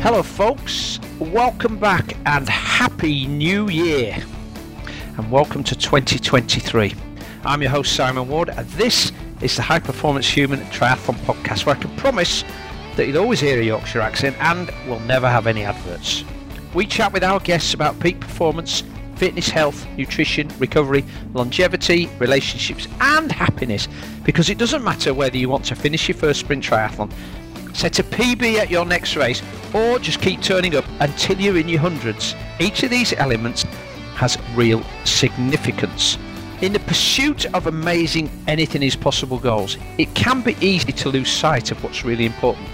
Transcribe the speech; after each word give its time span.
Hello, 0.00 0.22
folks. 0.22 1.00
Welcome 1.18 1.76
back 1.76 2.16
and 2.24 2.48
Happy 2.48 3.26
New 3.26 3.68
Year. 3.68 4.16
And 5.16 5.28
welcome 5.28 5.64
to 5.64 5.74
2023. 5.74 6.94
I'm 7.44 7.62
your 7.62 7.72
host, 7.72 7.96
Simon 7.96 8.28
Ward, 8.28 8.50
and 8.50 8.64
this 8.70 9.10
is 9.40 9.56
the 9.56 9.62
High 9.62 9.80
Performance 9.80 10.28
Human 10.28 10.60
Triathlon 10.66 11.16
Podcast, 11.24 11.66
where 11.66 11.74
I 11.74 11.80
can 11.80 11.94
promise 11.96 12.44
that 12.94 13.08
you'll 13.08 13.18
always 13.18 13.40
hear 13.40 13.60
a 13.60 13.64
Yorkshire 13.64 14.00
accent 14.00 14.36
and 14.38 14.70
we'll 14.86 15.00
never 15.00 15.28
have 15.28 15.48
any 15.48 15.64
adverts. 15.64 16.22
We 16.74 16.86
chat 16.86 17.12
with 17.12 17.24
our 17.24 17.40
guests 17.40 17.74
about 17.74 17.98
peak 17.98 18.20
performance, 18.20 18.84
fitness, 19.16 19.48
health, 19.48 19.84
nutrition, 19.96 20.48
recovery, 20.60 21.04
longevity, 21.34 22.08
relationships, 22.20 22.86
and 23.00 23.32
happiness 23.32 23.88
because 24.22 24.48
it 24.48 24.58
doesn't 24.58 24.84
matter 24.84 25.12
whether 25.12 25.36
you 25.36 25.48
want 25.48 25.64
to 25.64 25.74
finish 25.74 26.08
your 26.08 26.16
first 26.16 26.38
sprint 26.38 26.62
triathlon, 26.62 27.12
set 27.78 28.00
a 28.00 28.02
PB 28.02 28.56
at 28.56 28.70
your 28.70 28.84
next 28.84 29.14
race, 29.14 29.40
or 29.72 30.00
just 30.00 30.20
keep 30.20 30.42
turning 30.42 30.74
up 30.74 30.84
until 30.98 31.40
you're 31.40 31.56
in 31.56 31.68
your 31.68 31.78
hundreds. 31.78 32.34
Each 32.58 32.82
of 32.82 32.90
these 32.90 33.12
elements 33.12 33.62
has 34.16 34.36
real 34.56 34.82
significance. 35.04 36.18
In 36.60 36.72
the 36.72 36.80
pursuit 36.80 37.46
of 37.54 37.68
amazing 37.68 38.28
anything 38.48 38.82
is 38.82 38.96
possible 38.96 39.38
goals, 39.38 39.78
it 39.96 40.12
can 40.16 40.40
be 40.42 40.56
easy 40.60 40.90
to 40.90 41.08
lose 41.08 41.30
sight 41.30 41.70
of 41.70 41.82
what's 41.84 42.04
really 42.04 42.26
important. 42.26 42.66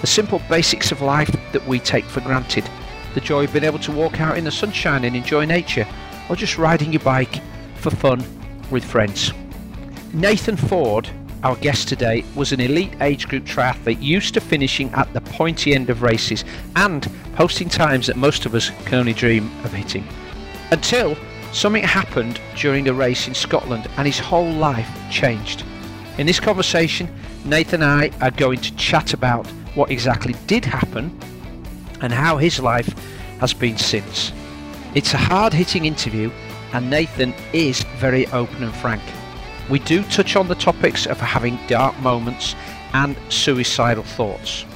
The 0.00 0.06
simple 0.06 0.40
basics 0.48 0.92
of 0.92 1.02
life 1.02 1.34
that 1.52 1.66
we 1.66 1.80
take 1.80 2.04
for 2.04 2.20
granted. 2.20 2.68
The 3.14 3.20
joy 3.20 3.44
of 3.44 3.52
being 3.52 3.64
able 3.64 3.80
to 3.80 3.90
walk 3.90 4.20
out 4.20 4.38
in 4.38 4.44
the 4.44 4.52
sunshine 4.52 5.04
and 5.04 5.16
enjoy 5.16 5.44
nature, 5.44 5.88
or 6.30 6.36
just 6.36 6.56
riding 6.56 6.92
your 6.92 7.02
bike 7.02 7.40
for 7.74 7.90
fun 7.90 8.24
with 8.70 8.84
friends. 8.84 9.32
Nathan 10.12 10.56
Ford, 10.56 11.10
our 11.42 11.56
guest 11.56 11.88
today, 11.88 12.24
was 12.34 12.52
an 12.52 12.60
elite 12.60 12.94
age 13.00 13.28
group 13.28 13.44
triathlete 13.44 14.00
used 14.00 14.34
to 14.34 14.40
finishing 14.40 14.90
at 14.90 15.12
the 15.12 15.20
pointy 15.20 15.74
end 15.74 15.90
of 15.90 16.02
races 16.02 16.44
and 16.76 17.10
posting 17.34 17.68
times 17.68 18.06
that 18.06 18.16
most 18.16 18.46
of 18.46 18.54
us 18.54 18.70
can 18.84 19.00
only 19.00 19.12
dream 19.12 19.50
of 19.64 19.72
hitting. 19.72 20.06
Until 20.70 21.16
something 21.52 21.82
happened 21.82 22.40
during 22.56 22.88
a 22.88 22.94
race 22.94 23.28
in 23.28 23.34
Scotland 23.34 23.88
and 23.96 24.06
his 24.06 24.18
whole 24.18 24.52
life 24.52 24.88
changed. 25.10 25.64
In 26.18 26.26
this 26.26 26.40
conversation, 26.40 27.08
Nathan 27.44 27.82
and 27.82 27.90
I 27.90 28.10
are 28.24 28.30
going 28.30 28.60
to 28.60 28.76
chat 28.76 29.12
about 29.12 29.46
what 29.74 29.90
exactly 29.90 30.34
did 30.46 30.64
happen 30.64 31.18
and 32.00 32.12
how 32.12 32.36
his 32.36 32.60
life 32.60 32.88
has 33.40 33.52
been 33.52 33.78
since. 33.78 34.32
It's 34.94 35.14
a 35.14 35.18
hard 35.18 35.52
hitting 35.52 35.86
interview, 35.86 36.30
and 36.72 36.90
Nathan 36.90 37.34
is 37.52 37.82
very 37.96 38.26
open 38.28 38.62
and 38.62 38.74
frank. 38.74 39.02
We 39.72 39.78
do 39.78 40.02
touch 40.02 40.36
on 40.36 40.48
the 40.48 40.54
topics 40.54 41.06
of 41.06 41.18
having 41.18 41.58
dark 41.66 41.98
moments 42.00 42.54
and 42.92 43.16
suicidal 43.30 44.02
thoughts. 44.02 44.66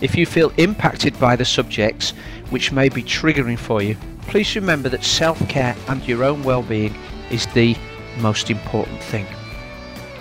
If 0.00 0.14
you 0.14 0.26
feel 0.26 0.52
impacted 0.58 1.18
by 1.18 1.34
the 1.34 1.44
subjects 1.44 2.10
which 2.50 2.70
may 2.70 2.88
be 2.88 3.02
triggering 3.02 3.58
for 3.58 3.82
you, 3.82 3.96
please 4.28 4.54
remember 4.54 4.88
that 4.90 5.02
self 5.02 5.40
care 5.48 5.74
and 5.88 6.06
your 6.06 6.22
own 6.22 6.44
well 6.44 6.62
being 6.62 6.94
is 7.32 7.48
the 7.48 7.76
most 8.18 8.48
important 8.48 9.02
thing. 9.02 9.26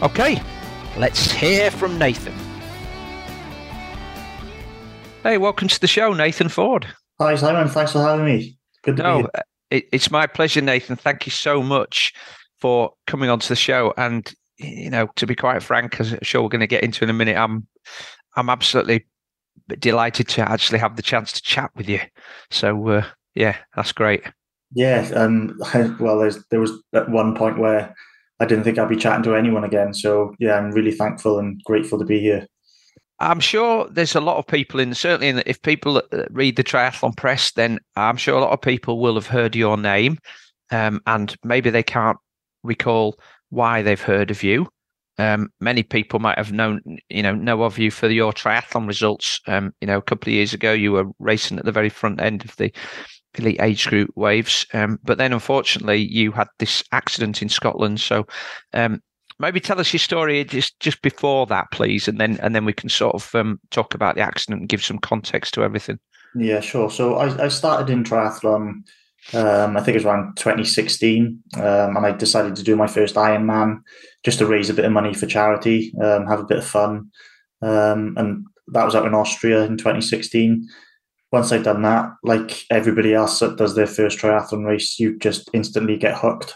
Okay, 0.02 0.42
let's 0.98 1.32
hear 1.32 1.70
from 1.70 2.00
Nathan. 2.00 2.34
Hey, 5.22 5.38
welcome 5.38 5.68
to 5.68 5.80
the 5.80 5.86
show, 5.86 6.12
Nathan 6.14 6.50
Ford. 6.50 6.88
Hi, 7.20 7.36
Simon. 7.36 7.68
Thanks 7.68 7.92
for 7.92 8.02
having 8.02 8.26
me. 8.26 8.58
Good 8.82 8.98
to 8.98 9.04
no, 9.04 9.18
be 9.18 9.22
here. 9.22 9.30
Uh, 9.36 9.42
it, 9.70 9.90
it's 9.92 10.10
my 10.10 10.26
pleasure, 10.26 10.62
Nathan. 10.62 10.96
Thank 10.96 11.28
you 11.28 11.32
so 11.32 11.62
much 11.62 12.16
for 12.60 12.94
coming 13.06 13.30
onto 13.30 13.48
the 13.48 13.56
show. 13.56 13.94
And 13.98 14.32
you 14.58 14.90
know, 14.90 15.08
to 15.16 15.28
be 15.28 15.36
quite 15.36 15.62
frank, 15.62 16.00
as 16.00 16.14
I'm 16.14 16.20
sure 16.24 16.42
we're 16.42 16.50
going 16.50 16.62
to 16.62 16.68
get 16.68 16.84
into 16.84 17.04
in 17.04 17.10
a 17.10 17.14
minute, 17.14 17.38
I'm 17.38 17.68
I'm 18.36 18.50
absolutely 18.50 19.06
delighted 19.80 20.28
to 20.30 20.50
actually 20.50 20.80
have 20.80 20.96
the 20.96 21.02
chance 21.02 21.32
to 21.34 21.42
chat 21.42 21.72
with 21.76 21.90
you. 21.90 22.00
So 22.52 22.88
uh, 22.88 23.06
yeah, 23.36 23.58
that's 23.76 23.92
great. 23.92 24.24
Yeah. 24.74 25.10
Um. 25.16 25.60
Well, 26.00 26.30
there 26.52 26.60
was 26.60 26.82
at 26.94 27.10
one 27.10 27.36
point 27.36 27.60
where 27.60 27.96
I 28.40 28.46
didn't 28.46 28.64
think 28.64 28.78
I'd 28.78 28.90
be 28.90 28.98
chatting 28.98 29.24
to 29.24 29.36
anyone 29.36 29.64
again. 29.64 29.94
So 29.94 30.36
yeah, 30.40 30.56
I'm 30.56 30.72
really 30.72 30.92
thankful 30.92 31.40
and 31.40 31.62
grateful 31.64 32.00
to 32.00 32.06
be 32.06 32.20
here. 32.20 32.48
I'm 33.20 33.40
sure 33.40 33.88
there's 33.90 34.16
a 34.16 34.22
lot 34.22 34.38
of 34.38 34.46
people 34.46 34.80
in 34.80 34.94
certainly 34.94 35.30
in 35.30 35.42
if 35.46 35.62
people 35.62 35.98
uh, 35.98 36.24
read 36.30 36.56
the 36.56 36.64
triathlon 36.64 37.18
press, 37.18 37.52
then 37.52 37.80
I'm 37.96 38.18
sure 38.18 38.38
a 38.38 38.42
lot 38.42 38.52
of 38.52 38.62
people 38.62 39.00
will 39.00 39.16
have 39.16 39.28
heard 39.28 39.56
your 39.56 39.76
name, 39.78 40.20
um, 40.72 41.02
and 41.08 41.36
maybe 41.44 41.72
they 41.72 41.84
can't 41.84 42.18
recall 42.68 43.20
why 43.50 43.82
they've 43.82 44.02
heard 44.02 44.32
of 44.32 44.44
you. 44.44 44.68
Um, 45.20 45.50
many 45.60 45.82
people 45.82 46.20
might 46.20 46.38
have 46.38 46.52
known, 46.52 46.82
you 47.10 47.24
know, 47.24 47.34
know 47.34 47.64
of 47.64 47.80
you 47.80 47.90
for 47.90 48.08
your 48.08 48.32
triathlon 48.32 48.88
results. 48.88 49.40
Um, 49.48 49.74
you 49.82 49.88
know, 49.88 49.98
a 49.98 50.02
couple 50.02 50.30
of 50.30 50.36
years 50.36 50.54
ago, 50.54 50.74
you 50.74 50.92
were 50.92 51.06
racing 51.18 51.58
at 51.58 51.66
the 51.66 51.72
very 51.72 51.90
front 51.90 52.22
end 52.22 52.46
of 52.46 52.56
the 52.58 52.72
elite 53.36 53.62
age 53.62 53.88
group 53.88 54.12
waves, 54.16 54.66
um, 54.74 55.00
but 55.04 55.18
then 55.18 55.34
unfortunately, 55.34 55.98
you 55.98 56.32
had 56.32 56.48
this 56.60 56.84
accident 56.92 57.42
in 57.42 57.50
Scotland. 57.50 58.00
So, 58.00 58.28
um, 58.74 59.02
maybe 59.40 59.60
tell 59.60 59.80
us 59.80 59.94
your 59.94 60.00
story 60.00 60.44
just 60.44 60.80
just 60.80 61.02
before 61.02 61.46
that, 61.48 61.72
please, 61.72 62.08
and 62.08 62.20
then 62.20 62.40
and 62.42 62.54
then 62.54 62.66
we 62.66 62.74
can 62.74 62.90
sort 62.90 63.16
of 63.16 63.34
um, 63.34 63.60
talk 63.72 63.96
about 63.96 64.16
the 64.16 64.22
accident 64.22 64.62
and 64.62 64.70
give 64.70 64.84
some 64.84 65.00
context 65.00 65.54
to 65.56 65.64
everything. 65.64 66.00
Yeah, 66.36 66.60
sure. 66.60 66.92
So 66.92 67.16
I, 67.16 67.46
I 67.46 67.48
started 67.48 67.92
in 67.92 68.04
triathlon 68.04 68.84
um, 69.34 69.76
I 69.76 69.82
think 69.82 69.90
it 69.96 70.00
was 70.00 70.06
around 70.06 70.38
2016, 70.38 71.44
um, 71.56 71.64
and 71.98 72.06
I 72.06 72.12
decided 72.12 72.56
to 72.56 72.64
do 72.64 72.76
my 72.76 72.88
first 72.88 73.16
Ironman 73.16 73.80
just 74.24 74.40
to 74.40 74.46
raise 74.46 74.70
a 74.70 74.74
bit 74.74 74.86
of 74.86 74.92
money 74.92 75.14
for 75.14 75.26
charity, 75.26 75.94
um, 76.02 76.26
have 76.28 76.40
a 76.40 76.46
bit 76.46 76.60
of 76.60 76.66
fun, 76.66 77.12
um, 77.62 78.14
and 78.18 78.46
that 78.68 78.86
was 78.86 78.96
out 78.96 79.06
in 79.06 79.14
Austria 79.14 79.64
in 79.66 79.78
2016. 79.78 80.68
Once 81.32 81.52
I'd 81.52 81.64
done 81.64 81.82
that, 81.82 82.10
like 82.24 82.64
everybody 82.72 83.14
else 83.14 83.40
that 83.40 83.58
does 83.58 83.76
their 83.76 83.88
first 83.88 84.18
triathlon 84.18 84.66
race, 84.66 84.98
you 84.98 85.18
just 85.20 85.50
instantly 85.54 85.98
get 85.98 86.18
hooked 86.18 86.56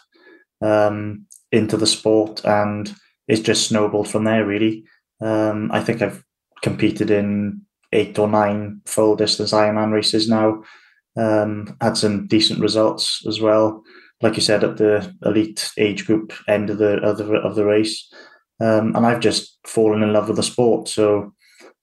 um, 0.62 1.26
into 1.52 1.76
the 1.76 1.88
sport, 1.88 2.44
and 2.46 2.96
it's 3.28 3.42
just 3.42 3.68
snowballed 3.68 4.08
from 4.08 4.24
there. 4.24 4.46
Really, 4.46 4.86
um, 5.20 5.70
I 5.74 5.84
think 5.84 6.02
I've 6.02 6.24
competed 6.62 7.12
in 7.12 7.62
eight 7.92 8.18
or 8.18 8.30
nine 8.30 8.82
full 8.86 9.18
distance 9.18 9.52
Ironman 9.52 9.92
races 9.92 10.30
now 10.30 10.64
um, 11.18 11.76
had 11.82 11.98
some 11.98 12.28
decent 12.28 12.60
results 12.60 13.26
as 13.28 13.42
well. 13.42 13.84
Like 14.22 14.36
you 14.36 14.42
said, 14.42 14.64
at 14.64 14.78
the 14.78 15.14
elite 15.26 15.72
age 15.78 16.06
group 16.06 16.34
end 16.48 16.70
of 16.70 16.78
the 16.78 16.98
of 17.02 17.18
the, 17.18 17.26
of 17.36 17.56
the 17.56 17.66
race, 17.66 18.12
um, 18.60 18.96
and 18.96 19.06
I've 19.06 19.20
just 19.20 19.58
fallen 19.66 20.04
in 20.04 20.14
love 20.14 20.28
with 20.28 20.38
the 20.38 20.44
sport. 20.44 20.88
So, 20.88 21.34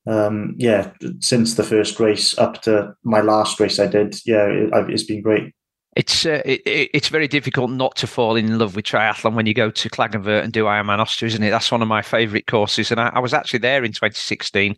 um, 0.06 0.54
yeah, 0.56 0.92
since 1.20 1.54
the 1.54 1.64
first 1.64 1.98
race 1.98 2.38
up 2.38 2.62
to 2.62 2.94
my 3.02 3.20
last 3.20 3.58
race 3.58 3.80
I 3.80 3.88
did, 3.88 4.16
yeah, 4.24 4.46
it, 4.46 4.70
it's 4.88 5.02
been 5.02 5.22
great. 5.22 5.52
It's 5.96 6.24
uh, 6.24 6.42
it, 6.44 6.62
it's 6.64 7.08
very 7.08 7.26
difficult 7.26 7.72
not 7.72 7.96
to 7.96 8.06
fall 8.06 8.36
in 8.36 8.56
love 8.56 8.76
with 8.76 8.84
triathlon 8.84 9.34
when 9.34 9.46
you 9.46 9.54
go 9.54 9.68
to 9.68 9.90
Klagenfurt 9.90 10.44
and 10.44 10.52
do 10.52 10.64
Ironman 10.64 11.00
Austria, 11.00 11.26
isn't 11.26 11.42
it? 11.42 11.50
That's 11.50 11.72
one 11.72 11.82
of 11.82 11.88
my 11.88 12.02
favourite 12.02 12.46
courses, 12.46 12.92
and 12.92 13.00
I, 13.00 13.10
I, 13.14 13.18
was 13.18 13.34
actually 13.34 13.58
there 13.58 13.82
in 13.82 13.90
2016. 13.90 14.76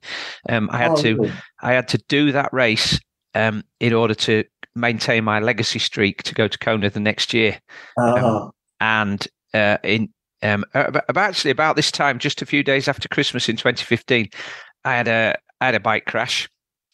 Um, 0.49 0.71
I 0.72 0.78
had 0.78 0.93
oh, 0.93 1.03
to 1.03 1.15
really? 1.16 1.33
I 1.60 1.72
had 1.75 1.89
to 1.89 1.99
do 2.09 2.33
that 2.33 2.50
race 2.55 2.99
um, 3.34 3.64
in 3.80 3.92
order 3.92 4.14
to 4.14 4.44
maintain 4.74 5.24
my 5.24 5.41
legacy 5.41 5.78
streak 5.78 6.22
to 6.24 6.34
go 6.34 6.48
to 6.48 6.58
Kona 6.58 6.91
the 6.91 7.00
next 7.00 7.34
year. 7.34 7.60
Uh-huh. 7.98 8.44
Um, 8.44 8.50
and 8.80 9.28
uh, 9.54 9.78
in 9.84 10.08
um, 10.42 10.64
about, 10.74 11.16
actually 11.16 11.50
about 11.50 11.76
this 11.76 11.91
time, 11.91 12.18
just 12.18 12.41
a 12.41 12.46
few 12.46 12.62
days 12.62 12.88
after 12.88 13.08
Christmas 13.08 13.48
in 13.48 13.56
2015, 13.56 14.28
I 14.84 14.94
had 14.94 15.08
a 15.08 15.36
I 15.60 15.66
had 15.66 15.74
a 15.74 15.80
bike 15.80 16.06
crash, 16.06 16.48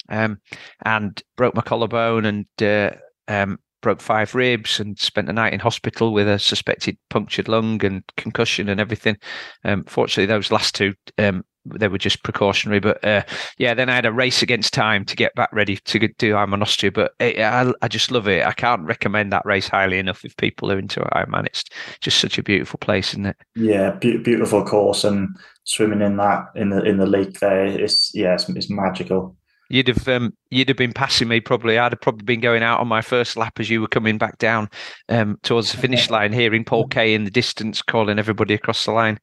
um, 0.09 0.41
and 0.85 1.23
broke 1.37 1.55
my 1.55 1.63
collarbone 1.63 2.25
and 2.25 2.47
uh, 2.61 2.91
um, 3.29 3.59
broke 3.83 4.01
five 4.01 4.35
ribs 4.35 4.81
and 4.81 4.99
spent 4.99 5.29
the 5.29 5.33
night 5.33 5.53
in 5.53 5.61
hospital 5.61 6.13
with 6.13 6.29
a 6.29 6.39
suspected 6.39 6.99
punctured 7.11 7.47
lung 7.47 7.85
and 7.85 8.03
concussion 8.17 8.69
and 8.69 8.81
everything. 8.81 9.17
Um, 9.65 9.85
fortunately, 9.85 10.27
those 10.27 10.51
last 10.51 10.75
two 10.75 10.95
um, 11.19 11.45
they 11.75 11.89
were 11.89 11.99
just 11.99 12.23
precautionary. 12.23 12.81
But 12.81 13.05
uh, 13.05 13.23
yeah, 13.59 13.75
then 13.75 13.89
I 13.89 13.95
had 13.95 14.07
a 14.07 14.13
race 14.13 14.43
against 14.43 14.73
time 14.73 15.05
to 15.07 15.17
get 15.17 15.35
back 15.35 15.53
ready 15.53 15.77
to 15.77 15.99
do 15.99 16.35
Ironman 16.35 16.63
Austria. 16.63 16.93
But 16.93 17.13
it, 17.19 17.39
I, 17.39 17.73
I 17.83 17.89
just 17.89 18.11
love 18.11 18.29
it. 18.29 18.45
I 18.45 18.53
can't 18.53 18.83
recommend 18.83 19.33
that 19.33 19.47
race 19.47 19.69
highly 19.69 19.99
enough 19.99 20.25
if 20.25 20.37
people 20.37 20.71
are 20.71 20.79
into 20.79 21.01
Ironman. 21.01 21.47
It's 21.47 21.65
just 22.01 22.19
such 22.19 22.39
a 22.39 22.43
beautiful 22.43 22.79
place, 22.79 23.11
isn't 23.11 23.27
it? 23.27 23.37
Yeah, 23.55 23.93
be- 23.93 24.19
beautiful 24.19 24.65
course 24.65 25.05
and 25.05 25.29
swimming 25.65 26.01
in 26.01 26.17
that 26.17 26.47
in 26.55 26.71
the 26.71 26.83
in 26.83 26.97
the 26.97 27.07
lake 27.07 27.41
there. 27.41 27.67
It's 27.67 28.13
yeah, 28.15 28.35
it's, 28.35 28.49
it's 28.49 28.71
magical. 28.71 29.37
You'd 29.69 29.89
have 29.89 30.07
um, 30.09 30.33
you'd 30.51 30.69
have 30.69 30.77
been 30.77 30.93
passing 30.93 31.29
me 31.29 31.41
probably. 31.41 31.79
I'd 31.79 31.93
have 31.93 32.01
probably 32.01 32.25
been 32.25 32.41
going 32.41 32.63
out 32.63 32.81
on 32.81 32.87
my 32.87 33.03
first 33.03 33.37
lap 33.37 33.59
as 33.59 33.69
you 33.69 33.81
were 33.81 33.89
coming 33.89 34.17
back 34.17 34.39
down 34.39 34.69
um, 35.09 35.39
towards 35.43 35.73
the 35.73 35.79
finish 35.79 36.09
line, 36.09 36.33
hearing 36.33 36.65
Paul 36.65 36.87
Kaye 36.87 37.15
in 37.15 37.25
the 37.25 37.31
distance 37.31 37.83
calling 37.83 38.19
everybody 38.19 38.55
across 38.55 38.85
the 38.85 38.93
line. 38.93 39.19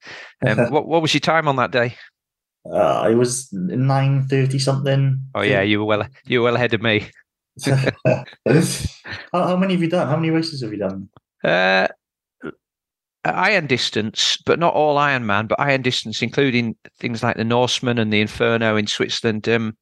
Um, 0.45 0.57
what 0.69 0.87
what 0.87 1.01
was 1.01 1.13
your 1.13 1.21
time 1.21 1.47
on 1.47 1.55
that 1.57 1.71
day? 1.71 1.95
Uh, 2.69 3.07
it 3.11 3.15
was 3.15 3.51
nine 3.51 4.25
thirty 4.27 4.57
something. 4.57 5.19
Oh 5.35 5.41
yeah, 5.41 5.61
you 5.61 5.79
were 5.79 5.85
well 5.85 6.07
you 6.25 6.39
were 6.39 6.45
well 6.45 6.55
ahead 6.55 6.73
of 6.73 6.81
me. 6.81 7.09
how, 7.65 8.25
how, 9.33 9.57
many 9.57 9.73
have 9.73 9.81
you 9.81 9.89
done? 9.89 10.07
How 10.07 10.15
many 10.15 10.29
races 10.29 10.63
have 10.63 10.71
you 10.71 10.79
done? 10.79 11.09
Uh, 11.43 11.87
iron 13.25 13.67
distance, 13.67 14.37
but 14.45 14.59
not 14.59 14.73
all 14.73 14.97
Ironman, 14.97 15.47
but 15.47 15.59
iron 15.59 15.81
distance, 15.81 16.21
including 16.21 16.75
things 16.99 17.21
like 17.21 17.37
the 17.37 17.43
Norseman 17.43 17.99
and 17.99 18.11
the 18.11 18.21
Inferno 18.21 18.75
in 18.75 18.87
Switzerland. 18.87 19.47
Um, 19.49 19.77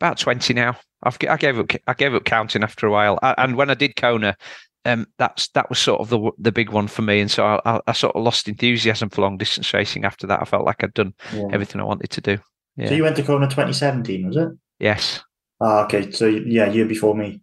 about 0.00 0.18
twenty 0.18 0.54
now. 0.54 0.76
I've, 1.02 1.18
I 1.28 1.36
gave 1.36 1.58
up. 1.58 1.70
I 1.86 1.94
gave 1.94 2.14
up 2.14 2.24
counting 2.24 2.62
after 2.62 2.86
a 2.86 2.90
while. 2.90 3.18
I, 3.22 3.34
and 3.36 3.56
when 3.56 3.70
I 3.70 3.74
did 3.74 3.96
Kona, 3.96 4.36
um, 4.84 5.06
that's 5.18 5.48
that 5.48 5.68
was 5.68 5.78
sort 5.78 6.00
of 6.00 6.10
the 6.10 6.30
the 6.38 6.52
big 6.52 6.70
one 6.70 6.88
for 6.88 7.02
me. 7.02 7.20
And 7.20 7.30
so 7.30 7.44
I, 7.44 7.60
I, 7.64 7.80
I, 7.86 7.92
sort 7.92 8.14
of 8.14 8.22
lost 8.22 8.48
enthusiasm 8.48 9.10
for 9.10 9.22
long 9.22 9.38
distance 9.38 9.72
racing 9.72 10.04
after 10.04 10.26
that. 10.26 10.40
I 10.42 10.44
felt 10.44 10.64
like 10.64 10.84
I'd 10.84 10.94
done 10.94 11.14
yeah. 11.32 11.48
everything 11.52 11.80
I 11.80 11.84
wanted 11.84 12.10
to 12.10 12.20
do. 12.20 12.38
Yeah. 12.76 12.88
So 12.88 12.94
you 12.94 13.02
went 13.02 13.16
to 13.16 13.22
Kona 13.22 13.46
2017, 13.46 14.26
was 14.26 14.36
it? 14.36 14.48
Yes. 14.78 15.22
Ah, 15.60 15.84
okay. 15.84 16.10
So 16.10 16.26
yeah, 16.26 16.70
year 16.70 16.86
before 16.86 17.14
me. 17.14 17.40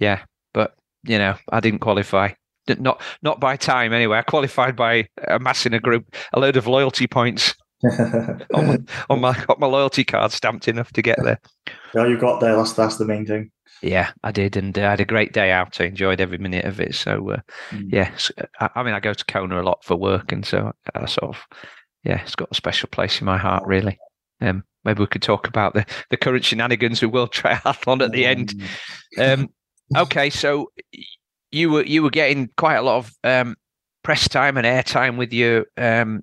Yeah, 0.00 0.20
but 0.54 0.74
you 1.04 1.18
know, 1.18 1.34
I 1.50 1.60
didn't 1.60 1.80
qualify. 1.80 2.32
Not 2.78 3.00
not 3.22 3.40
by 3.40 3.56
time 3.56 3.92
anyway. 3.92 4.18
I 4.18 4.22
qualified 4.22 4.76
by 4.76 5.08
amassing 5.26 5.74
a 5.74 5.80
group 5.80 6.14
a 6.34 6.40
load 6.40 6.56
of 6.56 6.66
loyalty 6.66 7.06
points 7.06 7.54
on, 7.84 8.66
my, 8.66 8.78
on 9.08 9.20
my 9.20 9.44
got 9.46 9.58
my 9.58 9.66
loyalty 9.66 10.04
card 10.04 10.32
stamped 10.32 10.68
enough 10.68 10.92
to 10.92 11.02
get 11.02 11.18
there. 11.22 11.40
Yeah, 11.94 12.06
you 12.06 12.18
got 12.18 12.40
there. 12.40 12.56
That's 12.56 12.74
that's 12.74 12.96
the 12.96 13.06
main 13.06 13.24
thing. 13.24 13.50
Yeah, 13.82 14.10
I 14.24 14.32
did, 14.32 14.56
and 14.56 14.76
uh, 14.78 14.86
I 14.86 14.90
had 14.90 15.00
a 15.00 15.04
great 15.04 15.32
day 15.32 15.50
out. 15.50 15.80
I 15.80 15.84
enjoyed 15.84 16.20
every 16.20 16.38
minute 16.38 16.64
of 16.64 16.80
it. 16.80 16.94
So, 16.94 17.30
uh, 17.30 17.40
mm. 17.70 17.92
yeah, 17.92 18.10
I, 18.60 18.70
I, 18.74 18.82
mean, 18.82 18.94
I 18.94 19.00
go 19.00 19.14
to 19.14 19.24
Kona 19.26 19.60
a 19.60 19.62
lot 19.62 19.84
for 19.84 19.96
work, 19.96 20.32
and 20.32 20.44
so 20.44 20.72
I 20.94 21.06
sort 21.06 21.36
of, 21.36 21.46
yeah, 22.04 22.20
it's 22.22 22.34
got 22.34 22.50
a 22.50 22.54
special 22.54 22.88
place 22.88 23.20
in 23.20 23.24
my 23.24 23.38
heart, 23.38 23.64
really. 23.66 23.98
Um, 24.40 24.64
maybe 24.84 25.00
we 25.00 25.06
could 25.06 25.22
talk 25.22 25.46
about 25.46 25.74
the 25.74 25.84
the 26.10 26.16
current 26.16 26.44
shenanigans 26.44 27.02
with 27.02 27.12
World 27.12 27.32
Triathlon 27.34 28.04
at 28.04 28.12
the 28.12 28.26
end. 28.26 28.54
Mm. 29.16 29.32
Um, 29.32 29.48
okay, 29.96 30.30
so 30.30 30.72
you 31.50 31.70
were 31.70 31.84
you 31.84 32.02
were 32.02 32.10
getting 32.10 32.48
quite 32.56 32.76
a 32.76 32.82
lot 32.82 32.98
of 32.98 33.12
um, 33.24 33.56
press 34.02 34.28
time 34.28 34.56
and 34.56 34.66
airtime 34.66 35.16
with 35.16 35.32
your 35.32 35.66
um, 35.76 36.22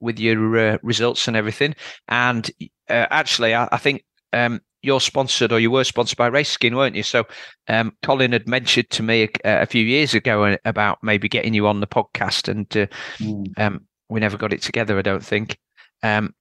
with 0.00 0.18
your 0.18 0.56
uh, 0.56 0.78
results 0.82 1.26
and 1.26 1.36
everything. 1.36 1.74
And 2.08 2.48
uh, 2.88 3.06
actually, 3.10 3.54
I, 3.54 3.68
I 3.72 3.78
think 3.78 4.04
um, 4.32 4.60
you're 4.84 5.00
sponsored 5.00 5.50
or 5.50 5.58
you 5.58 5.70
were 5.70 5.84
sponsored 5.84 6.18
by 6.18 6.26
Raceskin, 6.26 6.76
weren't 6.76 6.94
you? 6.94 7.02
So 7.02 7.24
um, 7.68 7.96
Colin 8.02 8.32
had 8.32 8.46
mentioned 8.46 8.90
to 8.90 9.02
me 9.02 9.28
a, 9.44 9.62
a, 9.62 9.66
few 9.66 9.84
years 9.84 10.14
ago 10.14 10.56
about 10.64 10.98
maybe 11.02 11.28
getting 11.28 11.54
you 11.54 11.66
on 11.66 11.80
the 11.80 11.86
podcast, 11.86 12.48
and 12.48 12.66
uh, 12.76 12.86
mm. 13.18 13.58
um, 13.58 13.86
we 14.08 14.20
never 14.20 14.36
got 14.36 14.52
it 14.52 14.62
together, 14.62 14.98
I 14.98 15.02
don't 15.02 15.24
think. 15.24 15.58
Um, 16.02 16.34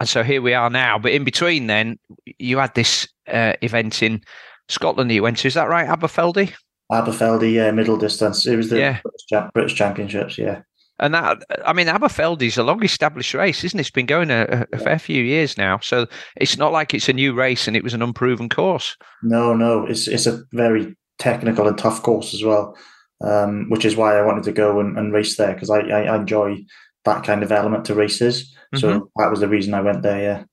and 0.00 0.08
so 0.08 0.22
here 0.22 0.42
we 0.42 0.54
are 0.54 0.70
now. 0.70 0.98
But 0.98 1.12
in 1.12 1.22
between, 1.22 1.66
then 1.66 1.98
you 2.38 2.58
had 2.58 2.74
this 2.74 3.06
uh, 3.28 3.52
event 3.60 4.02
in 4.02 4.22
Scotland 4.68 5.10
that 5.10 5.14
you 5.14 5.22
went 5.22 5.38
to. 5.38 5.48
Is 5.48 5.54
that 5.54 5.68
right, 5.68 5.86
Aberfeldy? 5.86 6.52
Aberfeldy, 6.90 7.52
yeah, 7.52 7.70
middle 7.70 7.96
distance. 7.96 8.46
It 8.46 8.56
was 8.56 8.70
the 8.70 8.78
yeah. 8.78 9.00
British, 9.02 9.52
British 9.52 9.74
Championships, 9.74 10.38
yeah. 10.38 10.62
And 11.02 11.14
that, 11.14 11.42
I 11.66 11.72
mean, 11.72 11.88
Aberfeldy's 11.88 12.56
a 12.56 12.62
long 12.62 12.84
established 12.84 13.34
race, 13.34 13.64
isn't 13.64 13.78
it? 13.78 13.80
It's 13.80 13.90
been 13.90 14.06
going 14.06 14.30
a, 14.30 14.66
a, 14.72 14.78
fair 14.78 15.00
few 15.00 15.24
years 15.24 15.58
now. 15.58 15.80
So 15.80 16.06
it's 16.36 16.56
not 16.56 16.70
like 16.70 16.94
it's 16.94 17.08
a 17.08 17.12
new 17.12 17.34
race 17.34 17.66
and 17.66 17.76
it 17.76 17.82
was 17.82 17.92
an 17.92 18.02
unproven 18.02 18.48
course. 18.48 18.96
No, 19.20 19.52
no. 19.52 19.84
It's, 19.84 20.06
it's 20.06 20.26
a 20.26 20.44
very 20.52 20.96
technical 21.18 21.66
and 21.66 21.76
tough 21.76 22.04
course 22.04 22.32
as 22.34 22.44
well, 22.44 22.76
um, 23.20 23.66
which 23.68 23.84
is 23.84 23.96
why 23.96 24.16
I 24.16 24.24
wanted 24.24 24.44
to 24.44 24.52
go 24.52 24.78
and, 24.78 24.96
and 24.96 25.12
race 25.12 25.36
there 25.36 25.52
because 25.52 25.70
I, 25.70 25.80
I, 25.80 26.14
enjoy 26.14 26.58
that 27.04 27.24
kind 27.24 27.42
of 27.42 27.50
element 27.50 27.84
to 27.86 27.96
races. 27.96 28.56
So 28.76 28.88
mm-hmm. 28.88 29.04
that 29.16 29.30
was 29.30 29.40
the 29.40 29.48
reason 29.48 29.74
I 29.74 29.80
went 29.80 30.02
there, 30.02 30.22
yeah. 30.22 30.44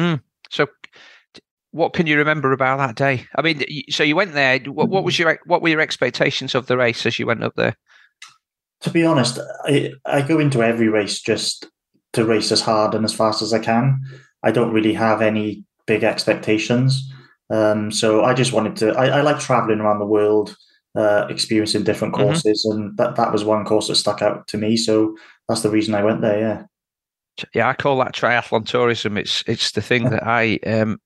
Mm. 0.00 0.20
So 0.50 0.68
what 1.72 1.94
can 1.94 2.06
you 2.06 2.16
remember 2.16 2.52
about 2.52 2.78
that 2.78 2.94
day? 2.94 3.26
I 3.34 3.42
mean, 3.42 3.64
so 3.90 4.04
you 4.04 4.14
went 4.14 4.34
there. 4.34 4.60
What, 4.60 4.88
what 4.88 5.04
was 5.04 5.18
your 5.18 5.40
what 5.46 5.62
were 5.62 5.68
your 5.68 5.80
expectations 5.80 6.54
of 6.54 6.66
the 6.66 6.76
race 6.76 7.04
as 7.06 7.18
you 7.18 7.26
went 7.26 7.42
up 7.42 7.56
there? 7.56 7.76
To 8.80 8.90
be 8.90 9.04
honest, 9.04 9.38
I, 9.64 9.92
I 10.04 10.22
go 10.22 10.38
into 10.38 10.62
every 10.62 10.88
race 10.88 11.20
just 11.20 11.68
to 12.12 12.24
race 12.24 12.52
as 12.52 12.60
hard 12.60 12.94
and 12.94 13.04
as 13.04 13.14
fast 13.14 13.42
as 13.42 13.52
I 13.52 13.58
can. 13.58 14.00
I 14.42 14.50
don't 14.50 14.72
really 14.72 14.94
have 14.94 15.22
any 15.22 15.64
big 15.86 16.04
expectations. 16.04 17.12
Um, 17.50 17.90
so 17.90 18.24
I 18.24 18.34
just 18.34 18.52
wanted 18.52 18.76
to. 18.76 18.92
I, 18.92 19.18
I 19.18 19.20
like 19.22 19.38
traveling 19.38 19.80
around 19.80 19.98
the 19.98 20.06
world, 20.06 20.56
uh, 20.96 21.26
experiencing 21.28 21.84
different 21.84 22.14
mm-hmm. 22.14 22.24
courses, 22.24 22.66
mm-hmm. 22.68 22.80
and 22.80 22.96
that 22.96 23.16
that 23.16 23.32
was 23.32 23.44
one 23.44 23.64
course 23.64 23.88
that 23.88 23.96
stuck 23.96 24.22
out 24.22 24.46
to 24.48 24.58
me. 24.58 24.76
So 24.76 25.16
that's 25.48 25.62
the 25.62 25.70
reason 25.70 25.94
I 25.94 26.04
went 26.04 26.20
there. 26.20 26.38
Yeah. 26.38 26.62
Yeah, 27.54 27.68
I 27.68 27.74
call 27.74 27.98
that 27.98 28.14
triathlon 28.14 28.66
tourism. 28.66 29.18
It's 29.18 29.44
it's 29.46 29.72
the 29.72 29.82
thing 29.82 30.04
that 30.10 30.26
I 30.26 30.58
um, 30.66 30.98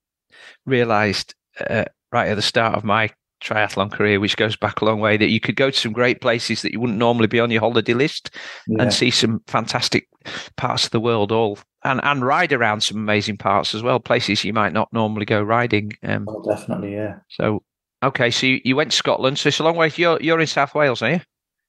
realised 0.64 1.34
uh, 1.68 1.84
right 2.12 2.28
at 2.28 2.36
the 2.36 2.42
start 2.42 2.74
of 2.74 2.84
my 2.84 3.10
triathlon 3.40 3.90
career, 3.90 4.20
which 4.20 4.36
goes 4.36 4.56
back 4.56 4.80
a 4.80 4.84
long 4.84 5.00
way, 5.00 5.16
that 5.16 5.30
you 5.30 5.40
could 5.40 5.56
go 5.56 5.70
to 5.70 5.76
some 5.78 5.92
great 5.92 6.20
places 6.20 6.62
that 6.62 6.72
you 6.72 6.80
wouldn't 6.80 6.98
normally 6.98 7.26
be 7.26 7.40
on 7.40 7.50
your 7.50 7.60
holiday 7.60 7.94
list 7.94 8.30
yeah. 8.66 8.82
and 8.82 8.92
see 8.92 9.10
some 9.10 9.42
fantastic 9.46 10.08
parts 10.56 10.84
of 10.84 10.90
the 10.90 11.00
world 11.00 11.32
all 11.32 11.58
and, 11.84 12.00
and 12.04 12.24
ride 12.24 12.52
around 12.52 12.82
some 12.82 12.98
amazing 12.98 13.36
parts 13.36 13.74
as 13.74 13.82
well, 13.82 13.98
places 13.98 14.44
you 14.44 14.52
might 14.52 14.72
not 14.72 14.92
normally 14.92 15.24
go 15.24 15.42
riding. 15.42 15.92
Um, 16.02 16.26
oh, 16.28 16.42
definitely, 16.42 16.92
yeah. 16.92 17.16
So, 17.28 17.62
okay, 18.02 18.30
so 18.30 18.46
you, 18.46 18.60
you 18.64 18.76
went 18.76 18.90
to 18.90 18.96
Scotland. 18.96 19.38
So 19.38 19.48
it's 19.48 19.60
a 19.60 19.64
long 19.64 19.76
way. 19.76 19.90
You're, 19.96 20.20
you're 20.20 20.40
in 20.40 20.46
South 20.46 20.74
Wales, 20.74 21.02
are 21.02 21.10
you? 21.10 21.20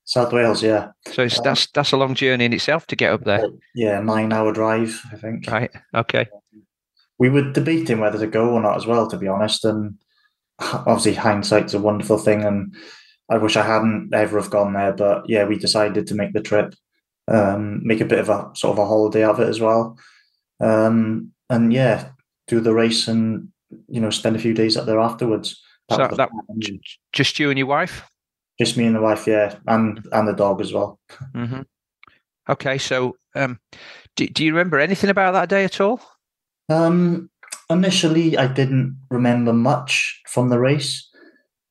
South 0.03 0.33
Wales, 0.33 0.61
yeah. 0.61 0.89
So 1.11 1.23
it's, 1.23 1.37
um, 1.37 1.43
that's 1.45 1.67
that's 1.67 1.91
a 1.91 1.97
long 1.97 2.15
journey 2.15 2.45
in 2.45 2.53
itself 2.53 2.87
to 2.87 2.95
get 2.95 3.13
up 3.13 3.23
there. 3.23 3.47
Yeah, 3.75 4.01
nine 4.01 4.33
hour 4.33 4.51
drive, 4.51 4.99
I 5.13 5.15
think. 5.15 5.47
Right. 5.47 5.71
Okay. 5.93 6.27
We 7.19 7.29
were 7.29 7.51
debating 7.51 7.99
whether 7.99 8.17
to 8.17 8.27
go 8.27 8.49
or 8.49 8.61
not 8.61 8.75
as 8.75 8.87
well, 8.87 9.07
to 9.09 9.17
be 9.17 9.27
honest. 9.27 9.63
And 9.63 9.95
obviously 10.61 11.13
hindsight's 11.13 11.73
a 11.73 11.79
wonderful 11.79 12.17
thing, 12.17 12.43
and 12.43 12.75
I 13.29 13.37
wish 13.37 13.55
I 13.55 13.63
hadn't 13.63 14.13
ever 14.13 14.39
have 14.39 14.49
gone 14.49 14.73
there. 14.73 14.93
But 14.93 15.29
yeah, 15.29 15.45
we 15.45 15.57
decided 15.57 16.07
to 16.07 16.15
make 16.15 16.33
the 16.33 16.41
trip, 16.41 16.75
um, 17.27 17.85
make 17.85 18.01
a 18.01 18.05
bit 18.05 18.19
of 18.19 18.29
a 18.29 18.51
sort 18.55 18.77
of 18.77 18.83
a 18.83 18.87
holiday 18.87 19.23
of 19.23 19.39
it 19.39 19.49
as 19.49 19.59
well, 19.59 19.97
um, 20.59 21.31
and 21.49 21.73
yeah, 21.73 22.09
do 22.47 22.59
the 22.59 22.73
race 22.73 23.07
and 23.07 23.49
you 23.87 24.01
know 24.01 24.09
spend 24.09 24.35
a 24.35 24.39
few 24.39 24.53
days 24.53 24.77
up 24.77 24.85
there 24.85 24.99
afterwards. 24.99 25.61
That 25.89 26.11
so 26.11 26.15
that 26.15 26.29
just 27.11 27.39
you 27.39 27.49
and 27.49 27.57
your 27.57 27.67
wife? 27.67 28.07
Just 28.59 28.77
me 28.77 28.85
and 28.85 28.95
the 28.95 29.01
wife, 29.01 29.25
yeah, 29.27 29.55
and 29.67 30.05
and 30.11 30.27
the 30.27 30.33
dog 30.33 30.61
as 30.61 30.71
well. 30.71 30.99
Mm-hmm. 31.33 31.61
Okay, 32.49 32.77
so 32.77 33.15
um, 33.35 33.59
do, 34.15 34.27
do 34.27 34.43
you 34.43 34.51
remember 34.51 34.79
anything 34.79 35.09
about 35.09 35.31
that 35.31 35.49
day 35.49 35.63
at 35.63 35.79
all? 35.79 36.01
Um, 36.69 37.29
initially 37.71 38.37
I 38.37 38.47
didn't 38.47 38.97
remember 39.09 39.53
much 39.53 40.21
from 40.27 40.49
the 40.49 40.59
race. 40.59 41.07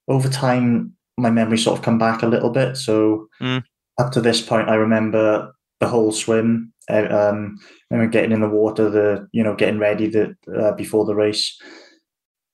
Over 0.09 0.29
time, 0.29 0.95
my 1.17 1.31
memory 1.31 1.59
sort 1.59 1.79
of 1.79 1.85
come 1.85 1.99
back 1.99 2.23
a 2.23 2.29
little 2.29 2.51
bit. 2.51 2.77
So 2.77 3.29
mm. 3.41 3.63
up 3.99 4.13
to 4.13 4.21
this 4.21 4.41
point, 4.41 4.69
I 4.69 4.75
remember 4.75 5.53
the 5.81 5.89
whole 5.89 6.13
swim. 6.13 6.73
Uh, 6.89 7.07
um, 7.11 7.59
remember 7.91 8.11
getting 8.11 8.33
in 8.33 8.41
the 8.41 8.49
water, 8.49 8.91
the 8.91 9.29
you 9.33 9.43
know 9.43 9.55
getting 9.55 9.79
ready 9.79 10.09
the, 10.09 10.35
uh, 10.57 10.73
before 10.73 11.05
the 11.05 11.15
race. 11.15 11.57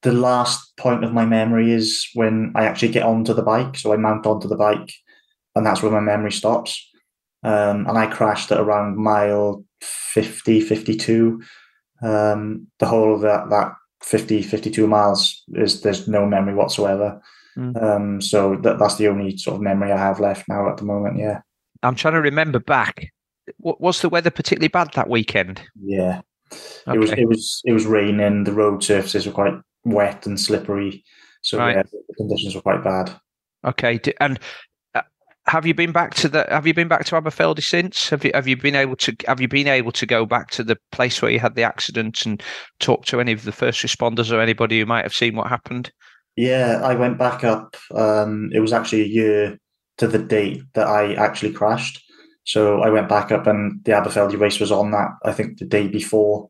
The 0.02 0.12
last 0.12 0.76
point 0.76 1.04
of 1.04 1.12
my 1.12 1.24
memory 1.24 1.72
is 1.72 2.06
when 2.14 2.52
I 2.54 2.66
actually 2.66 2.92
get 2.92 3.02
onto 3.02 3.32
the 3.32 3.42
bike. 3.42 3.76
So 3.76 3.92
I 3.92 3.96
mount 3.96 4.26
onto 4.26 4.48
the 4.48 4.56
bike, 4.56 4.92
and 5.54 5.64
that's 5.64 5.82
where 5.82 5.92
my 5.92 6.00
memory 6.00 6.32
stops. 6.32 6.88
Um, 7.42 7.86
and 7.86 7.96
I 7.96 8.06
crashed 8.06 8.50
at 8.50 8.60
around 8.60 8.96
mile 8.96 9.64
50, 9.80 10.60
52 10.60 11.40
um, 12.02 12.66
the 12.78 12.86
whole 12.86 13.14
of 13.14 13.20
that 13.22 13.50
that 13.50 13.72
50 14.02 14.42
52 14.42 14.86
miles 14.86 15.42
is 15.54 15.80
there's 15.82 16.06
no 16.06 16.26
memory 16.26 16.54
whatsoever. 16.54 17.20
Mm. 17.56 17.82
um, 17.82 18.20
so 18.20 18.56
that, 18.56 18.78
that's 18.78 18.96
the 18.96 19.08
only 19.08 19.34
sort 19.38 19.56
of 19.56 19.62
memory 19.62 19.90
i 19.90 19.96
have 19.96 20.20
left 20.20 20.46
now 20.46 20.68
at 20.68 20.76
the 20.76 20.84
moment 20.84 21.16
yeah. 21.18 21.40
I'm 21.82 21.94
trying 21.94 22.14
to 22.14 22.20
remember 22.20 22.58
back. 22.58 23.12
What 23.58 23.80
was 23.80 24.00
the 24.00 24.08
weather 24.08 24.30
particularly 24.30 24.68
bad 24.68 24.92
that 24.94 25.08
weekend? 25.08 25.62
Yeah. 25.80 26.20
Okay. 26.86 26.96
it 26.96 26.98
was 26.98 27.12
it 27.12 27.28
was 27.28 27.62
it 27.64 27.72
was 27.72 27.86
raining 27.86 28.44
the 28.44 28.52
road 28.52 28.82
surfaces 28.82 29.26
were 29.26 29.32
quite 29.32 29.54
wet 29.84 30.26
and 30.26 30.38
slippery. 30.38 31.04
So 31.42 31.58
right. 31.58 31.76
yeah 31.76 31.82
the 31.82 32.14
conditions 32.14 32.54
were 32.54 32.60
quite 32.60 32.84
bad. 32.84 33.12
Okay 33.64 34.00
and 34.20 34.38
have 35.48 35.64
you 35.64 35.74
been 35.74 35.92
back 35.92 36.14
to 36.14 36.28
the 36.28 36.46
have 36.50 36.66
you 36.66 36.74
been 36.74 36.88
back 36.88 37.04
to 37.06 37.14
Aberfeldy 37.14 37.62
since? 37.62 38.08
Have 38.10 38.24
you 38.24 38.32
have 38.34 38.48
you 38.48 38.56
been 38.56 38.74
able 38.74 38.96
to 38.96 39.14
have 39.26 39.40
you 39.40 39.48
been 39.48 39.68
able 39.68 39.92
to 39.92 40.06
go 40.06 40.26
back 40.26 40.50
to 40.50 40.64
the 40.64 40.76
place 40.90 41.22
where 41.22 41.30
you 41.30 41.38
had 41.38 41.54
the 41.54 41.62
accident 41.62 42.26
and 42.26 42.42
talk 42.80 43.04
to 43.06 43.20
any 43.20 43.32
of 43.32 43.44
the 43.44 43.52
first 43.52 43.82
responders 43.82 44.32
or 44.32 44.40
anybody 44.40 44.80
who 44.80 44.86
might 44.86 45.04
have 45.04 45.14
seen 45.14 45.36
what 45.36 45.46
happened? 45.46 45.92
Yeah 46.36 46.80
i 46.82 46.94
went 46.94 47.18
back 47.18 47.44
up 47.44 47.76
um, 47.94 48.50
it 48.52 48.60
was 48.60 48.72
actually 48.72 49.02
a 49.02 49.06
year 49.06 49.58
to 49.98 50.06
the 50.06 50.18
date 50.18 50.62
that 50.74 50.86
i 50.86 51.14
actually 51.14 51.52
crashed. 51.52 52.02
So 52.44 52.82
i 52.82 52.90
went 52.90 53.08
back 53.08 53.30
up 53.30 53.46
and 53.46 53.84
the 53.84 53.92
Aberfeldy 53.92 54.38
race 54.38 54.58
was 54.58 54.72
on 54.72 54.90
that 54.90 55.10
i 55.24 55.32
think 55.32 55.58
the 55.58 55.64
day 55.64 55.86
before 55.86 56.48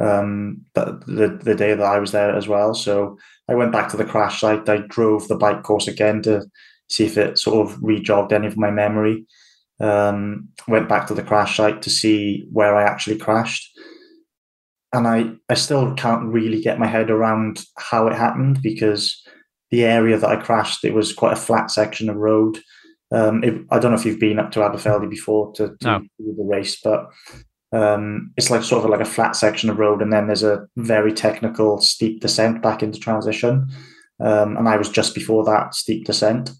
um, 0.00 0.64
the, 0.74 1.02
the, 1.06 1.40
the 1.42 1.54
day 1.54 1.74
that 1.74 1.84
i 1.84 1.98
was 1.98 2.12
there 2.12 2.34
as 2.34 2.48
well. 2.48 2.72
So 2.72 3.18
i 3.48 3.54
went 3.54 3.72
back 3.72 3.90
to 3.90 3.98
the 3.98 4.06
crash 4.06 4.40
site. 4.40 4.68
I 4.68 4.78
drove 4.88 5.28
the 5.28 5.36
bike 5.36 5.64
course 5.64 5.86
again 5.86 6.22
to 6.22 6.46
see 6.88 7.04
if 7.04 7.16
it 7.16 7.38
sort 7.38 7.66
of 7.66 7.78
rejogged 7.82 8.32
any 8.32 8.46
of 8.46 8.56
my 8.56 8.70
memory. 8.70 9.26
Um, 9.80 10.48
went 10.66 10.88
back 10.88 11.06
to 11.06 11.14
the 11.14 11.22
crash 11.22 11.56
site 11.56 11.82
to 11.82 11.90
see 11.90 12.46
where 12.50 12.74
I 12.74 12.82
actually 12.82 13.16
crashed. 13.16 13.70
And 14.92 15.06
I, 15.06 15.32
I 15.48 15.54
still 15.54 15.94
can't 15.94 16.32
really 16.32 16.60
get 16.60 16.78
my 16.78 16.86
head 16.86 17.10
around 17.10 17.64
how 17.76 18.08
it 18.08 18.14
happened 18.14 18.60
because 18.62 19.22
the 19.70 19.84
area 19.84 20.18
that 20.18 20.28
I 20.28 20.36
crashed, 20.36 20.84
it 20.84 20.94
was 20.94 21.12
quite 21.12 21.34
a 21.34 21.36
flat 21.36 21.70
section 21.70 22.08
of 22.08 22.16
road. 22.16 22.58
Um, 23.12 23.44
it, 23.44 23.54
I 23.70 23.78
don't 23.78 23.92
know 23.92 23.98
if 23.98 24.04
you've 24.04 24.18
been 24.18 24.38
up 24.38 24.50
to 24.52 24.60
Aberfeldy 24.60 25.08
before 25.08 25.52
to, 25.54 25.68
to 25.80 25.86
no. 25.86 25.98
do 26.00 26.34
the 26.36 26.44
race, 26.44 26.80
but 26.82 27.06
um, 27.72 28.32
it's 28.36 28.50
like 28.50 28.62
sort 28.62 28.84
of 28.84 28.90
like 28.90 29.00
a 29.00 29.04
flat 29.04 29.36
section 29.36 29.70
of 29.70 29.78
road, 29.78 30.02
and 30.02 30.12
then 30.12 30.26
there's 30.26 30.42
a 30.42 30.66
very 30.76 31.12
technical 31.12 31.80
steep 31.80 32.20
descent 32.20 32.62
back 32.62 32.82
into 32.82 32.98
transition. 32.98 33.68
um, 34.20 34.56
and 34.56 34.68
I 34.68 34.76
was 34.76 34.88
just 34.88 35.14
before 35.14 35.44
that 35.44 35.74
steep 35.74 36.06
descent. 36.06 36.50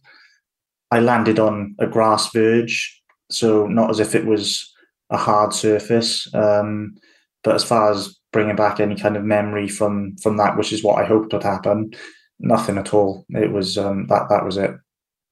I 0.90 1.00
landed 1.00 1.38
on 1.38 1.75
a 1.78 1.87
grass 1.87 2.33
verge, 2.33 3.02
so 3.30 3.66
not 3.66 3.90
as 3.90 4.00
if 4.00 4.14
it 4.14 4.26
was 4.26 4.73
a 5.11 5.16
hard 5.16 5.52
surface, 5.52 6.33
um, 6.35 6.95
but 7.45 7.54
as 7.54 7.64
far 7.64 7.90
as 7.90 8.16
bringing 8.33 8.57
back 8.57 8.80
any 8.80 8.95
kind 8.95 9.16
of 9.16 9.25
memory 9.25 9.68
from 9.68 10.16
from 10.16 10.37
that, 10.37 10.57
which 10.57 10.73
is 10.73 10.85
what 10.85 11.02
I 11.02 11.07
hoped 11.07 11.33
would 11.33 11.42
happen, 11.42 11.92
nothing 12.38 12.78
at 12.78 12.95
all. 12.95 13.25
It 13.30 13.52
was 13.52 13.78
um, 13.78 14.07
that 14.09 14.28
that 14.30 14.45
was 14.45 14.57
it. 14.57 14.73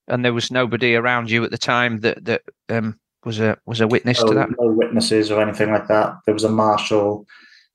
And 0.08 0.24
there 0.24 0.34
was 0.34 0.50
nobody 0.50 0.94
around 0.94 1.30
you 1.30 1.44
at 1.44 1.50
the 1.50 1.58
time 1.58 2.00
that 2.00 2.24
that 2.24 2.42
um, 2.68 2.98
was 3.24 3.40
a 3.40 3.58
was 3.66 3.80
a 3.80 3.88
witness 3.88 4.20
no, 4.22 4.28
to 4.28 4.34
that. 4.34 4.48
No 4.58 4.72
witnesses 4.72 5.30
or 5.30 5.42
anything 5.42 5.72
like 5.72 5.88
that. 5.88 6.14
There 6.24 6.34
was 6.34 6.44
a 6.44 6.48
marshal, 6.48 7.26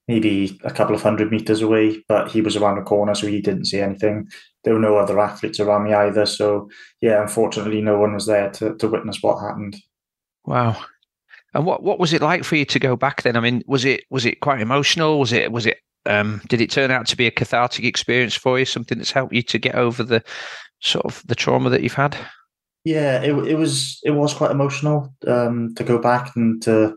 maybe 0.07 0.59
a 0.63 0.71
couple 0.71 0.95
of 0.95 1.01
hundred 1.01 1.31
meters 1.31 1.61
away, 1.61 2.03
but 2.07 2.31
he 2.31 2.41
was 2.41 2.55
around 2.55 2.77
the 2.77 2.83
corner, 2.83 3.15
so 3.15 3.27
he 3.27 3.41
didn't 3.41 3.65
see 3.65 3.79
anything. 3.79 4.27
There 4.63 4.73
were 4.73 4.79
no 4.79 4.97
other 4.97 5.19
athletes 5.19 5.59
around 5.59 5.85
me 5.85 5.93
either. 5.93 6.25
So 6.25 6.69
yeah, 7.01 7.21
unfortunately, 7.21 7.81
no 7.81 7.99
one 7.99 8.13
was 8.13 8.25
there 8.25 8.49
to 8.51 8.75
to 8.75 8.87
witness 8.87 9.21
what 9.21 9.41
happened. 9.41 9.77
Wow. 10.45 10.77
And 11.53 11.65
what 11.65 11.83
what 11.83 11.99
was 11.99 12.13
it 12.13 12.21
like 12.21 12.43
for 12.43 12.55
you 12.55 12.65
to 12.65 12.79
go 12.79 12.95
back 12.95 13.23
then? 13.23 13.35
I 13.35 13.39
mean, 13.39 13.63
was 13.67 13.85
it 13.85 14.03
was 14.09 14.25
it 14.25 14.39
quite 14.39 14.61
emotional? 14.61 15.19
Was 15.19 15.33
it 15.33 15.51
was 15.51 15.65
it 15.65 15.79
um, 16.05 16.41
did 16.47 16.61
it 16.61 16.71
turn 16.71 16.91
out 16.91 17.05
to 17.07 17.17
be 17.17 17.27
a 17.27 17.31
cathartic 17.31 17.85
experience 17.85 18.35
for 18.35 18.57
you? 18.57 18.65
Something 18.65 18.97
that's 18.97 19.11
helped 19.11 19.33
you 19.33 19.43
to 19.43 19.59
get 19.59 19.75
over 19.75 20.03
the 20.03 20.23
sort 20.79 21.05
of 21.05 21.21
the 21.27 21.35
trauma 21.35 21.69
that 21.69 21.83
you've 21.83 21.93
had? 21.93 22.17
Yeah, 22.83 23.21
it 23.21 23.33
it 23.47 23.55
was 23.55 23.99
it 24.03 24.11
was 24.11 24.33
quite 24.33 24.51
emotional 24.51 25.13
um, 25.27 25.75
to 25.75 25.83
go 25.83 25.99
back 25.99 26.35
and 26.35 26.61
to 26.63 26.95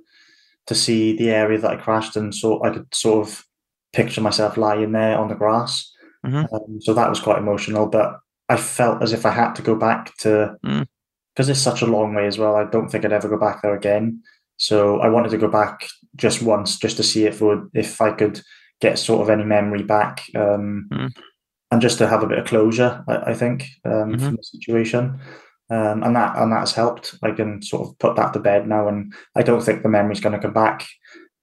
to 0.66 0.74
see 0.74 1.16
the 1.16 1.30
area 1.30 1.58
that 1.58 1.70
I 1.70 1.76
crashed 1.76 2.16
and 2.16 2.34
so 2.34 2.64
I 2.64 2.70
could 2.70 2.94
sort 2.94 3.26
of 3.26 3.44
picture 3.92 4.22
myself 4.22 4.56
lying 4.56 4.92
there 4.92 5.18
on 5.18 5.28
the 5.28 5.34
grass. 5.34 5.92
Mm-hmm. 6.24 6.54
Um, 6.54 6.80
so 6.80 6.94
that 6.94 7.08
was 7.08 7.20
quite 7.20 7.38
emotional, 7.38 7.86
but 7.86 8.18
I 8.48 8.56
felt 8.56 9.02
as 9.02 9.12
if 9.12 9.24
I 9.26 9.30
had 9.30 9.54
to 9.54 9.62
go 9.62 9.74
back 9.74 10.16
to 10.18 10.56
because 10.62 11.48
mm. 11.48 11.50
it's 11.50 11.60
such 11.60 11.82
a 11.82 11.86
long 11.86 12.14
way 12.14 12.26
as 12.26 12.38
well. 12.38 12.56
I 12.56 12.64
don't 12.64 12.88
think 12.88 13.04
I'd 13.04 13.12
ever 13.12 13.28
go 13.28 13.38
back 13.38 13.62
there 13.62 13.74
again. 13.74 14.22
So 14.56 15.00
I 15.00 15.08
wanted 15.08 15.30
to 15.30 15.38
go 15.38 15.48
back 15.48 15.86
just 16.16 16.42
once, 16.42 16.78
just 16.78 16.96
to 16.98 17.02
see 17.02 17.26
if 17.26 17.40
would 17.40 17.68
if 17.74 18.00
I 18.00 18.12
could 18.12 18.40
get 18.80 18.98
sort 18.98 19.22
of 19.22 19.30
any 19.30 19.44
memory 19.44 19.82
back, 19.82 20.22
um, 20.36 20.88
mm. 20.92 21.10
and 21.70 21.82
just 21.82 21.98
to 21.98 22.08
have 22.08 22.22
a 22.22 22.26
bit 22.26 22.38
of 22.38 22.46
closure. 22.46 23.04
I, 23.08 23.16
I 23.16 23.34
think 23.34 23.66
um, 23.84 23.92
mm-hmm. 23.92 24.24
from 24.24 24.36
the 24.36 24.42
situation, 24.42 25.20
um, 25.70 26.02
and 26.02 26.14
that 26.14 26.36
and 26.36 26.52
that 26.52 26.60
has 26.60 26.72
helped. 26.72 27.16
I 27.22 27.32
can 27.32 27.62
sort 27.62 27.88
of 27.88 27.98
put 27.98 28.16
that 28.16 28.32
to 28.32 28.38
bed 28.38 28.68
now, 28.68 28.88
and 28.88 29.12
I 29.34 29.42
don't 29.42 29.62
think 29.62 29.82
the 29.82 29.88
memory's 29.88 30.20
going 30.20 30.34
to 30.34 30.42
come 30.42 30.54
back. 30.54 30.86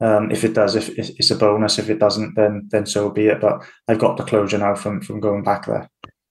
Um, 0.02 0.32
if 0.32 0.44
it 0.44 0.54
does, 0.54 0.76
if 0.76 0.90
it's 0.98 1.30
a 1.30 1.36
bonus. 1.36 1.78
If 1.78 1.90
it 1.90 2.00
doesn't, 2.00 2.36
then 2.36 2.68
then 2.72 2.86
so 2.88 3.10
be 3.10 3.28
it. 3.28 3.40
But 3.40 3.62
I've 3.88 4.00
got 4.00 4.18
the 4.18 4.24
closure 4.24 4.58
now 4.58 4.76
from 4.76 5.02
from 5.02 5.20
going 5.20 5.44
back 5.44 5.68
there. 5.68 5.90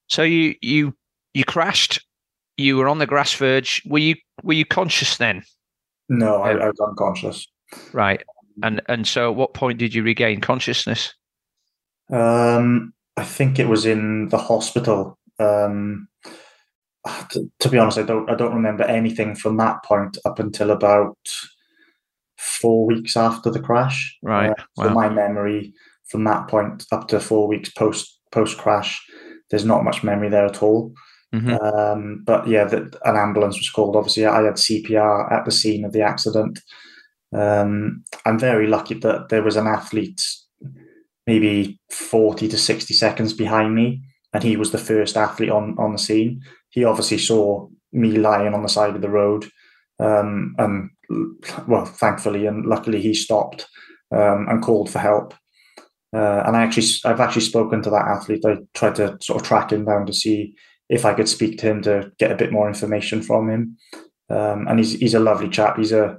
So 0.08 0.22
you 0.22 0.56
you 0.60 0.94
you 1.34 1.44
crashed. 1.44 2.04
You 2.56 2.76
were 2.76 2.88
on 2.88 2.98
the 2.98 3.06
grass 3.06 3.32
verge. 3.34 3.80
Were 3.86 3.98
you 3.98 4.16
were 4.42 4.54
you 4.54 4.64
conscious 4.64 5.16
then? 5.18 5.42
No, 6.08 6.42
I, 6.42 6.52
I 6.52 6.66
was 6.66 6.80
unconscious. 6.80 7.46
Right. 7.92 8.22
And 8.62 8.82
and 8.88 9.06
so 9.06 9.30
at 9.30 9.36
what 9.36 9.54
point 9.54 9.78
did 9.78 9.94
you 9.94 10.02
regain 10.02 10.40
consciousness? 10.40 11.14
Um, 12.12 12.92
I 13.16 13.24
think 13.24 13.58
it 13.58 13.68
was 13.68 13.86
in 13.86 14.28
the 14.28 14.38
hospital. 14.38 15.16
Um, 15.38 16.08
to, 17.30 17.50
to, 17.60 17.68
be 17.68 17.78
honest, 17.78 17.98
I 17.98 18.02
don't 18.02 18.28
I 18.28 18.34
don't 18.34 18.54
remember 18.54 18.82
anything 18.82 19.36
from 19.36 19.56
that 19.58 19.84
point 19.84 20.18
up 20.24 20.40
until 20.40 20.72
about 20.72 21.16
four 22.40 22.86
weeks 22.86 23.16
after 23.16 23.50
the 23.50 23.60
crash. 23.60 24.16
Right. 24.22 24.50
Uh, 24.50 24.54
so 24.78 24.88
wow. 24.88 24.94
my 24.94 25.08
memory 25.08 25.74
from 26.08 26.24
that 26.24 26.48
point 26.48 26.84
up 26.90 27.08
to 27.08 27.20
four 27.20 27.46
weeks 27.46 27.70
post 27.70 28.18
post 28.32 28.58
crash, 28.58 29.04
there's 29.50 29.64
not 29.64 29.84
much 29.84 30.02
memory 30.02 30.28
there 30.28 30.46
at 30.46 30.62
all. 30.62 30.92
Mm-hmm. 31.34 31.54
Um, 31.64 32.22
but 32.24 32.48
yeah, 32.48 32.64
the, 32.64 32.98
an 33.04 33.16
ambulance 33.16 33.56
was 33.56 33.70
called. 33.70 33.94
Obviously, 33.94 34.26
I 34.26 34.42
had 34.42 34.54
CPR 34.54 35.30
at 35.30 35.44
the 35.44 35.52
scene 35.52 35.84
of 35.84 35.92
the 35.92 36.02
accident. 36.02 36.60
Um, 37.32 38.04
I'm 38.26 38.38
very 38.38 38.66
lucky 38.66 38.94
that 38.94 39.28
there 39.28 39.42
was 39.42 39.56
an 39.56 39.68
athlete 39.68 40.22
maybe 41.26 41.78
40 41.90 42.48
to 42.48 42.58
60 42.58 42.94
seconds 42.94 43.32
behind 43.32 43.74
me, 43.74 44.02
and 44.32 44.42
he 44.42 44.56
was 44.56 44.72
the 44.72 44.78
first 44.78 45.16
athlete 45.16 45.50
on, 45.50 45.76
on 45.78 45.92
the 45.92 45.98
scene. 45.98 46.42
He 46.70 46.84
obviously 46.84 47.18
saw 47.18 47.68
me 47.92 48.12
lying 48.12 48.54
on 48.54 48.62
the 48.62 48.68
side 48.68 48.96
of 48.96 49.02
the 49.02 49.10
road. 49.10 49.44
Um, 50.00 50.54
and 50.58 50.90
well, 51.66 51.84
thankfully 51.84 52.46
and 52.46 52.66
luckily, 52.66 53.00
he 53.00 53.14
stopped 53.14 53.68
um, 54.12 54.46
and 54.48 54.62
called 54.62 54.90
for 54.90 54.98
help. 54.98 55.34
Uh, 56.12 56.42
and 56.46 56.56
I 56.56 56.62
actually, 56.62 56.86
I've 57.04 57.20
actually 57.20 57.42
spoken 57.42 57.82
to 57.82 57.90
that 57.90 58.06
athlete. 58.06 58.44
I 58.44 58.58
tried 58.74 58.96
to 58.96 59.16
sort 59.20 59.40
of 59.40 59.46
track 59.46 59.72
him 59.72 59.84
down 59.84 60.06
to 60.06 60.12
see 60.12 60.54
if 60.88 61.04
I 61.04 61.14
could 61.14 61.28
speak 61.28 61.58
to 61.58 61.66
him 61.66 61.82
to 61.82 62.10
get 62.18 62.32
a 62.32 62.36
bit 62.36 62.52
more 62.52 62.66
information 62.68 63.22
from 63.22 63.48
him. 63.48 63.76
Um, 64.28 64.66
and 64.68 64.78
he's 64.78 64.92
he's 64.92 65.14
a 65.14 65.20
lovely 65.20 65.48
chap. 65.48 65.76
He's 65.76 65.92
a 65.92 66.18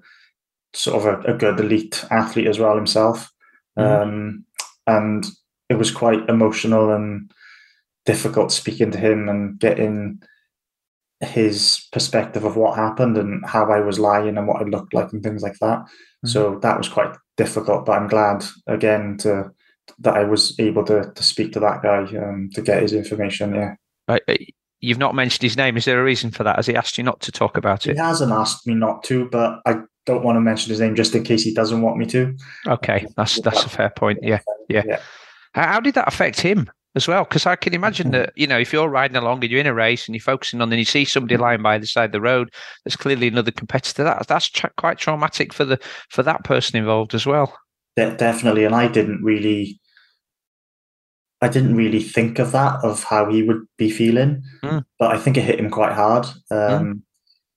sort 0.73 0.97
of 0.97 1.05
a, 1.05 1.33
a 1.33 1.37
good 1.37 1.59
elite 1.59 2.05
athlete 2.09 2.47
as 2.47 2.59
well 2.59 2.75
himself. 2.75 3.29
Mm-hmm. 3.77 4.01
Um, 4.01 4.45
and 4.87 5.25
it 5.69 5.75
was 5.75 5.91
quite 5.91 6.27
emotional 6.29 6.91
and 6.91 7.31
difficult 8.05 8.51
speaking 8.51 8.91
to 8.91 8.97
him 8.97 9.29
and 9.29 9.59
getting 9.59 10.21
his 11.21 11.87
perspective 11.91 12.43
of 12.43 12.55
what 12.55 12.75
happened 12.75 13.17
and 13.17 13.45
how 13.45 13.71
I 13.71 13.79
was 13.79 13.99
lying 13.99 14.37
and 14.37 14.47
what 14.47 14.61
it 14.61 14.69
looked 14.69 14.93
like 14.93 15.13
and 15.13 15.21
things 15.21 15.43
like 15.43 15.57
that. 15.59 15.79
Mm-hmm. 15.79 16.27
So 16.27 16.59
that 16.59 16.77
was 16.77 16.89
quite 16.89 17.15
difficult. 17.37 17.85
But 17.85 17.93
I'm 17.93 18.07
glad 18.07 18.43
again 18.67 19.17
to 19.19 19.51
that 19.99 20.15
I 20.15 20.23
was 20.23 20.57
able 20.59 20.83
to 20.85 21.11
to 21.13 21.23
speak 21.23 21.53
to 21.53 21.59
that 21.59 21.81
guy 21.83 21.99
um, 22.17 22.49
to 22.53 22.61
get 22.61 22.81
his 22.81 22.93
information. 22.93 23.55
Yeah. 23.55 24.17
You've 24.79 24.97
not 24.97 25.13
mentioned 25.13 25.43
his 25.43 25.57
name. 25.57 25.77
Is 25.77 25.85
there 25.85 26.01
a 26.01 26.03
reason 26.03 26.31
for 26.31 26.43
that? 26.43 26.55
Has 26.55 26.65
he 26.65 26.75
asked 26.75 26.97
you 26.97 27.03
not 27.03 27.19
to 27.21 27.31
talk 27.31 27.55
about 27.55 27.85
it? 27.85 27.93
He 27.93 27.99
hasn't 27.99 28.31
asked 28.31 28.65
me 28.65 28.73
not 28.73 29.03
to, 29.03 29.29
but 29.29 29.59
I 29.67 29.81
don't 30.07 30.23
want 30.23 30.37
to 30.37 30.41
mention 30.41 30.71
his 30.71 30.79
name 30.79 30.95
just 30.95 31.13
in 31.13 31.23
case 31.23 31.43
he 31.43 31.53
doesn't 31.53 31.83
want 31.83 31.97
me 31.97 32.07
to. 32.07 32.35
Okay, 32.67 33.05
that's 33.15 33.39
that's 33.41 33.63
a 33.63 33.69
fair 33.69 33.91
point. 33.91 34.19
Yeah, 34.23 34.39
yeah. 34.69 34.81
yeah. 34.87 34.99
How, 35.53 35.79
did 35.79 35.93
that 35.95 36.07
affect 36.07 36.39
him 36.39 36.69
as 36.95 37.07
well? 37.07 37.23
Because 37.23 37.45
I 37.45 37.55
can 37.55 37.73
imagine 37.73 38.11
that 38.11 38.33
you 38.35 38.47
know 38.47 38.59
if 38.59 38.73
you're 38.73 38.89
riding 38.89 39.17
along 39.17 39.43
and 39.43 39.51
you're 39.51 39.59
in 39.59 39.67
a 39.67 39.73
race 39.73 40.07
and 40.07 40.15
you're 40.15 40.21
focusing 40.21 40.61
on, 40.61 40.71
and 40.71 40.79
you 40.79 40.85
see 40.85 41.05
somebody 41.05 41.37
lying 41.37 41.61
by 41.61 41.77
the 41.77 41.87
side 41.87 42.05
of 42.05 42.11
the 42.11 42.21
road, 42.21 42.49
there's 42.83 42.95
clearly 42.95 43.27
another 43.27 43.51
competitor. 43.51 44.03
That 44.03 44.27
that's 44.27 44.49
tra- 44.49 44.71
quite 44.77 44.97
traumatic 44.97 45.53
for 45.53 45.65
the 45.65 45.79
for 46.09 46.23
that 46.23 46.43
person 46.43 46.77
involved 46.77 47.13
as 47.13 47.25
well. 47.25 47.57
De- 47.95 48.15
definitely, 48.17 48.65
and 48.65 48.75
I 48.75 48.87
didn't 48.87 49.23
really 49.23 49.79
I 51.41 51.49
didn't 51.49 51.75
really 51.75 52.01
think 52.01 52.37
of 52.39 52.51
that 52.51 52.83
of 52.83 53.03
how 53.03 53.29
he 53.29 53.41
would 53.41 53.65
be 53.77 53.89
feeling, 53.89 54.43
mm. 54.63 54.83
but 54.99 55.11
I 55.11 55.17
think 55.17 55.37
it 55.37 55.43
hit 55.43 55.59
him 55.59 55.71
quite 55.71 55.93
hard. 55.93 56.25
Um, 56.51 56.85
mm. 56.85 57.01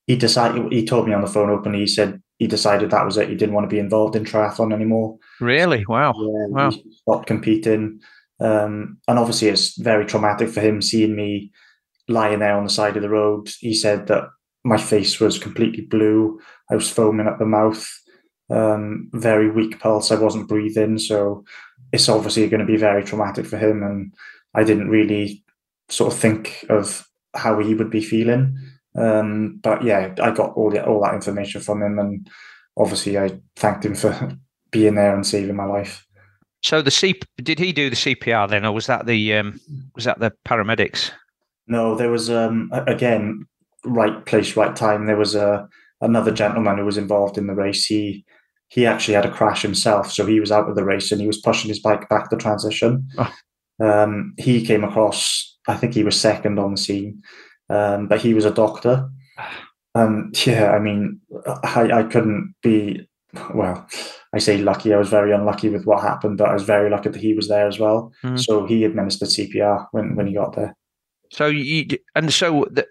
He 0.06 0.16
decided. 0.16 0.72
He 0.72 0.84
told 0.84 1.06
me 1.06 1.14
on 1.14 1.20
the 1.20 1.26
phone 1.26 1.50
openly. 1.50 1.80
He 1.80 1.86
said 1.86 2.22
he 2.38 2.46
decided 2.46 2.90
that 2.90 3.04
was 3.04 3.16
it. 3.16 3.28
He 3.28 3.34
didn't 3.34 3.54
want 3.54 3.68
to 3.68 3.74
be 3.74 3.78
involved 3.78 4.16
in 4.16 4.24
triathlon 4.24 4.72
anymore. 4.72 5.18
Really? 5.40 5.84
Wow. 5.86 6.12
Yeah, 6.16 6.46
wow. 6.48 6.70
stopped 6.70 7.26
competing, 7.26 8.00
um, 8.40 8.98
and 9.08 9.18
obviously 9.18 9.48
it's 9.48 9.78
very 9.78 10.06
traumatic 10.06 10.48
for 10.48 10.60
him 10.60 10.82
seeing 10.82 11.14
me 11.14 11.52
lying 12.08 12.40
there 12.40 12.56
on 12.56 12.64
the 12.64 12.70
side 12.70 12.96
of 12.96 13.02
the 13.02 13.08
road. 13.08 13.48
He 13.60 13.74
said 13.74 14.06
that 14.08 14.24
my 14.64 14.76
face 14.76 15.20
was 15.20 15.38
completely 15.38 15.82
blue. 15.82 16.40
I 16.70 16.74
was 16.74 16.90
foaming 16.90 17.26
at 17.26 17.38
the 17.38 17.46
mouth. 17.46 17.86
Um, 18.50 19.10
very 19.12 19.50
weak 19.50 19.78
pulse. 19.78 20.10
I 20.10 20.16
wasn't 20.16 20.48
breathing. 20.48 20.98
So 20.98 21.44
it's 21.92 22.08
obviously 22.08 22.48
going 22.48 22.60
to 22.60 22.66
be 22.66 22.76
very 22.76 23.04
traumatic 23.04 23.46
for 23.46 23.56
him. 23.56 23.82
And 23.82 24.14
I 24.54 24.64
didn't 24.64 24.90
really 24.90 25.44
sort 25.88 26.12
of 26.12 26.18
think 26.18 26.64
of 26.68 27.06
how 27.34 27.58
he 27.58 27.74
would 27.74 27.90
be 27.90 28.02
feeling. 28.02 28.58
Um, 28.96 29.58
but 29.62 29.82
yeah, 29.82 30.14
I 30.22 30.30
got 30.30 30.54
all 30.54 30.70
the, 30.70 30.84
all 30.84 31.02
that 31.02 31.14
information 31.14 31.60
from 31.60 31.82
him, 31.82 31.98
and 31.98 32.28
obviously 32.76 33.18
I 33.18 33.40
thanked 33.56 33.84
him 33.84 33.94
for 33.94 34.36
being 34.70 34.94
there 34.94 35.14
and 35.14 35.26
saving 35.26 35.56
my 35.56 35.64
life. 35.64 36.06
So 36.64 36.80
the 36.80 36.90
C 36.90 37.20
did 37.36 37.58
he 37.58 37.72
do 37.72 37.90
the 37.90 37.96
CPR 37.96 38.48
then, 38.48 38.64
or 38.64 38.72
was 38.72 38.86
that 38.86 39.04
the 39.04 39.34
um, 39.34 39.60
was 39.94 40.04
that 40.04 40.18
the 40.18 40.32
paramedics? 40.48 41.10
No, 41.66 41.94
there 41.94 42.10
was 42.10 42.30
um, 42.30 42.70
again 42.72 43.46
right 43.84 44.24
place, 44.24 44.56
right 44.56 44.74
time. 44.74 45.04
There 45.04 45.18
was 45.18 45.34
a 45.34 45.68
another 46.00 46.32
gentleman 46.32 46.78
who 46.78 46.86
was 46.86 46.96
involved 46.96 47.36
in 47.36 47.48
the 47.48 47.54
race. 47.54 47.84
He 47.84 48.24
he 48.68 48.86
actually 48.86 49.12
had 49.12 49.26
a 49.26 49.30
crash 49.30 49.60
himself, 49.60 50.10
so 50.10 50.24
he 50.24 50.40
was 50.40 50.50
out 50.50 50.68
of 50.68 50.74
the 50.74 50.84
race 50.84 51.12
and 51.12 51.20
he 51.20 51.26
was 51.26 51.40
pushing 51.40 51.68
his 51.68 51.80
bike 51.80 52.08
back 52.08 52.30
the 52.30 52.36
transition. 52.36 53.06
Oh. 53.18 53.32
Um, 53.80 54.34
he 54.38 54.64
came 54.64 54.84
across, 54.84 55.58
I 55.68 55.76
think 55.76 55.92
he 55.92 56.04
was 56.04 56.18
second 56.18 56.58
on 56.58 56.72
the 56.72 56.80
scene, 56.80 57.22
um, 57.68 58.08
but 58.08 58.20
he 58.20 58.32
was 58.32 58.46
a 58.46 58.50
doctor. 58.50 59.10
And 59.94 60.34
yeah, 60.46 60.70
I 60.72 60.78
mean, 60.78 61.20
I, 61.62 61.90
I 61.92 62.02
couldn't 62.04 62.54
be, 62.62 63.06
well, 63.54 63.86
I 64.34 64.38
say 64.38 64.58
lucky. 64.58 64.92
I 64.92 64.98
was 64.98 65.08
very 65.08 65.32
unlucky 65.32 65.68
with 65.68 65.86
what 65.86 66.02
happened, 66.02 66.38
but 66.38 66.48
I 66.48 66.54
was 66.54 66.64
very 66.64 66.90
lucky 66.90 67.08
that 67.08 67.20
he 67.20 67.34
was 67.34 67.48
there 67.48 67.66
as 67.66 67.78
well. 67.78 68.12
Mm. 68.22 68.38
So 68.38 68.66
he 68.66 68.84
administered 68.84 69.28
CPR 69.28 69.86
when, 69.92 70.16
when 70.16 70.26
he 70.26 70.34
got 70.34 70.56
there. 70.56 70.76
So 71.30 71.46
you 71.46 71.86
and 72.14 72.32
so 72.32 72.66
the 72.70 72.86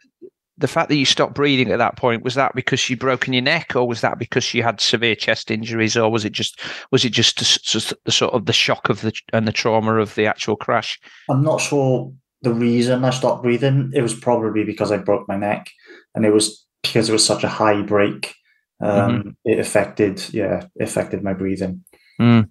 the 0.58 0.68
fact 0.68 0.90
that 0.90 0.96
you 0.96 1.06
stopped 1.06 1.34
breathing 1.34 1.72
at 1.72 1.80
that 1.80 1.98
point 1.98 2.24
was 2.24 2.36
that 2.36 2.54
because 2.54 2.90
you 2.90 2.96
broken 2.96 3.34
your 3.34 3.42
neck 3.42 3.76
or 3.76 3.88
was 3.88 4.02
that 4.02 4.20
because 4.20 4.54
you 4.54 4.62
had 4.62 4.80
severe 4.80 5.16
chest 5.16 5.50
injuries 5.50 5.98
or 5.98 6.12
was 6.12 6.26
it 6.26 6.32
just 6.32 6.62
was 6.92 7.04
it 7.04 7.12
just 7.12 7.40
the, 7.40 7.98
the 8.06 8.12
sort 8.12 8.34
of 8.34 8.46
the 8.46 8.54
shock 8.54 8.88
of 8.90 9.02
the 9.02 9.12
and 9.34 9.48
the 9.48 9.52
trauma 9.52 9.96
of 9.96 10.14
the 10.14 10.28
actual 10.28 10.56
crash 10.56 11.00
i'm 11.28 11.42
not 11.42 11.60
sure 11.60 12.14
the 12.44 12.54
reason 12.54 13.06
I 13.06 13.10
stopped 13.10 13.42
breathing, 13.42 13.92
it 13.96 14.02
was 14.02 14.14
probably 14.14 14.64
because 14.66 14.92
I 14.92 14.98
broke 14.98 15.28
my 15.28 15.38
neck, 15.38 15.72
and 16.14 16.26
it 16.26 16.32
was 16.32 16.66
because 16.84 17.10
it 17.10 17.14
was 17.14 17.26
such 17.26 17.44
a 17.44 17.50
high 17.50 17.82
break. 17.82 18.36
Um, 18.84 19.12
mm-hmm. 19.12 19.30
It 19.46 19.60
affected, 19.60 20.34
yeah, 20.34 20.66
affected 20.80 21.24
my 21.24 21.34
breathing. 21.34 21.84
Mm. 22.20 22.50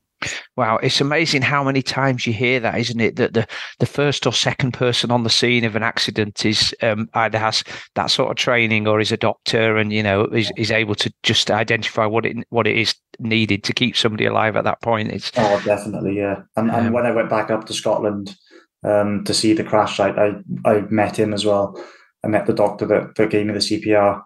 Wow, 0.56 0.76
it's 0.76 1.00
amazing 1.00 1.42
how 1.42 1.64
many 1.64 1.82
times 1.82 2.26
you 2.26 2.32
hear 2.32 2.60
that, 2.60 2.78
isn't 2.78 3.00
it? 3.00 3.16
That 3.16 3.34
the, 3.34 3.46
the 3.80 3.86
first 3.86 4.26
or 4.26 4.32
second 4.32 4.72
person 4.72 5.10
on 5.10 5.24
the 5.24 5.30
scene 5.30 5.64
of 5.64 5.74
an 5.74 5.82
accident 5.82 6.46
is 6.46 6.74
um, 6.80 7.08
either 7.14 7.38
has 7.38 7.64
that 7.96 8.10
sort 8.10 8.30
of 8.30 8.36
training 8.36 8.86
or 8.86 9.00
is 9.00 9.10
a 9.10 9.16
doctor, 9.16 9.76
and 9.76 9.92
you 9.92 10.02
know 10.02 10.24
is, 10.26 10.52
is 10.56 10.70
able 10.70 10.94
to 10.96 11.12
just 11.22 11.50
identify 11.50 12.06
what 12.06 12.24
it 12.24 12.36
what 12.50 12.66
it 12.66 12.78
is 12.78 12.94
needed 13.18 13.64
to 13.64 13.72
keep 13.72 13.96
somebody 13.96 14.24
alive 14.24 14.56
at 14.56 14.64
that 14.64 14.80
point. 14.80 15.10
It's 15.10 15.32
oh, 15.36 15.60
definitely, 15.64 16.16
yeah. 16.16 16.42
And, 16.56 16.70
um, 16.70 16.86
and 16.86 16.94
when 16.94 17.06
I 17.06 17.10
went 17.10 17.30
back 17.30 17.50
up 17.50 17.66
to 17.66 17.74
Scotland 17.74 18.36
um, 18.84 19.24
to 19.24 19.34
see 19.34 19.54
the 19.54 19.64
crash, 19.64 19.98
I, 19.98 20.10
I 20.10 20.34
I 20.64 20.80
met 20.82 21.18
him 21.18 21.34
as 21.34 21.44
well. 21.44 21.82
I 22.24 22.28
met 22.28 22.46
the 22.46 22.54
doctor 22.54 22.86
that, 22.86 23.16
that 23.16 23.30
gave 23.30 23.46
me 23.46 23.52
the 23.52 23.58
CPR. 23.58 24.22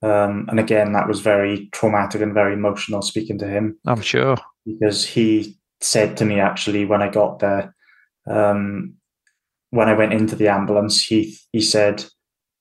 Um, 0.00 0.46
and 0.48 0.60
again, 0.60 0.92
that 0.92 1.08
was 1.08 1.20
very 1.20 1.68
traumatic 1.72 2.20
and 2.20 2.32
very 2.32 2.54
emotional 2.54 3.02
speaking 3.02 3.38
to 3.38 3.48
him. 3.48 3.76
I'm 3.86 4.00
sure 4.00 4.36
because 4.64 5.04
he 5.04 5.56
said 5.80 6.16
to 6.16 6.24
me 6.24 6.40
actually 6.40 6.84
when 6.84 7.02
I 7.02 7.08
got 7.08 7.38
there, 7.38 7.74
um, 8.28 8.94
when 9.70 9.88
I 9.88 9.94
went 9.94 10.12
into 10.12 10.36
the 10.36 10.48
ambulance, 10.48 11.02
he 11.02 11.36
he 11.52 11.60
said 11.60 12.04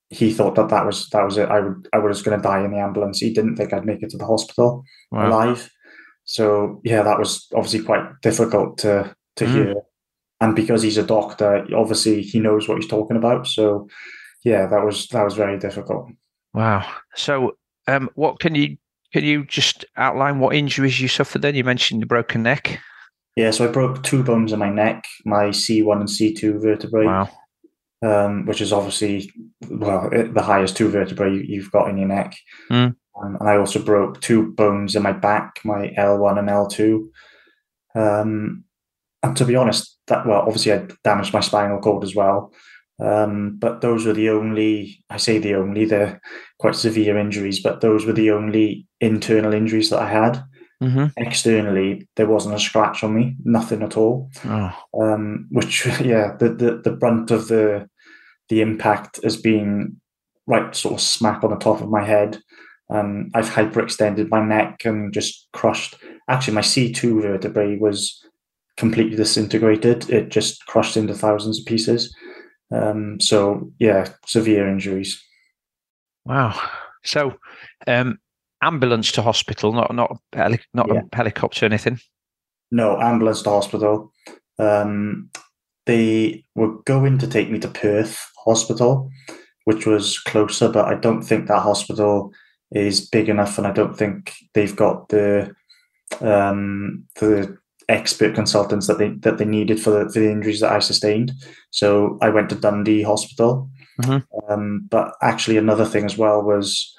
he 0.09 0.33
thought 0.33 0.55
that 0.55 0.69
that 0.69 0.85
was 0.85 1.09
that 1.09 1.23
was 1.23 1.37
it. 1.37 1.49
I 1.49 1.59
would 1.59 1.87
I 1.93 1.99
was 1.99 2.21
going 2.21 2.37
to 2.37 2.43
die 2.43 2.63
in 2.63 2.71
the 2.71 2.79
ambulance. 2.79 3.19
He 3.19 3.33
didn't 3.33 3.55
think 3.55 3.73
I'd 3.73 3.85
make 3.85 4.03
it 4.03 4.09
to 4.11 4.17
the 4.17 4.25
hospital 4.25 4.83
wow. 5.11 5.27
alive. 5.27 5.69
So 6.23 6.81
yeah, 6.83 7.03
that 7.03 7.19
was 7.19 7.47
obviously 7.55 7.83
quite 7.83 8.03
difficult 8.21 8.77
to 8.79 9.15
to 9.37 9.45
mm. 9.45 9.53
hear. 9.53 9.75
And 10.39 10.55
because 10.55 10.83
he's 10.83 10.97
a 10.97 11.03
doctor, 11.03 11.65
obviously 11.75 12.21
he 12.21 12.39
knows 12.39 12.67
what 12.67 12.77
he's 12.77 12.89
talking 12.89 13.17
about. 13.17 13.47
So 13.47 13.87
yeah, 14.43 14.67
that 14.67 14.85
was 14.85 15.07
that 15.07 15.23
was 15.23 15.35
very 15.35 15.57
difficult. 15.57 16.09
Wow. 16.57 16.89
So 17.13 17.55
um, 17.87 18.09
what 18.15 18.39
can 18.39 18.55
you 18.55 18.77
can 19.13 19.23
you 19.23 19.45
just 19.45 19.85
outline 19.95 20.39
what 20.39 20.55
injuries 20.55 20.99
you 20.99 21.07
suffered 21.07 21.43
then? 21.43 21.53
You 21.53 21.63
mentioned 21.63 22.01
the 22.01 22.07
broken 22.07 22.41
neck. 22.41 22.79
Yeah, 23.35 23.51
so 23.51 23.69
I 23.69 23.71
broke 23.71 24.01
two 24.01 24.23
bones 24.23 24.51
in 24.51 24.57
my 24.57 24.71
neck, 24.71 25.05
my 25.23 25.45
C1 25.49 25.99
and 25.99 26.09
C2 26.09 26.59
vertebrae. 26.59 27.05
Wow. 27.05 27.29
Um, 28.03 28.47
which 28.47 28.61
is 28.61 28.73
obviously 28.73 29.31
well 29.69 30.09
the 30.09 30.41
highest 30.41 30.75
two 30.75 30.89
vertebrae 30.89 31.43
you've 31.47 31.71
got 31.71 31.89
in 31.89 31.97
your 31.99 32.07
neck. 32.07 32.35
Mm. 32.71 32.95
Um, 33.21 33.37
and 33.39 33.47
I 33.47 33.57
also 33.57 33.79
broke 33.79 34.19
two 34.21 34.51
bones 34.53 34.95
in 34.95 35.03
my 35.03 35.13
back, 35.13 35.59
my 35.63 35.93
L1 35.95 36.39
and 36.39 36.49
L2. 36.49 37.07
Um, 37.93 38.63
and 39.21 39.37
to 39.37 39.45
be 39.45 39.55
honest, 39.55 39.95
that 40.07 40.25
well, 40.25 40.41
obviously 40.41 40.73
I 40.73 40.87
damaged 41.03 41.33
my 41.33 41.39
spinal 41.39 41.79
cord 41.79 42.03
as 42.03 42.15
well. 42.15 42.51
Um, 42.99 43.57
but 43.59 43.81
those 43.81 44.05
were 44.05 44.13
the 44.13 44.29
only, 44.29 45.03
I 45.09 45.17
say 45.17 45.37
the 45.37 45.55
only, 45.55 45.85
they're 45.85 46.19
quite 46.57 46.75
severe 46.75 47.17
injuries, 47.17 47.61
but 47.61 47.81
those 47.81 48.05
were 48.05 48.13
the 48.13 48.31
only 48.31 48.87
internal 48.99 49.53
injuries 49.53 49.89
that 49.91 49.99
I 49.99 50.09
had. 50.09 50.43
Mm-hmm. 50.81 51.05
Externally, 51.17 52.07
there 52.15 52.27
wasn't 52.27 52.55
a 52.55 52.59
scratch 52.59 53.03
on 53.03 53.15
me, 53.15 53.35
nothing 53.43 53.83
at 53.83 53.97
all. 53.97 54.31
Oh. 54.45 54.73
Um, 54.99 55.47
which, 55.51 55.85
yeah, 56.01 56.35
the, 56.39 56.49
the, 56.49 56.81
the 56.83 56.91
brunt 56.91 57.31
of 57.31 57.47
the 57.47 57.87
the 58.49 58.61
impact 58.61 59.19
has 59.23 59.37
been 59.37 59.99
right 60.45 60.75
sort 60.75 60.95
of 60.95 61.01
smack 61.01 61.43
on 61.43 61.49
the 61.49 61.57
top 61.57 61.81
of 61.81 61.89
my 61.89 62.03
head. 62.03 62.39
Um, 62.89 63.29
I've 63.33 63.49
hyperextended 63.49 64.29
my 64.29 64.41
neck 64.41 64.85
and 64.85 65.13
just 65.13 65.49
crushed. 65.51 65.97
Actually, 66.29 66.53
my 66.53 66.61
C2 66.61 67.21
vertebrae 67.21 67.77
was 67.77 68.23
completely 68.77 69.17
disintegrated. 69.17 70.09
It 70.09 70.29
just 70.29 70.65
crushed 70.67 70.95
into 70.95 71.13
thousands 71.13 71.59
of 71.59 71.65
pieces. 71.65 72.15
Um, 72.71 73.19
so 73.19 73.71
yeah, 73.79 74.09
severe 74.25 74.67
injuries. 74.67 75.21
Wow. 76.25 76.59
So 77.03 77.37
um, 77.87 78.19
ambulance 78.61 79.11
to 79.13 79.21
hospital, 79.21 79.73
not 79.73 79.93
not 79.93 80.17
heli- 80.33 80.59
not 80.73 80.87
yeah. 80.93 81.01
a 81.11 81.15
helicopter, 81.15 81.65
or 81.65 81.67
anything. 81.67 81.99
No, 82.71 82.99
ambulance 82.99 83.41
to 83.43 83.49
hospital. 83.49 84.11
Um, 84.59 85.29
they 85.85 86.43
were 86.55 86.81
going 86.83 87.17
to 87.19 87.27
take 87.27 87.49
me 87.49 87.59
to 87.59 87.69
Perth 87.69 88.29
Hospital, 88.45 89.09
which 89.63 89.85
was 89.85 90.19
closer, 90.19 90.67
but 90.67 90.85
I 90.85 90.95
don't 90.95 91.21
think 91.21 91.47
that 91.47 91.61
hospital 91.61 92.33
is 92.71 93.09
big 93.09 93.29
enough, 93.29 93.57
and 93.57 93.65
I 93.65 93.71
don't 93.71 93.97
think 93.97 94.33
they've 94.53 94.75
got 94.75 95.09
the 95.09 95.55
um, 96.19 97.05
the 97.19 97.57
expert 97.89 98.35
consultants 98.35 98.87
that 98.87 98.97
they 98.97 99.09
that 99.19 99.37
they 99.37 99.45
needed 99.45 99.81
for 99.81 99.91
the 99.91 100.11
for 100.11 100.19
the 100.19 100.31
injuries 100.31 100.59
that 100.59 100.71
I 100.71 100.79
sustained. 100.79 101.31
So 101.71 102.17
I 102.21 102.29
went 102.29 102.49
to 102.49 102.55
Dundee 102.55 103.03
Hospital. 103.03 103.69
Mm-hmm. 104.01 104.51
Um, 104.51 104.87
but 104.89 105.13
actually, 105.21 105.57
another 105.57 105.85
thing 105.85 106.05
as 106.05 106.17
well 106.17 106.41
was 106.41 106.93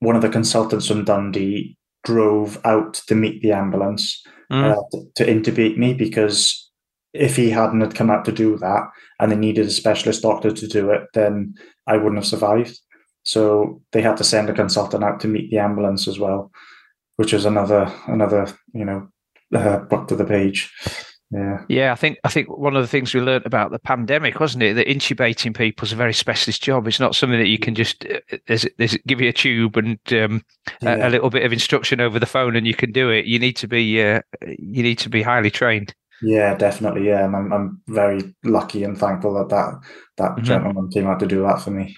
one 0.00 0.16
of 0.16 0.22
the 0.22 0.28
consultants 0.28 0.86
from 0.86 1.04
Dundee 1.04 1.76
drove 2.04 2.60
out 2.64 2.94
to 2.94 3.14
meet 3.14 3.42
the 3.42 3.52
ambulance 3.52 4.22
mm. 4.50 4.72
uh, 4.72 4.82
to, 4.90 5.24
to 5.24 5.24
intubate 5.24 5.76
me 5.76 5.94
because 5.94 6.70
if 7.12 7.36
he 7.36 7.50
hadn't 7.50 7.80
had 7.80 7.94
come 7.94 8.10
out 8.10 8.24
to 8.24 8.32
do 8.32 8.56
that 8.58 8.88
and 9.20 9.30
they 9.30 9.36
needed 9.36 9.66
a 9.66 9.70
specialist 9.70 10.22
doctor 10.22 10.50
to 10.50 10.66
do 10.66 10.90
it, 10.90 11.02
then 11.14 11.54
I 11.86 11.96
wouldn't 11.96 12.16
have 12.16 12.26
survived. 12.26 12.78
So 13.24 13.82
they 13.92 14.02
had 14.02 14.16
to 14.16 14.24
send 14.24 14.48
a 14.50 14.54
consultant 14.54 15.04
out 15.04 15.20
to 15.20 15.28
meet 15.28 15.50
the 15.50 15.58
ambulance 15.58 16.08
as 16.08 16.18
well, 16.18 16.50
which 17.16 17.32
was 17.32 17.44
another 17.44 17.92
another 18.06 18.52
you 18.74 18.84
know 18.84 19.08
uh, 19.52 19.78
back 19.80 20.08
to 20.08 20.16
the 20.16 20.24
page. 20.24 20.70
Yeah. 21.32 21.64
Yeah, 21.68 21.92
I 21.92 21.94
think 21.94 22.18
I 22.24 22.28
think 22.28 22.48
one 22.50 22.76
of 22.76 22.82
the 22.82 22.88
things 22.88 23.14
we 23.14 23.20
learned 23.20 23.46
about 23.46 23.70
the 23.70 23.78
pandemic, 23.78 24.38
wasn't 24.38 24.64
it, 24.64 24.74
that 24.74 24.86
intubating 24.86 25.56
people 25.56 25.86
is 25.86 25.92
a 25.92 25.96
very 25.96 26.12
specialist 26.12 26.62
job. 26.62 26.86
It's 26.86 27.00
not 27.00 27.14
something 27.14 27.38
that 27.38 27.48
you 27.48 27.58
can 27.58 27.74
just 27.74 28.04
uh, 28.04 28.36
there's, 28.46 28.66
there's 28.76 28.98
give 29.06 29.20
you 29.20 29.30
a 29.30 29.32
tube 29.32 29.78
and 29.78 29.98
um, 30.12 30.44
yeah. 30.82 30.96
a, 30.96 31.08
a, 31.08 31.10
little 31.10 31.30
bit 31.30 31.44
of 31.44 31.52
instruction 31.52 32.02
over 32.02 32.18
the 32.18 32.26
phone 32.26 32.54
and 32.54 32.66
you 32.66 32.74
can 32.74 32.92
do 32.92 33.08
it. 33.08 33.24
You 33.24 33.38
need 33.38 33.56
to 33.56 33.66
be 33.66 34.02
uh, 34.02 34.20
you 34.42 34.82
need 34.82 34.98
to 34.98 35.08
be 35.08 35.22
highly 35.22 35.50
trained. 35.50 35.94
Yeah, 36.20 36.54
definitely. 36.54 37.06
Yeah, 37.06 37.24
and 37.24 37.34
I'm 37.34 37.50
I'm 37.50 37.82
very 37.88 38.34
lucky 38.44 38.84
and 38.84 38.98
thankful 38.98 39.32
that 39.34 39.48
that 39.48 39.80
that 40.18 40.30
mm-hmm. 40.32 40.44
gentleman 40.44 40.90
came 40.90 41.06
out 41.06 41.20
to 41.20 41.26
do 41.26 41.42
that 41.44 41.62
for 41.62 41.70
me. 41.70 41.96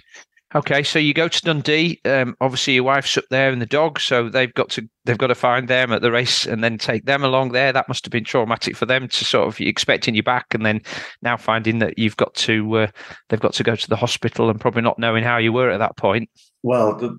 Okay, 0.56 0.84
so 0.84 1.00
you 1.00 1.12
go 1.12 1.26
to 1.26 1.40
Dundee. 1.42 2.00
Um, 2.04 2.36
obviously, 2.40 2.74
your 2.74 2.84
wife's 2.84 3.16
up 3.16 3.24
there 3.28 3.50
and 3.50 3.60
the 3.60 3.66
dog, 3.66 3.98
so 3.98 4.28
they've 4.28 4.54
got 4.54 4.68
to 4.70 4.88
they've 5.04 5.18
got 5.18 5.26
to 5.26 5.34
find 5.34 5.66
them 5.66 5.92
at 5.92 6.00
the 6.00 6.12
race 6.12 6.46
and 6.46 6.62
then 6.62 6.78
take 6.78 7.06
them 7.06 7.24
along 7.24 7.50
there. 7.50 7.72
That 7.72 7.88
must 7.88 8.04
have 8.04 8.12
been 8.12 8.22
traumatic 8.22 8.76
for 8.76 8.86
them 8.86 9.08
to 9.08 9.24
sort 9.24 9.48
of 9.48 9.60
expecting 9.60 10.14
you 10.14 10.22
back 10.22 10.46
and 10.54 10.64
then 10.64 10.80
now 11.22 11.36
finding 11.36 11.80
that 11.80 11.98
you've 11.98 12.16
got 12.16 12.34
to 12.34 12.76
uh, 12.76 12.86
they've 13.28 13.40
got 13.40 13.54
to 13.54 13.64
go 13.64 13.74
to 13.74 13.88
the 13.88 13.96
hospital 13.96 14.48
and 14.48 14.60
probably 14.60 14.82
not 14.82 14.98
knowing 14.98 15.24
how 15.24 15.38
you 15.38 15.52
were 15.52 15.70
at 15.70 15.78
that 15.78 15.96
point. 15.96 16.30
Well, 16.62 17.18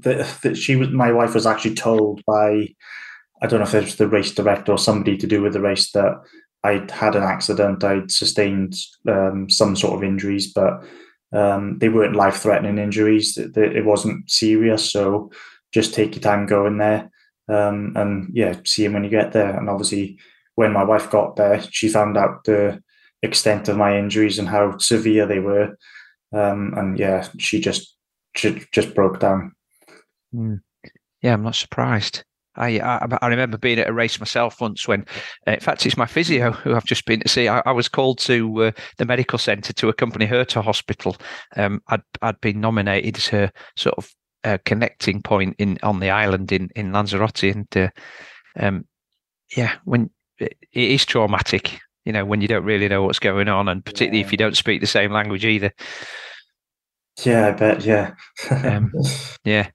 she 0.54 0.78
was 0.78 0.90
my 0.90 1.12
wife 1.12 1.34
was 1.34 1.46
actually 1.46 1.76
told 1.76 2.22
by 2.26 2.70
I 3.42 3.48
don't 3.48 3.60
know 3.60 3.66
if 3.66 3.76
it 3.76 3.84
was 3.84 3.96
the 3.98 4.08
race 4.08 4.34
director 4.34 4.72
or 4.72 4.78
somebody 4.78 5.18
to 5.18 5.28
do 5.28 5.42
with 5.42 5.54
the 5.54 5.62
race 5.62 5.92
that 5.92 6.14
I'd 6.64 6.90
had 6.90 7.16
an 7.16 7.24
accident, 7.24 7.84
I'd 7.84 8.12
sustained 8.12 8.76
um, 9.08 9.50
some 9.50 9.76
sort 9.76 9.94
of 9.94 10.04
injuries, 10.04 10.52
but 10.52 10.84
um, 11.36 11.78
they 11.80 11.90
weren't 11.90 12.16
life 12.16 12.38
threatening 12.38 12.78
injuries. 12.78 13.38
It, 13.38 13.58
it, 13.58 13.86
wasn't 13.86 14.30
serious. 14.32 14.90
So 14.90 15.32
just 15.74 15.94
take 15.94 16.16
your 16.16 16.22
time 16.22 16.46
going 16.46 16.78
there. 16.78 17.12
Um, 17.50 17.94
and 17.96 18.30
yeah, 18.34 18.56
see 18.64 18.86
him 18.86 18.94
when 18.94 19.04
you 19.04 19.10
get 19.10 19.34
there. 19.34 19.56
And 19.56 19.70
obviously, 19.70 20.18
when 20.56 20.72
my 20.72 20.84
wife 20.84 21.12
got 21.12 21.36
there, 21.36 21.62
she 21.70 21.90
found 21.90 22.18
out 22.18 22.46
the 22.46 22.82
extent 23.22 23.68
of 23.68 23.76
my 23.78 23.98
injuries 23.98 24.40
and 24.40 24.48
how 24.48 24.78
severe 24.78 25.26
they 25.26 25.40
were. 25.40 25.78
Um, 26.34 26.74
and 26.78 26.98
yeah, 26.98 27.28
she 27.38 27.60
just 27.60 27.96
she 28.36 28.64
just 28.72 28.96
broke 28.96 29.20
down. 29.20 29.54
Mm. 30.34 30.62
Yeah, 31.22 31.34
I'm 31.34 31.44
not 31.44 31.56
surprised. 31.56 32.24
I, 32.56 32.80
I, 32.80 33.18
I 33.22 33.28
remember 33.28 33.58
being 33.58 33.80
at 33.80 33.88
a 33.88 33.94
race 33.94 34.20
myself 34.20 34.62
once 34.62 34.88
when, 34.88 35.06
uh, 35.48 35.52
in 35.52 35.60
fact, 35.60 35.86
it's 35.86 35.98
my 35.98 36.06
physio 36.06 36.52
who 36.52 36.76
I've 36.76 36.86
just 36.86 37.06
been 37.06 37.20
to 37.22 37.30
see. 37.30 37.48
I, 37.48 37.62
I 37.66 37.72
was 37.72 37.90
called 37.90 38.20
to 38.20 38.64
uh, 38.64 38.72
the 38.98 39.06
medical 39.06 39.40
centre 39.40 39.74
to 39.74 39.90
accompany 39.90 40.26
her 40.26 40.46
to 40.46 40.62
hospital. 40.62 41.18
Um, 41.56 41.82
I'd 41.88 42.04
I'd 42.22 42.40
been 42.42 42.62
nominated 42.62 43.18
as 43.18 43.28
her 43.28 43.52
sort 43.76 43.96
of 43.98 44.12
uh, 44.44 44.58
connecting 44.66 45.22
point 45.22 45.56
in 45.58 45.78
on 45.84 46.00
the 46.00 46.10
island 46.10 46.52
in 46.52 46.70
in 46.76 46.92
Lanzarote, 46.92 47.44
and 47.44 47.68
uh, 47.76 47.90
um, 48.60 48.86
yeah, 49.56 49.76
when 49.86 50.10
it 50.40 50.56
is 50.74 51.06
traumatic, 51.06 51.80
you 52.06 52.14
know, 52.14 52.26
when 52.26 52.42
you 52.42 52.48
don't 52.48 52.66
really 52.66 52.88
know 52.88 53.04
what's 53.04 53.20
going 53.20 53.48
on, 53.48 53.68
and 53.68 53.84
particularly 53.84 54.20
yeah. 54.20 54.26
if 54.26 54.32
you 54.32 54.38
don't 54.38 54.58
speak 54.58 54.82
the 54.82 54.88
same 54.88 55.12
language 55.12 55.46
either. 55.46 55.72
Yeah, 57.24 57.48
I 57.48 57.52
bet. 57.52 57.86
Yeah. 57.86 58.14
um, 58.52 58.92
yeah. 59.46 59.70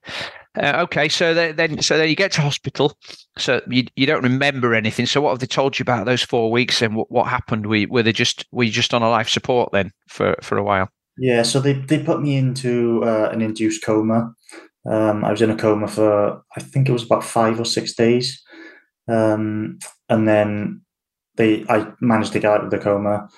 Uh, 0.57 0.81
okay, 0.83 1.07
so 1.07 1.33
then, 1.33 1.81
so 1.81 1.97
then 1.97 2.09
you 2.09 2.15
get 2.15 2.33
to 2.33 2.41
hospital. 2.41 2.97
So 3.37 3.61
you 3.67 3.85
you 3.95 4.05
don't 4.05 4.23
remember 4.23 4.75
anything. 4.75 5.05
So 5.05 5.21
what 5.21 5.29
have 5.29 5.39
they 5.39 5.45
told 5.45 5.79
you 5.79 5.83
about 5.83 6.05
those 6.05 6.21
four 6.21 6.51
weeks 6.51 6.81
and 6.81 6.95
what, 6.95 7.09
what 7.09 7.27
happened? 7.27 7.67
We 7.67 7.85
were 7.85 8.03
they 8.03 8.11
just 8.11 8.45
were 8.51 8.65
you 8.65 8.71
just 8.71 8.93
on 8.93 9.01
a 9.01 9.09
life 9.09 9.29
support 9.29 9.71
then 9.71 9.91
for 10.09 10.35
for 10.41 10.57
a 10.57 10.63
while? 10.63 10.89
Yeah, 11.17 11.43
so 11.43 11.61
they 11.61 11.73
they 11.73 12.03
put 12.03 12.21
me 12.21 12.35
into 12.35 13.01
uh, 13.05 13.29
an 13.31 13.41
induced 13.41 13.85
coma. 13.85 14.33
Um, 14.89 15.23
I 15.23 15.31
was 15.31 15.41
in 15.41 15.51
a 15.51 15.55
coma 15.55 15.87
for 15.87 16.41
I 16.57 16.59
think 16.59 16.89
it 16.89 16.93
was 16.93 17.03
about 17.03 17.23
five 17.23 17.59
or 17.59 17.65
six 17.65 17.93
days, 17.93 18.41
um, 19.07 19.79
and 20.09 20.27
then 20.27 20.81
they 21.37 21.63
I 21.69 21.93
managed 22.01 22.33
to 22.33 22.39
get 22.39 22.51
out 22.51 22.65
of 22.65 22.71
the 22.71 22.77
coma. 22.77 23.29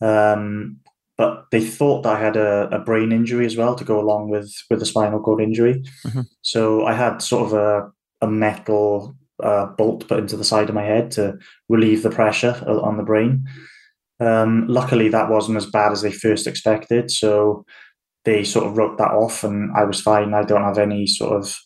Um, 0.00 0.78
but 1.18 1.46
they 1.50 1.60
thought 1.60 2.06
I 2.06 2.18
had 2.18 2.36
a, 2.36 2.68
a, 2.74 2.78
brain 2.78 3.12
injury 3.12 3.44
as 3.46 3.56
well 3.56 3.74
to 3.74 3.84
go 3.84 4.00
along 4.00 4.30
with 4.30 4.52
with 4.70 4.80
the 4.80 4.86
spinal 4.86 5.20
cord 5.20 5.42
injury. 5.42 5.84
Mm-hmm. 6.06 6.22
So 6.40 6.84
I 6.86 6.94
had 6.94 7.18
sort 7.18 7.46
of 7.46 7.52
a 7.52 7.90
a 8.22 8.30
metal 8.30 9.14
uh, 9.42 9.66
bolt 9.66 10.08
put 10.08 10.18
into 10.18 10.36
the 10.36 10.44
side 10.44 10.68
of 10.68 10.74
my 10.74 10.84
head 10.84 11.10
to 11.12 11.38
relieve 11.68 12.02
the 12.02 12.10
pressure 12.10 12.62
on 12.66 12.96
the 12.96 13.02
brain. 13.02 13.44
Um, 14.20 14.66
luckily, 14.68 15.08
that 15.08 15.30
wasn't 15.30 15.56
as 15.56 15.66
bad 15.66 15.92
as 15.92 16.02
they 16.02 16.12
first 16.12 16.46
expected. 16.46 17.10
So 17.10 17.64
they 18.24 18.44
sort 18.44 18.66
of 18.66 18.76
wrote 18.76 18.98
that 18.98 19.10
off, 19.10 19.42
and 19.42 19.70
I 19.76 19.84
was 19.84 20.00
fine. 20.00 20.32
I 20.32 20.42
don't 20.42 20.62
have 20.62 20.78
any 20.78 21.06
sort 21.06 21.42
of 21.42 21.56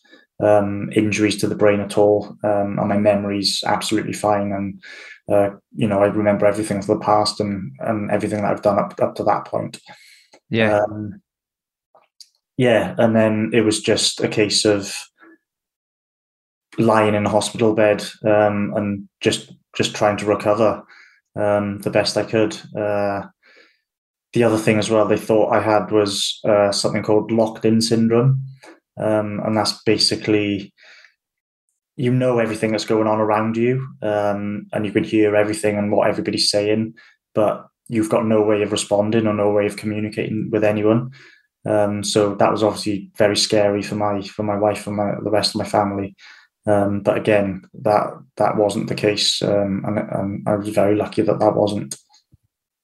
um, 0.42 0.90
injuries 0.94 1.36
to 1.38 1.48
the 1.48 1.54
brain 1.54 1.80
at 1.80 1.98
all, 1.98 2.36
um, 2.44 2.78
and 2.78 2.88
my 2.88 2.98
memory's 2.98 3.62
absolutely 3.66 4.14
fine. 4.14 4.52
And 4.52 4.82
uh, 5.30 5.50
you 5.74 5.88
know, 5.88 6.00
I 6.02 6.06
remember 6.06 6.46
everything 6.46 6.78
of 6.78 6.86
the 6.86 6.98
past 6.98 7.40
and 7.40 7.72
and 7.80 8.10
everything 8.10 8.42
that 8.42 8.50
I've 8.50 8.62
done 8.62 8.78
up 8.78 8.94
up 9.00 9.14
to 9.16 9.24
that 9.24 9.46
point. 9.46 9.78
Yeah. 10.50 10.80
Um, 10.80 11.20
yeah, 12.56 12.94
and 12.98 13.14
then 13.14 13.50
it 13.52 13.60
was 13.62 13.80
just 13.80 14.20
a 14.20 14.28
case 14.28 14.64
of 14.64 14.94
lying 16.78 17.14
in 17.14 17.26
a 17.26 17.30
hospital 17.30 17.74
bed 17.74 18.02
um, 18.24 18.72
and 18.76 19.08
just 19.20 19.52
just 19.76 19.94
trying 19.94 20.16
to 20.18 20.26
recover 20.26 20.82
um, 21.36 21.80
the 21.80 21.90
best 21.90 22.16
I 22.16 22.22
could. 22.22 22.56
Uh, 22.76 23.26
the 24.32 24.44
other 24.44 24.58
thing 24.58 24.78
as 24.78 24.90
well 24.90 25.06
they 25.06 25.16
thought 25.16 25.52
I 25.52 25.60
had 25.60 25.90
was 25.90 26.40
uh, 26.44 26.72
something 26.72 27.02
called 27.02 27.30
locked 27.30 27.64
in 27.64 27.80
syndrome, 27.80 28.42
um, 28.98 29.40
and 29.44 29.56
that's 29.56 29.82
basically 29.84 30.72
you 31.96 32.12
know 32.12 32.38
everything 32.38 32.72
that's 32.72 32.84
going 32.84 33.06
on 33.06 33.18
around 33.20 33.56
you, 33.56 33.86
um, 34.02 34.66
and 34.72 34.84
you 34.84 34.92
can 34.92 35.04
hear 35.04 35.34
everything 35.34 35.76
and 35.78 35.90
what 35.90 36.08
everybody's 36.08 36.50
saying, 36.50 36.94
but 37.34 37.66
you've 37.88 38.10
got 38.10 38.26
no 38.26 38.42
way 38.42 38.62
of 38.62 38.72
responding 38.72 39.26
or 39.26 39.32
no 39.32 39.50
way 39.50 39.66
of 39.66 39.76
communicating 39.76 40.50
with 40.50 40.64
anyone. 40.64 41.10
Um, 41.66 42.04
so 42.04 42.34
that 42.36 42.52
was 42.52 42.62
obviously 42.62 43.10
very 43.16 43.36
scary 43.36 43.82
for 43.82 43.96
my 43.96 44.22
for 44.22 44.42
my 44.42 44.56
wife 44.56 44.86
and 44.86 44.96
my, 44.96 45.12
the 45.22 45.30
rest 45.30 45.54
of 45.54 45.58
my 45.58 45.66
family. 45.66 46.14
Um, 46.66 47.00
but 47.00 47.16
again, 47.16 47.62
that 47.82 48.10
that 48.36 48.56
wasn't 48.56 48.88
the 48.88 48.94
case, 48.94 49.40
um, 49.42 49.84
and, 49.86 49.98
and, 49.98 50.48
I 50.48 50.56
was 50.56 50.68
very 50.68 50.96
lucky 50.96 51.22
that 51.22 51.38
that 51.38 51.54
wasn't. 51.56 51.96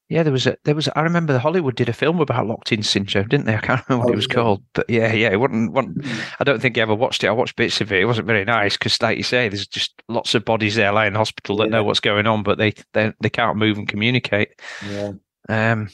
Yeah, 0.08 0.22
there 0.22 0.32
was 0.32 0.46
a 0.46 0.56
there 0.64 0.74
was. 0.74 0.88
I 0.94 1.00
remember 1.00 1.32
the 1.32 1.38
Hollywood 1.38 1.74
did 1.74 1.88
a 1.88 1.94
film 1.94 2.20
about 2.20 2.46
locked 2.46 2.70
in 2.70 2.82
syndrome, 2.82 3.28
didn't 3.28 3.46
they? 3.46 3.56
I 3.56 3.60
can't 3.60 3.82
remember 3.88 4.06
what 4.06 4.10
oh, 4.10 4.12
it 4.12 4.16
was 4.16 4.26
yeah. 4.28 4.34
called, 4.34 4.62
but 4.74 4.90
yeah, 4.90 5.12
yeah, 5.12 5.30
it 5.30 5.40
wasn't. 5.40 5.72
wasn't 5.72 6.02
mm. 6.02 6.34
I 6.38 6.44
don't 6.44 6.60
think 6.60 6.76
I 6.76 6.82
ever 6.82 6.94
watched 6.94 7.24
it. 7.24 7.28
I 7.28 7.32
watched 7.32 7.56
bits 7.56 7.80
of 7.80 7.90
it. 7.90 8.00
It 8.00 8.04
wasn't 8.04 8.26
very 8.26 8.44
nice 8.44 8.76
because, 8.76 9.00
like 9.00 9.16
you 9.16 9.22
say, 9.22 9.48
there's 9.48 9.66
just 9.66 9.94
lots 10.08 10.34
of 10.34 10.44
bodies 10.44 10.74
there 10.74 10.92
lying 10.92 11.08
in 11.08 11.14
hospital 11.14 11.56
that 11.56 11.64
yeah. 11.64 11.70
know 11.70 11.84
what's 11.84 12.00
going 12.00 12.26
on, 12.26 12.42
but 12.42 12.58
they 12.58 12.74
they 12.92 13.12
they 13.20 13.30
can't 13.30 13.56
move 13.56 13.78
and 13.78 13.88
communicate. 13.88 14.60
Yeah. 14.86 15.12
Um, 15.48 15.88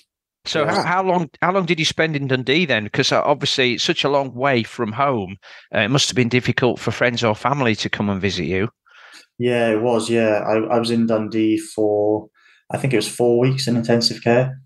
so 0.45 0.65
how, 0.65 0.83
how, 0.83 1.03
long 1.03 1.31
how 1.43 1.53
long 1.53 1.67
did 1.67 1.79
you 1.79 1.85
spend 1.85 2.17
in 2.17 2.27
Dundee 2.27 2.65
then? 2.65 2.85
Because 2.85 3.13
uh, 3.13 3.23
obviously 3.23 3.75
it's 3.75 3.85
such 3.85 4.03
a 4.03 4.09
long 4.09 4.35
way 4.35 4.63
from 4.63 4.93
home. 4.93 5.37
Uh, 5.75 5.81
it 5.81 5.91
must 5.91 6.09
have 6.09 6.17
been 6.17 6.29
difficult 6.29 6.81
for 6.81 6.91
friends 6.91 7.23
or 7.23 7.35
family 7.35 7.75
to 7.77 7.91
come 7.91 8.09
and 8.09 8.21
visit 8.21 8.45
you. 8.45 8.69
Yeah, 9.39 9.69
it 9.69 9.83
was. 9.83 10.09
Yeah, 10.09 10.43
I, 10.47 10.57
I 10.57 10.79
was 10.79 10.91
in 10.91 11.07
Dundee 11.07 11.59
for 11.59 12.29
I 12.71 12.79
think 12.79 12.93
it 12.93 12.97
was 12.97 13.09
four 13.09 13.39
weeks 13.39 13.67
in 13.67 13.77
intensive 13.77 14.23
care. 14.23 14.61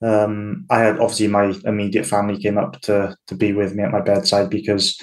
Um, 0.00 0.64
I 0.70 0.80
had 0.80 1.00
obviously 1.00 1.26
my 1.26 1.54
immediate 1.64 2.06
family 2.06 2.40
came 2.40 2.56
up 2.56 2.80
to 2.82 3.16
to 3.26 3.34
be 3.34 3.52
with 3.52 3.74
me 3.74 3.82
at 3.82 3.90
my 3.90 4.00
bedside 4.00 4.48
because 4.48 4.96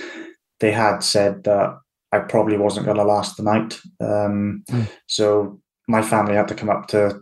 they 0.59 0.71
had 0.71 0.99
said 0.99 1.43
that 1.43 1.77
I 2.11 2.19
probably 2.19 2.57
wasn't 2.57 2.85
going 2.85 2.97
to 2.97 3.03
last 3.03 3.35
the 3.35 3.43
night. 3.43 3.79
Um, 3.99 4.63
mm. 4.69 4.87
So 5.07 5.59
my 5.87 6.01
family 6.01 6.35
had 6.35 6.47
to 6.47 6.55
come 6.55 6.69
up 6.69 6.87
to 6.87 7.21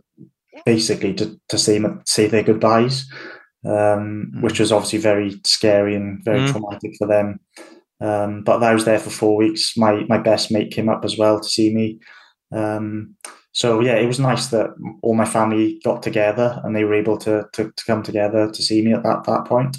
basically 0.65 1.13
to, 1.15 1.39
to 1.49 1.57
say 1.57 1.81
say 2.05 2.27
their 2.27 2.43
goodbyes, 2.43 3.05
um, 3.65 4.31
mm. 4.35 4.43
which 4.43 4.59
was 4.59 4.71
obviously 4.71 4.99
very 4.99 5.39
scary 5.45 5.95
and 5.95 6.23
very 6.23 6.41
mm. 6.41 6.51
traumatic 6.51 6.91
for 6.99 7.07
them. 7.07 7.39
Um, 8.01 8.43
but 8.43 8.61
I 8.61 8.73
was 8.73 8.85
there 8.85 8.99
for 8.99 9.09
four 9.09 9.35
weeks. 9.35 9.75
My 9.77 10.05
my 10.07 10.19
best 10.19 10.51
mate 10.51 10.71
came 10.71 10.89
up 10.89 11.03
as 11.03 11.17
well 11.17 11.39
to 11.39 11.49
see 11.49 11.73
me. 11.73 11.99
Um, 12.55 13.15
so 13.53 13.79
yeah, 13.79 13.95
it 13.95 14.05
was 14.05 14.19
nice 14.19 14.47
that 14.47 14.71
all 15.01 15.15
my 15.15 15.25
family 15.25 15.79
got 15.83 16.03
together 16.03 16.61
and 16.63 16.75
they 16.75 16.83
were 16.83 16.93
able 16.93 17.17
to 17.19 17.45
to, 17.53 17.71
to 17.71 17.85
come 17.85 18.03
together 18.03 18.51
to 18.51 18.63
see 18.63 18.83
me 18.83 18.93
at 18.93 19.03
that 19.03 19.23
that 19.23 19.45
point. 19.45 19.77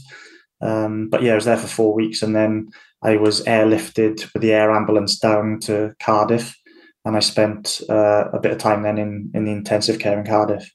Um, 0.62 1.08
but 1.10 1.22
yeah, 1.22 1.32
I 1.32 1.36
was 1.36 1.44
there 1.44 1.58
for 1.58 1.66
four 1.66 1.94
weeks, 1.94 2.22
and 2.22 2.34
then 2.34 2.70
I 3.02 3.16
was 3.16 3.44
airlifted 3.44 4.32
with 4.32 4.42
the 4.42 4.52
air 4.52 4.70
ambulance 4.70 5.18
down 5.18 5.60
to 5.60 5.94
Cardiff 6.00 6.56
and 7.04 7.16
I 7.16 7.20
spent 7.20 7.82
uh, 7.88 8.30
a 8.32 8.40
bit 8.40 8.52
of 8.52 8.58
time 8.58 8.82
then 8.82 8.98
in 8.98 9.30
in 9.34 9.44
the 9.44 9.52
intensive 9.52 9.98
care 9.98 10.18
in 10.18 10.26
Cardiff. 10.26 10.70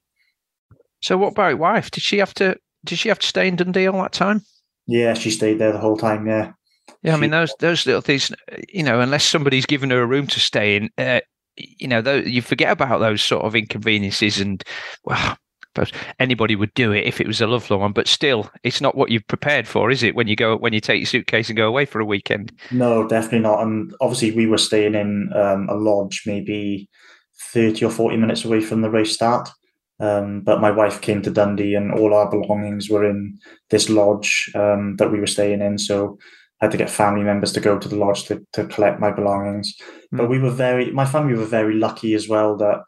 So, 1.01 1.17
what 1.17 1.31
about 1.31 1.57
wife? 1.57 1.91
Did 1.91 2.03
she 2.03 2.19
have 2.19 2.33
to? 2.35 2.57
Did 2.85 2.99
she 2.99 3.09
have 3.09 3.19
to 3.19 3.27
stay 3.27 3.47
in 3.47 3.55
Dundee 3.55 3.87
all 3.87 4.01
that 4.01 4.13
time? 4.13 4.41
Yeah, 4.87 5.13
she 5.13 5.31
stayed 5.31 5.59
there 5.59 5.71
the 5.71 5.79
whole 5.79 5.97
time. 5.97 6.27
Yeah. 6.27 6.53
Yeah, 7.03 7.13
I 7.13 7.17
mean 7.17 7.31
those 7.31 7.53
those 7.59 7.85
little 7.85 8.01
things. 8.01 8.31
You 8.67 8.83
know, 8.83 8.99
unless 8.99 9.25
somebody's 9.25 9.65
given 9.65 9.89
her 9.91 10.01
a 10.01 10.07
room 10.07 10.27
to 10.27 10.39
stay 10.39 10.75
in, 10.75 10.89
uh, 10.97 11.21
you 11.59 11.87
know, 11.87 12.01
those, 12.01 12.27
you 12.27 12.41
forget 12.41 12.71
about 12.71 12.99
those 12.99 13.21
sort 13.21 13.43
of 13.43 13.55
inconveniences 13.55 14.39
and 14.39 14.63
well, 15.03 15.37
anybody 16.19 16.55
would 16.55 16.73
do 16.73 16.91
it 16.91 17.05
if 17.05 17.21
it 17.21 17.27
was 17.27 17.41
a 17.41 17.47
lovely 17.47 17.77
one, 17.77 17.93
but 17.93 18.07
still, 18.07 18.49
it's 18.63 18.81
not 18.81 18.95
what 18.95 19.11
you've 19.11 19.27
prepared 19.27 19.67
for, 19.67 19.91
is 19.91 20.03
it? 20.03 20.15
When 20.15 20.27
you 20.27 20.35
go, 20.35 20.57
when 20.57 20.73
you 20.73 20.81
take 20.81 20.99
your 20.99 21.05
suitcase 21.05 21.49
and 21.49 21.57
go 21.57 21.67
away 21.67 21.85
for 21.85 21.99
a 21.99 22.05
weekend. 22.05 22.51
No, 22.71 23.07
definitely 23.07 23.39
not. 23.39 23.61
And 23.61 23.93
obviously, 24.01 24.31
we 24.31 24.47
were 24.47 24.57
staying 24.57 24.95
in 24.95 25.31
um, 25.35 25.69
a 25.69 25.75
lodge, 25.75 26.23
maybe 26.25 26.89
thirty 27.51 27.85
or 27.85 27.91
forty 27.91 28.17
minutes 28.17 28.43
away 28.45 28.61
from 28.61 28.81
the 28.81 28.89
race 28.89 29.13
start. 29.13 29.49
Um, 30.01 30.41
but 30.41 30.61
my 30.61 30.71
wife 30.71 31.01
came 31.01 31.21
to 31.21 31.31
Dundee, 31.31 31.75
and 31.75 31.93
all 31.93 32.13
our 32.13 32.29
belongings 32.29 32.89
were 32.89 33.07
in 33.09 33.37
this 33.69 33.89
lodge 33.89 34.51
um, 34.55 34.95
that 34.97 35.11
we 35.11 35.19
were 35.19 35.27
staying 35.27 35.61
in. 35.61 35.77
So 35.77 36.17
I 36.61 36.65
had 36.65 36.71
to 36.71 36.77
get 36.77 36.89
family 36.89 37.23
members 37.23 37.53
to 37.53 37.61
go 37.61 37.79
to 37.79 37.87
the 37.87 37.95
lodge 37.95 38.25
to, 38.25 38.45
to 38.53 38.65
collect 38.65 38.99
my 38.99 39.11
belongings. 39.11 39.73
Mm. 40.13 40.17
But 40.17 40.29
we 40.29 40.39
were 40.39 40.51
very, 40.51 40.91
my 40.91 41.05
family 41.05 41.33
were 41.33 41.45
very 41.45 41.75
lucky 41.75 42.13
as 42.13 42.27
well 42.27 42.57
that 42.57 42.81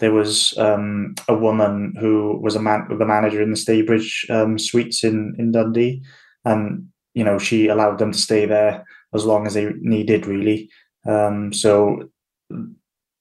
there 0.00 0.12
was 0.12 0.56
um, 0.58 1.14
a 1.28 1.34
woman 1.34 1.94
who 2.00 2.38
was 2.42 2.56
a 2.56 2.60
man, 2.60 2.86
the 2.88 3.04
manager 3.04 3.42
in 3.42 3.50
the 3.50 3.56
Staybridge 3.56 4.28
um, 4.30 4.58
suites 4.58 5.04
in 5.04 5.34
in 5.38 5.52
Dundee, 5.52 6.02
and 6.44 6.88
you 7.14 7.22
know 7.22 7.38
she 7.38 7.68
allowed 7.68 7.98
them 7.98 8.12
to 8.12 8.18
stay 8.18 8.46
there 8.46 8.84
as 9.14 9.24
long 9.24 9.46
as 9.46 9.54
they 9.54 9.66
needed, 9.80 10.26
really. 10.26 10.70
Um, 11.06 11.52
so 11.52 12.10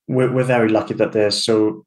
we're 0.07 0.31
we're 0.33 0.43
very 0.43 0.69
lucky 0.69 0.93
that 0.95 1.11
there's 1.11 1.43
so 1.43 1.85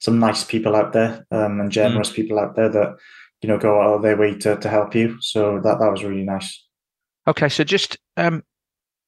some 0.00 0.18
nice 0.18 0.44
people 0.44 0.76
out 0.76 0.92
there 0.92 1.26
um, 1.30 1.58
and 1.60 1.72
generous 1.72 2.10
mm. 2.10 2.16
people 2.16 2.38
out 2.38 2.54
there 2.54 2.68
that 2.68 2.96
you 3.40 3.48
know 3.48 3.58
go 3.58 3.80
out 3.80 3.94
of 3.94 4.02
their 4.02 4.16
way 4.16 4.34
to 4.34 4.56
to 4.56 4.68
help 4.68 4.94
you. 4.94 5.16
So 5.20 5.60
that 5.64 5.78
that 5.80 5.90
was 5.90 6.04
really 6.04 6.24
nice. 6.24 6.65
Okay, 7.28 7.48
so 7.48 7.64
just 7.64 7.98
um, 8.16 8.42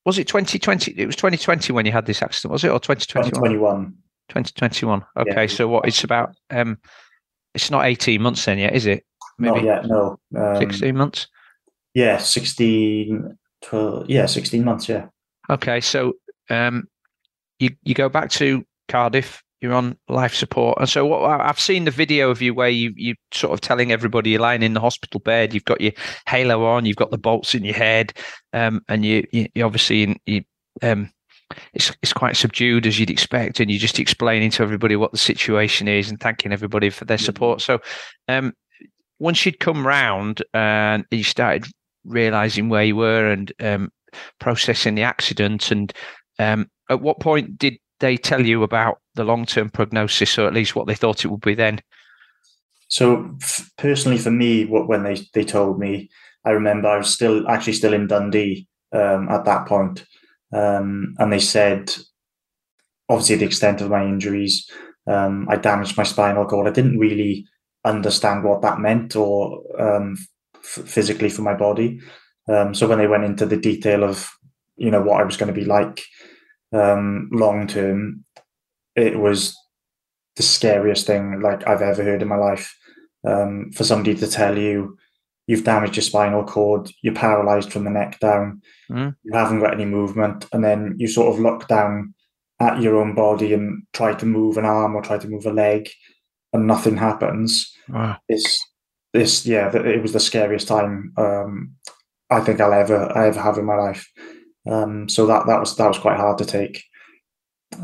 was 0.05 0.19
it 0.19 0.27
2020? 0.27 0.93
It 0.93 1.07
was 1.07 1.17
2020 1.17 1.73
when 1.73 1.87
you 1.87 1.93
had 1.93 2.07
this 2.07 2.23
accident, 2.23 2.53
was 2.53 2.65
it, 2.65 2.71
or 2.71 2.81
2021? 2.81 3.33
2021. 3.33 3.95
2021. 4.29 5.05
Okay, 5.17 5.43
yeah. 5.43 5.47
so 5.47 5.69
what 5.69 5.87
it's 5.87 6.05
about 6.05 6.35
um 6.51 6.79
it's 7.55 7.71
not 7.71 7.87
18 7.87 8.21
months 8.21 8.45
then 8.45 8.59
yet, 8.59 8.75
is 8.75 8.87
it? 8.87 9.05
Maybe 9.39 9.63
not 9.63 9.65
yet, 9.65 9.87
no. 9.87 10.19
Um, 10.37 10.57
16 10.57 10.97
months? 10.97 11.29
Yeah, 11.95 12.19
16 12.19 13.39
12, 13.63 14.11
yeah, 14.11 14.27
16 14.27 14.65
months, 14.65 14.89
yeah. 14.89 15.07
Okay, 15.51 15.81
so 15.81 16.15
um 16.51 16.89
you 17.59 17.71
you 17.83 17.95
go 17.95 18.09
back 18.09 18.31
to 18.33 18.65
Cardiff, 18.89 19.43
you're 19.61 19.75
on 19.75 19.97
life 20.09 20.35
support. 20.35 20.79
And 20.79 20.89
so 20.89 21.05
what 21.05 21.41
I've 21.41 21.59
seen 21.61 21.85
the 21.85 21.91
video 21.91 22.31
of 22.31 22.41
you 22.41 22.55
where 22.55 22.69
you 22.69 22.93
you 22.97 23.15
sort 23.33 23.53
of 23.53 23.61
telling 23.61 23.91
everybody 23.91 24.31
you're 24.31 24.41
lying 24.41 24.63
in 24.63 24.75
the 24.75 24.81
hospital 24.81 25.21
bed, 25.21 25.53
you've 25.53 25.65
got 25.65 25.81
your 25.81 25.93
halo 26.27 26.65
on, 26.65 26.87
you've 26.87 26.97
got 26.97 27.11
the 27.11 27.19
bolts 27.19 27.55
in 27.55 27.65
your 27.65 27.75
head, 27.75 28.13
um, 28.53 28.83
and 28.89 29.05
you 29.05 29.27
you, 29.33 29.47
you 29.55 29.65
obviously 29.65 30.21
you 30.27 30.43
um 30.83 31.11
it's 31.75 31.93
it's 32.03 32.13
quite 32.13 32.37
subdued 32.37 32.87
as 32.87 32.99
you'd 32.99 33.11
expect, 33.11 33.61
and 33.61 33.71
you're 33.71 33.81
just 33.81 33.99
explaining 33.99 34.51
to 34.53 34.63
everybody 34.63 34.97
what 34.97 35.13
the 35.13 35.19
situation 35.19 35.89
is 35.89 36.09
and 36.09 36.21
thanking 36.21 36.53
everybody 36.53 36.91
for 36.91 37.05
their 37.05 37.19
support. 37.19 37.61
So, 37.61 37.81
um, 38.29 38.53
once 39.19 39.45
you'd 39.45 39.61
come 39.61 39.87
round 39.87 40.43
and 40.55 41.05
you 41.11 41.25
started 41.25 41.67
realizing 42.05 42.69
where 42.69 42.85
you 42.85 42.97
were 42.97 43.31
and 43.31 43.53
um, 43.61 43.91
processing 44.39 44.95
the 44.95 45.03
accident, 45.03 45.71
and 45.71 45.93
um, 46.39 46.71
at 46.91 47.01
what 47.01 47.21
point 47.21 47.59
did 47.59 47.79
they 48.01 48.17
tell 48.17 48.45
you 48.45 48.63
about 48.63 49.01
the 49.15 49.25
long 49.25 49.47
term 49.47 49.71
prognosis, 49.71 50.39
or 50.39 50.47
at 50.47 50.55
least 50.55 50.77
what 50.77 50.87
they 50.87 50.95
thought 50.95 51.25
it 51.25 51.29
would 51.29 51.41
be 51.41 51.55
then? 51.55 51.81
So, 52.89 53.37
personally, 53.77 54.19
for 54.19 54.31
me, 54.31 54.65
what 54.65 54.89
when 54.89 55.03
they 55.03 55.21
they 55.35 55.45
told 55.45 55.79
me, 55.79 56.09
I 56.45 56.51
remember 56.51 56.89
I 56.89 56.99
was 56.99 57.13
still 57.13 57.49
actually 57.49 57.75
still 57.75 57.93
in 57.93 58.07
Dundee 58.07 58.67
um, 58.93 59.29
at 59.29 59.45
that 59.45 59.67
point 59.67 60.07
um, 60.53 61.15
and 61.19 61.33
they 61.33 61.39
said, 61.39 61.95
obviously, 63.09 63.37
the 63.37 63.47
extent 63.47 63.81
of 63.81 63.91
my 63.91 64.05
injuries, 64.05 64.69
um, 65.07 65.47
I 65.49 65.57
damaged 65.57 65.97
my 65.97 66.03
spinal 66.05 66.47
cord. 66.47 66.67
I 66.67 66.73
didn't 66.73 66.99
really 66.99 67.47
understand 67.85 68.45
what 68.45 68.63
that 68.63 68.81
meant 68.81 69.17
or 69.17 69.63
um, 69.79 70.17
f- 70.57 70.85
physically 70.85 71.29
for 71.29 71.43
my 71.43 71.55
body. 71.55 72.01
Um, 72.49 72.75
so 72.75 72.89
when 72.89 72.99
they 72.99 73.07
went 73.07 73.25
into 73.25 73.47
the 73.47 73.57
detail 73.57 74.05
of, 74.05 74.31
you 74.77 74.91
know, 74.91 75.03
what 75.03 75.21
I 75.21 75.25
was 75.25 75.37
going 75.37 75.53
to 75.53 75.59
be 75.59 75.67
like 75.67 76.03
um, 76.73 77.29
long 77.33 77.67
term, 77.67 78.25
it 78.95 79.19
was 79.19 79.57
the 80.37 80.43
scariest 80.43 81.07
thing 81.07 81.41
like 81.41 81.67
I've 81.67 81.83
ever 81.83 82.03
heard 82.03 82.23
in 82.23 82.29
my 82.29 82.37
life. 82.37 82.75
um, 83.27 83.73
for 83.73 83.83
somebody 83.83 84.15
to 84.15 84.29
tell 84.29 84.57
you 84.57 84.97
you've 85.49 85.65
damaged 85.65 85.97
your 85.97 86.03
spinal 86.05 86.45
cord, 86.45 86.89
you're 87.03 87.15
paralyzed 87.15 87.73
from 87.73 87.83
the 87.85 87.91
neck 87.91 88.19
down, 88.21 88.63
Mm. 88.91 89.17
you 89.25 89.33
haven't 89.33 89.61
got 89.61 89.75
any 89.75 89.85
movement, 89.87 90.47
and 90.53 90.63
then 90.63 90.95
you 90.99 91.09
sort 91.09 91.35
of 91.35 91.41
look 91.41 91.67
down 91.69 92.15
at 92.61 92.81
your 92.81 92.97
own 92.97 93.15
body 93.15 93.53
and 93.55 93.83
try 93.93 94.15
to 94.15 94.27
move 94.27 94.57
an 94.57 94.65
arm 94.65 94.95
or 94.95 95.03
try 95.03 95.19
to 95.19 95.29
move 95.29 95.47
a 95.47 95.53
leg, 95.53 95.89
and 96.53 96.67
nothing 96.67 96.97
happens. 96.97 97.75
Wow. 97.89 98.19
It's 98.29 98.59
this, 99.13 99.45
yeah, 99.47 99.75
it 99.75 100.01
was 100.03 100.13
the 100.13 100.21
scariest 100.21 100.69
time 100.69 101.13
um, 101.17 101.73
I 102.31 102.41
think 102.41 102.61
I'll 102.61 102.73
ever 102.73 103.11
I 103.19 103.27
ever 103.27 103.41
have 103.41 103.59
in 103.59 103.65
my 103.65 103.75
life. 103.77 104.07
Um, 104.69 105.09
so 105.09 105.27
that 105.27 105.47
that 105.47 105.61
was 105.61 105.77
that 105.77 105.89
was 105.89 105.99
quite 105.99 106.19
hard 106.19 106.39
to 106.39 106.45
take. 106.45 106.83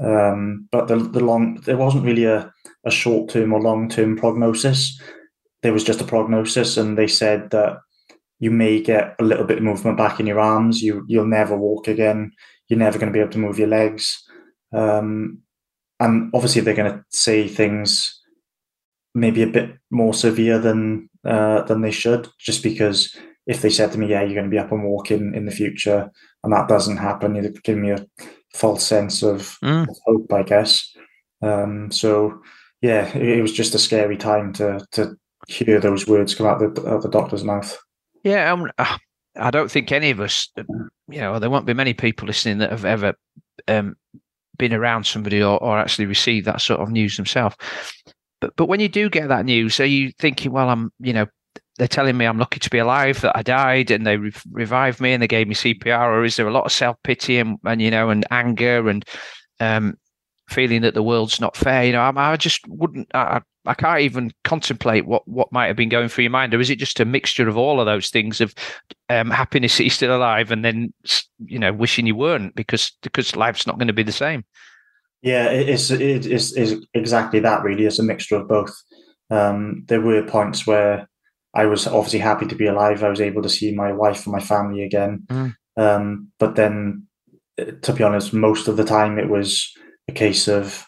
Um, 0.03 0.68
but 0.70 0.88
the 0.88 0.97
the 0.97 1.20
long 1.20 1.57
there 1.64 1.77
wasn't 1.77 2.05
really 2.05 2.25
a, 2.25 2.51
a 2.85 2.90
short 2.90 3.31
term 3.31 3.53
or 3.53 3.61
long 3.61 3.88
term 3.88 4.16
prognosis. 4.16 5.01
There 5.62 5.73
was 5.73 5.85
just 5.85 6.01
a 6.01 6.05
prognosis, 6.05 6.77
and 6.77 6.99
they 6.99 7.07
said 7.07 7.51
that 7.51 7.79
you 8.38 8.51
may 8.51 8.81
get 8.81 9.14
a 9.18 9.25
little 9.25 9.44
bit 9.44 9.59
of 9.59 9.64
movement 9.64 9.97
back 9.97 10.20
in 10.20 10.27
your 10.27 10.40
arms. 10.40 10.83
You 10.83 11.05
you'll 11.09 11.27
never 11.27 11.57
walk 11.57 11.88
again. 11.88 12.33
You're 12.68 12.79
never 12.79 12.99
going 12.99 13.12
to 13.12 13.16
be 13.16 13.20
able 13.20 13.33
to 13.33 13.38
move 13.38 13.59
your 13.59 13.68
legs. 13.68 14.23
Um, 14.75 15.40
and 16.01 16.31
obviously, 16.35 16.61
they're 16.61 16.75
going 16.75 16.92
to 16.92 17.05
say 17.11 17.49
things 17.49 18.20
maybe 19.14 19.42
a 19.42 19.47
bit 19.47 19.70
more 19.90 20.12
severe 20.12 20.59
than 20.59 21.09
uh, 21.25 21.62
than 21.62 21.81
they 21.81 21.90
should, 21.90 22.29
just 22.38 22.62
because 22.62 23.16
if 23.46 23.62
they 23.62 23.70
said 23.70 23.92
to 23.92 23.98
me, 23.98 24.09
"Yeah, 24.09 24.22
you're 24.22 24.35
going 24.35 24.44
to 24.46 24.50
be 24.50 24.59
up 24.59 24.72
and 24.72 24.85
walking 24.85 25.35
in 25.35 25.44
the 25.44 25.52
future," 25.52 26.11
and 26.42 26.52
that 26.52 26.68
doesn't 26.68 26.96
happen, 26.98 27.35
you're 27.35 27.50
giving 27.62 27.83
me 27.83 27.90
a 27.90 28.07
false 28.54 28.87
sense 28.87 29.22
of, 29.22 29.59
Mm. 29.62 29.88
of 29.88 29.96
hope, 30.07 30.33
I 30.33 30.42
guess. 30.42 30.94
Um, 31.42 31.90
so, 31.90 32.40
yeah, 32.80 33.09
it, 33.16 33.38
it 33.38 33.42
was 33.42 33.52
just 33.52 33.74
a 33.74 33.78
scary 33.78 34.16
time 34.16 34.52
to 34.54 34.87
to 34.92 35.16
hear 35.48 35.78
those 35.80 36.07
words 36.07 36.35
come 36.35 36.46
out 36.46 36.59
the, 36.61 36.83
of 36.83 37.02
the 37.02 37.09
doctor's 37.11 37.44
mouth. 37.44 37.76
Yeah, 38.22 38.50
um, 38.52 38.70
I 39.37 39.50
don't 39.50 39.70
think 39.70 39.92
any 39.92 40.11
of 40.11 40.20
us, 40.20 40.48
uh, 40.57 40.62
you 41.09 41.20
know, 41.20 41.38
there 41.38 41.50
won't 41.50 41.66
be 41.66 41.74
many 41.74 41.92
people 41.92 42.26
listening 42.26 42.59
that 42.59 42.70
have 42.70 42.87
ever 42.87 43.14
um, 43.68 43.96
been 44.57 44.72
around 44.72 45.04
somebody 45.04 45.42
or, 45.42 45.62
or 45.62 45.78
actually 45.78 46.07
received 46.07 46.46
that 46.46 46.62
sort 46.62 46.80
of 46.80 46.90
news 46.90 47.16
themselves. 47.16 47.57
But 48.40 48.57
but 48.57 48.66
when 48.66 48.80
you 48.80 48.88
do 48.88 49.11
get 49.11 49.28
that 49.28 49.44
news, 49.44 49.80
are 49.80 49.85
you 49.85 50.12
thinking, 50.18 50.52
well, 50.52 50.70
I'm, 50.70 50.90
you 51.00 51.12
know, 51.12 51.26
they're 51.78 51.88
telling 51.88 52.16
me 52.16 52.24
I'm 52.24 52.38
lucky 52.38 52.60
to 52.60 52.70
be 52.70 52.78
alive, 52.78 53.20
that 53.22 53.37
I 53.37 53.42
died, 53.42 53.90
and 53.90 54.06
they 54.06 54.16
re- 54.16 54.32
revived 54.50 55.00
me 55.00 55.12
and 55.12 55.22
they 55.22 55.28
gave 55.28 55.48
me 55.48 55.54
CPR, 55.54 56.06
or 56.06 56.24
is 56.24 56.37
there 56.37 56.46
a 56.46 56.52
lot 56.52 56.66
of 56.66 56.72
self 56.72 56.96
pity 57.02 57.38
and, 57.38 57.58
and 57.64 57.82
you 57.82 57.90
know 57.90 58.10
and 58.10 58.24
anger 58.30 58.88
and 58.88 59.04
um, 59.60 59.96
feeling 60.48 60.82
that 60.82 60.94
the 60.94 61.02
world's 61.02 61.40
not 61.40 61.56
fair? 61.56 61.84
You 61.84 61.92
know, 61.92 62.00
I, 62.00 62.32
I 62.32 62.37
just 62.37 62.66
wouldn't. 62.68 63.08
I, 63.14 63.40
I 63.66 63.74
can't 63.74 64.00
even 64.00 64.32
contemplate 64.44 65.06
what 65.06 65.26
what 65.26 65.50
might 65.52 65.66
have 65.66 65.76
been 65.76 65.88
going 65.88 66.08
through 66.08 66.24
your 66.24 66.30
mind, 66.30 66.54
or 66.54 66.60
is 66.60 66.70
it 66.70 66.78
just 66.78 67.00
a 67.00 67.04
mixture 67.04 67.48
of 67.48 67.56
all 67.56 67.80
of 67.80 67.87
those 67.87 68.10
things 68.10 68.40
of 68.40 68.54
um, 69.08 69.30
happiness 69.30 69.76
that 69.76 69.84
you're 69.84 69.90
still 69.90 70.16
alive, 70.16 70.50
and 70.50 70.64
then 70.64 70.92
you 71.44 71.58
know 71.58 71.72
wishing 71.72 72.06
you 72.06 72.14
weren't 72.14 72.54
because 72.54 72.92
because 73.02 73.34
life's 73.34 73.66
not 73.66 73.78
going 73.78 73.88
to 73.88 73.94
be 73.94 74.02
the 74.02 74.12
same. 74.12 74.44
Yeah, 75.22 75.46
it 75.50 75.68
is. 75.68 75.90
It 75.90 76.26
is, 76.26 76.52
is 76.52 76.87
exactly 76.92 77.40
that. 77.40 77.62
Really, 77.64 77.87
it's 77.87 77.98
a 77.98 78.02
mixture 78.02 78.37
of 78.37 78.46
both. 78.46 78.74
Um, 79.30 79.84
there 79.87 80.02
were 80.02 80.22
points 80.22 80.66
where 80.66 81.08
I 81.55 81.67
was 81.67 81.87
obviously 81.87 82.19
happy 82.19 82.47
to 82.47 82.55
be 82.55 82.67
alive. 82.67 83.03
I 83.03 83.11
was 83.11 83.21
able 83.21 83.43
to 83.43 83.49
see 83.49 83.75
my 83.75 83.93
wife 83.93 84.27
and 84.27 84.33
my 84.33 84.40
family 84.40 84.83
again. 84.83 85.25
Mm. 85.31 85.55
Um, 85.77 86.33
but 86.38 86.57
then, 86.57 87.07
uh, 87.61 87.73
to 87.83 87.93
be 87.93 88.03
honest, 88.03 88.33
most 88.33 88.69
of 88.69 88.77
the 88.77 88.85
time 88.85 89.19
it 89.19 89.29
was 89.29 89.73
a 90.09 90.12
case 90.12 90.49
of 90.49 90.87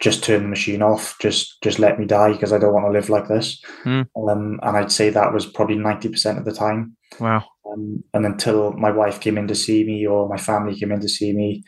just 0.00 0.22
turn 0.22 0.42
the 0.42 0.48
machine 0.48 0.82
off, 0.82 1.16
just 1.20 1.60
just 1.62 1.78
let 1.78 1.98
me 1.98 2.06
die 2.06 2.32
because 2.32 2.52
I 2.52 2.58
don't 2.58 2.72
want 2.72 2.86
to 2.86 2.92
live 2.92 3.08
like 3.08 3.28
this. 3.28 3.62
Mm. 3.84 4.06
Um, 4.16 4.60
and 4.62 4.76
I'd 4.76 4.92
say 4.92 5.10
that 5.10 5.32
was 5.32 5.46
probably 5.46 5.76
ninety 5.76 6.08
percent 6.08 6.38
of 6.38 6.44
the 6.44 6.52
time. 6.52 6.96
Wow. 7.18 7.44
Um, 7.70 8.04
and 8.14 8.24
until 8.24 8.72
my 8.72 8.90
wife 8.90 9.20
came 9.20 9.36
in 9.36 9.48
to 9.48 9.54
see 9.54 9.84
me 9.84 10.06
or 10.06 10.28
my 10.28 10.38
family 10.38 10.78
came 10.78 10.92
in 10.92 11.00
to 11.00 11.08
see 11.08 11.32
me, 11.32 11.64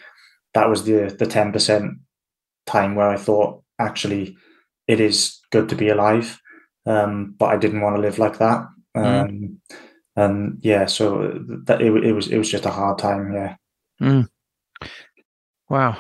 that 0.55 0.69
was 0.69 0.85
the 0.85 1.15
the 1.19 1.27
ten 1.27 1.53
percent 1.53 1.93
time 2.67 2.95
where 2.95 3.09
I 3.09 3.17
thought 3.17 3.63
actually 3.79 4.37
it 4.87 5.01
is 5.01 5.39
good 5.51 5.69
to 5.69 5.75
be 5.75 5.89
alive, 5.89 6.39
um, 6.91 7.35
but 7.39 7.47
I 7.47 7.57
didn't 7.57 7.81
want 7.81 7.97
to 7.97 8.03
live 8.03 8.19
like 8.19 8.39
that. 8.39 8.67
Um, 8.95 9.05
Mm. 9.05 9.57
And 10.17 10.59
yeah, 10.63 10.87
so 10.87 11.39
that 11.65 11.81
it, 11.81 11.93
it 12.05 12.13
was 12.13 12.29
it 12.29 12.37
was 12.37 12.51
just 12.51 12.67
a 12.67 12.71
hard 12.71 12.99
time. 12.99 13.33
Yeah. 13.33 13.57
Mm. 14.03 14.29
Wow. 15.69 15.97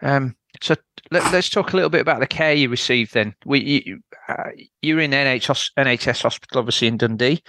Um, 0.00 0.36
so 0.62 0.76
let, 1.10 1.34
us 1.34 1.50
talk 1.50 1.72
a 1.72 1.76
little 1.76 1.90
bit 1.90 2.00
about 2.00 2.20
the 2.20 2.26
care 2.26 2.54
you 2.54 2.68
received. 2.68 3.14
Then 3.14 3.34
we 3.44 3.82
you, 3.84 4.00
uh, 4.28 4.50
you 4.80 4.94
were 4.94 5.02
in 5.02 5.10
NHS, 5.10 5.72
NHS 5.76 6.22
hospital, 6.22 6.60
obviously 6.60 6.86
in 6.86 6.96
Dundee, 6.96 7.42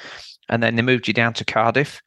and 0.49 0.63
then 0.63 0.75
they 0.75 0.81
moved 0.81 1.07
you 1.07 1.13
down 1.13 1.33
to 1.33 1.45
Cardiff. 1.45 2.01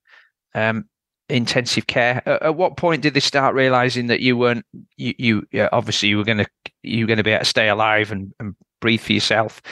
Um, 0.54 0.88
intensive 1.28 1.86
care. 1.86 2.22
At, 2.26 2.42
at 2.42 2.56
what 2.56 2.76
point 2.76 3.02
did 3.02 3.14
they 3.14 3.20
start 3.20 3.54
realizing 3.54 4.08
that 4.08 4.20
you 4.20 4.36
weren't 4.36 4.66
you 4.96 5.14
you 5.16 5.46
yeah, 5.52 5.68
obviously 5.72 6.08
you 6.08 6.18
were 6.18 6.24
going 6.24 6.38
to 6.38 6.48
you 6.82 7.04
were 7.04 7.08
going 7.08 7.18
to 7.18 7.22
be 7.22 7.30
able 7.30 7.44
to 7.44 7.44
stay 7.44 7.68
alive 7.68 8.10
and, 8.10 8.34
and 8.40 8.56
breathe 8.80 9.00
for 9.00 9.12
yourself? 9.12 9.62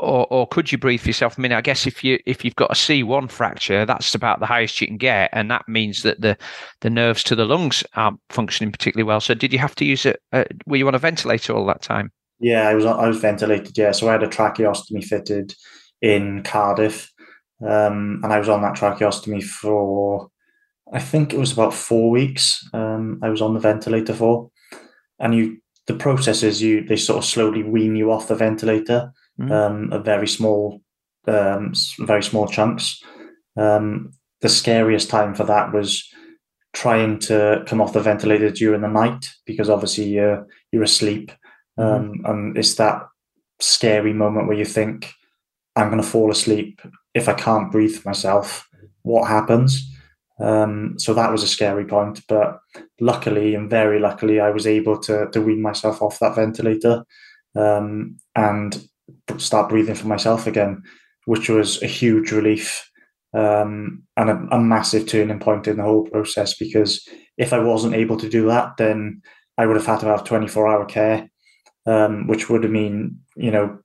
Or, 0.00 0.26
or 0.30 0.46
could 0.46 0.72
you 0.72 0.78
breathe 0.78 1.02
for 1.02 1.08
yourself? 1.08 1.34
I 1.38 1.42
mean, 1.42 1.52
I 1.52 1.60
guess 1.60 1.86
if 1.86 2.02
you 2.02 2.18
if 2.24 2.44
you've 2.44 2.56
got 2.56 2.72
a 2.72 2.74
C 2.74 3.02
one 3.02 3.28
fracture, 3.28 3.84
that's 3.84 4.14
about 4.14 4.40
the 4.40 4.46
highest 4.46 4.80
you 4.80 4.86
can 4.86 4.96
get, 4.96 5.28
and 5.32 5.50
that 5.50 5.68
means 5.68 6.02
that 6.02 6.22
the 6.22 6.38
the 6.80 6.88
nerves 6.88 7.22
to 7.24 7.36
the 7.36 7.44
lungs 7.44 7.84
aren't 7.94 8.18
functioning 8.30 8.72
particularly 8.72 9.06
well. 9.06 9.20
So, 9.20 9.34
did 9.34 9.52
you 9.52 9.58
have 9.58 9.74
to 9.76 9.84
use 9.84 10.06
it? 10.06 10.22
Uh, 10.32 10.44
were 10.66 10.76
you 10.76 10.88
on 10.88 10.94
a 10.94 10.98
ventilator 10.98 11.52
all 11.52 11.66
that 11.66 11.82
time? 11.82 12.10
Yeah, 12.38 12.66
I 12.66 12.74
was 12.74 12.86
I 12.86 13.06
was 13.06 13.18
ventilated. 13.18 13.76
Yeah, 13.76 13.92
so 13.92 14.08
I 14.08 14.12
had 14.12 14.22
a 14.22 14.28
tracheostomy 14.28 15.04
fitted 15.04 15.54
in 16.00 16.42
Cardiff, 16.44 17.10
um, 17.62 18.20
and 18.22 18.32
I 18.32 18.38
was 18.38 18.48
on 18.48 18.62
that 18.62 18.76
tracheostomy 18.76 19.44
for 19.44 20.30
I 20.92 20.98
think 20.98 21.32
it 21.32 21.38
was 21.38 21.52
about 21.52 21.74
four 21.74 22.10
weeks. 22.10 22.66
Um, 22.72 23.20
I 23.22 23.28
was 23.28 23.42
on 23.42 23.54
the 23.54 23.60
ventilator 23.60 24.14
for, 24.14 24.50
and 25.18 25.34
you 25.34 25.58
the 25.86 25.94
process 25.94 26.42
is 26.42 26.62
you 26.62 26.84
they 26.84 26.96
sort 26.96 27.18
of 27.18 27.24
slowly 27.24 27.62
wean 27.62 27.96
you 27.96 28.10
off 28.10 28.28
the 28.28 28.34
ventilator, 28.34 29.12
Mm. 29.40 29.50
um, 29.50 29.92
a 29.92 29.98
very 29.98 30.28
small, 30.28 30.82
um, 31.26 31.72
very 32.00 32.22
small 32.22 32.46
chunks. 32.46 33.02
Um, 33.56 34.12
the 34.42 34.48
scariest 34.48 35.08
time 35.08 35.34
for 35.34 35.44
that 35.44 35.72
was 35.72 36.06
trying 36.72 37.18
to 37.18 37.64
come 37.66 37.80
off 37.80 37.92
the 37.92 38.00
ventilator 38.00 38.50
during 38.50 38.82
the 38.82 38.88
night 38.88 39.26
because 39.46 39.70
obviously 39.70 40.04
you're 40.04 40.46
you're 40.72 40.82
asleep, 40.82 41.32
um, 41.78 42.20
and 42.24 42.56
it's 42.56 42.74
that 42.74 43.02
scary 43.60 44.12
moment 44.12 44.46
where 44.46 44.56
you 44.56 44.64
think, 44.66 45.12
"I'm 45.74 45.90
going 45.90 46.02
to 46.02 46.08
fall 46.08 46.30
asleep 46.30 46.80
if 47.14 47.28
I 47.28 47.34
can't 47.34 47.72
breathe 47.72 48.04
myself. 48.04 48.68
What 49.02 49.28
happens?" 49.28 49.86
Um, 50.38 50.98
so 50.98 51.12
that 51.14 51.30
was 51.32 51.42
a 51.42 51.48
scary 51.48 51.84
point, 51.84 52.20
but 52.28 52.60
luckily 53.00 53.54
and 53.54 53.68
very 53.68 53.98
luckily, 54.00 54.38
I 54.40 54.50
was 54.50 54.66
able 54.66 54.98
to 55.00 55.28
to 55.32 55.40
wean 55.40 55.62
myself 55.62 56.02
off 56.02 56.18
that 56.18 56.36
ventilator 56.36 57.04
um, 57.54 58.16
and 58.36 58.86
start 59.38 59.68
breathing 59.68 59.94
for 59.94 60.06
myself 60.06 60.46
again, 60.46 60.82
which 61.26 61.48
was 61.48 61.82
a 61.82 61.86
huge 61.86 62.32
relief 62.32 62.88
um, 63.34 64.02
and 64.16 64.30
a, 64.30 64.56
a 64.56 64.60
massive 64.60 65.06
turning 65.06 65.38
point 65.38 65.66
in 65.68 65.76
the 65.76 65.82
whole 65.82 66.04
process. 66.04 66.56
Because 66.56 67.06
if 67.36 67.52
I 67.52 67.58
wasn't 67.58 67.94
able 67.94 68.16
to 68.18 68.28
do 68.28 68.46
that, 68.46 68.76
then 68.76 69.22
I 69.58 69.66
would 69.66 69.76
have 69.76 69.86
had 69.86 70.00
to 70.00 70.06
have 70.06 70.24
twenty 70.24 70.48
four 70.48 70.68
hour 70.68 70.84
care, 70.84 71.28
um, 71.86 72.26
which 72.26 72.48
would 72.48 72.64
have 72.64 72.72
mean 72.72 73.18
you 73.36 73.50
know 73.50 73.78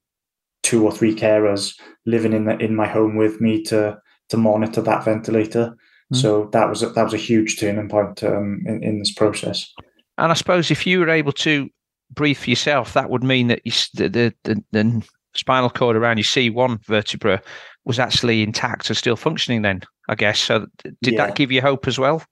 two 0.64 0.84
or 0.84 0.92
three 0.92 1.14
carers 1.14 1.80
living 2.06 2.34
in 2.34 2.46
the, 2.46 2.58
in 2.58 2.76
my 2.76 2.88
home 2.88 3.16
with 3.16 3.40
me 3.40 3.62
to 3.64 3.98
to 4.30 4.38
monitor 4.38 4.82
that 4.82 5.06
ventilator. 5.06 5.76
Mm. 6.14 6.18
So 6.18 6.50
that 6.54 6.70
was 6.70 6.84
a, 6.84 6.90
that 6.90 7.04
was 7.04 7.14
a 7.14 7.18
huge 7.18 7.60
turning 7.60 7.90
point 7.90 8.24
um, 8.24 8.64
in, 8.66 8.84
in 8.84 9.00
this 9.00 9.14
process. 9.14 9.72
And 10.18 10.32
I 10.32 10.36
suppose 10.36 10.72
if 10.72 10.88
you 10.88 11.00
were 11.00 11.10
able 11.10 11.34
to 11.34 11.70
breathe 12.12 12.38
for 12.38 12.50
yourself, 12.50 12.94
that 12.94 13.10
would 13.10 13.24
mean 13.24 13.48
that 13.48 13.62
you, 13.66 13.72
the, 13.96 14.34
the, 14.44 14.64
the 14.72 15.08
spinal 15.36 15.69
cord 15.69 15.95
around 15.95 16.17
your 16.17 16.24
C1 16.26 16.84
vertebra 16.86 17.41
was 17.86 18.00
actually 18.00 18.41
intact 18.41 18.89
and 18.89 18.98
still 18.98 19.15
functioning 19.15 19.62
then, 19.62 19.82
I 20.10 20.15
guess. 20.15 20.39
So 20.39 20.65
did 21.02 21.13
Yeah. 21.13 21.28
that 21.28 21.36
give 21.36 21.52
you 21.52 21.62
hope 21.62 21.88
as 21.88 22.00
well? 22.00 22.24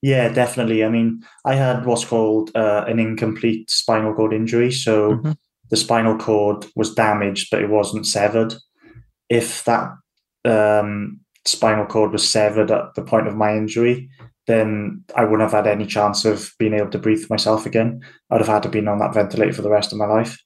Yeah, 0.00 0.28
definitely. 0.28 0.84
I 0.84 0.88
mean, 0.88 1.22
I 1.44 1.54
had 1.54 1.84
what's 1.84 2.04
called 2.04 2.50
uh, 2.54 2.84
an 2.86 2.98
incomplete 2.98 3.70
spinal 3.70 4.14
cord 4.14 4.32
injury. 4.32 4.70
So 4.70 5.16
Mhm. 5.16 5.36
the 5.70 5.76
spinal 5.76 6.16
cord 6.16 6.64
was 6.76 6.94
damaged, 6.94 7.48
but 7.50 7.60
it 7.62 7.68
wasn't 7.68 8.06
severed. 8.06 8.54
If 9.28 9.64
that 9.64 9.90
um, 10.44 11.20
spinal 11.44 11.84
cord 11.84 12.12
was 12.12 12.26
severed 12.28 12.70
at 12.70 12.94
the 12.94 13.02
point 13.02 13.26
of 13.26 13.36
my 13.36 13.54
injury, 13.56 14.08
then 14.46 15.02
I 15.14 15.24
wouldn't 15.24 15.42
have 15.42 15.52
had 15.52 15.66
any 15.66 15.84
chance 15.84 16.24
of 16.24 16.52
being 16.58 16.72
able 16.72 16.90
to 16.90 16.98
breathe 16.98 17.28
myself 17.28 17.66
again. 17.66 18.00
I'd 18.30 18.40
have 18.40 18.46
had 18.48 18.62
to 18.62 18.68
been 18.70 18.88
on 18.88 18.98
that 19.00 19.12
ventilator 19.12 19.52
for 19.52 19.62
the 19.62 19.68
rest 19.70 19.92
of 19.92 19.98
my 19.98 20.06
life, 20.06 20.38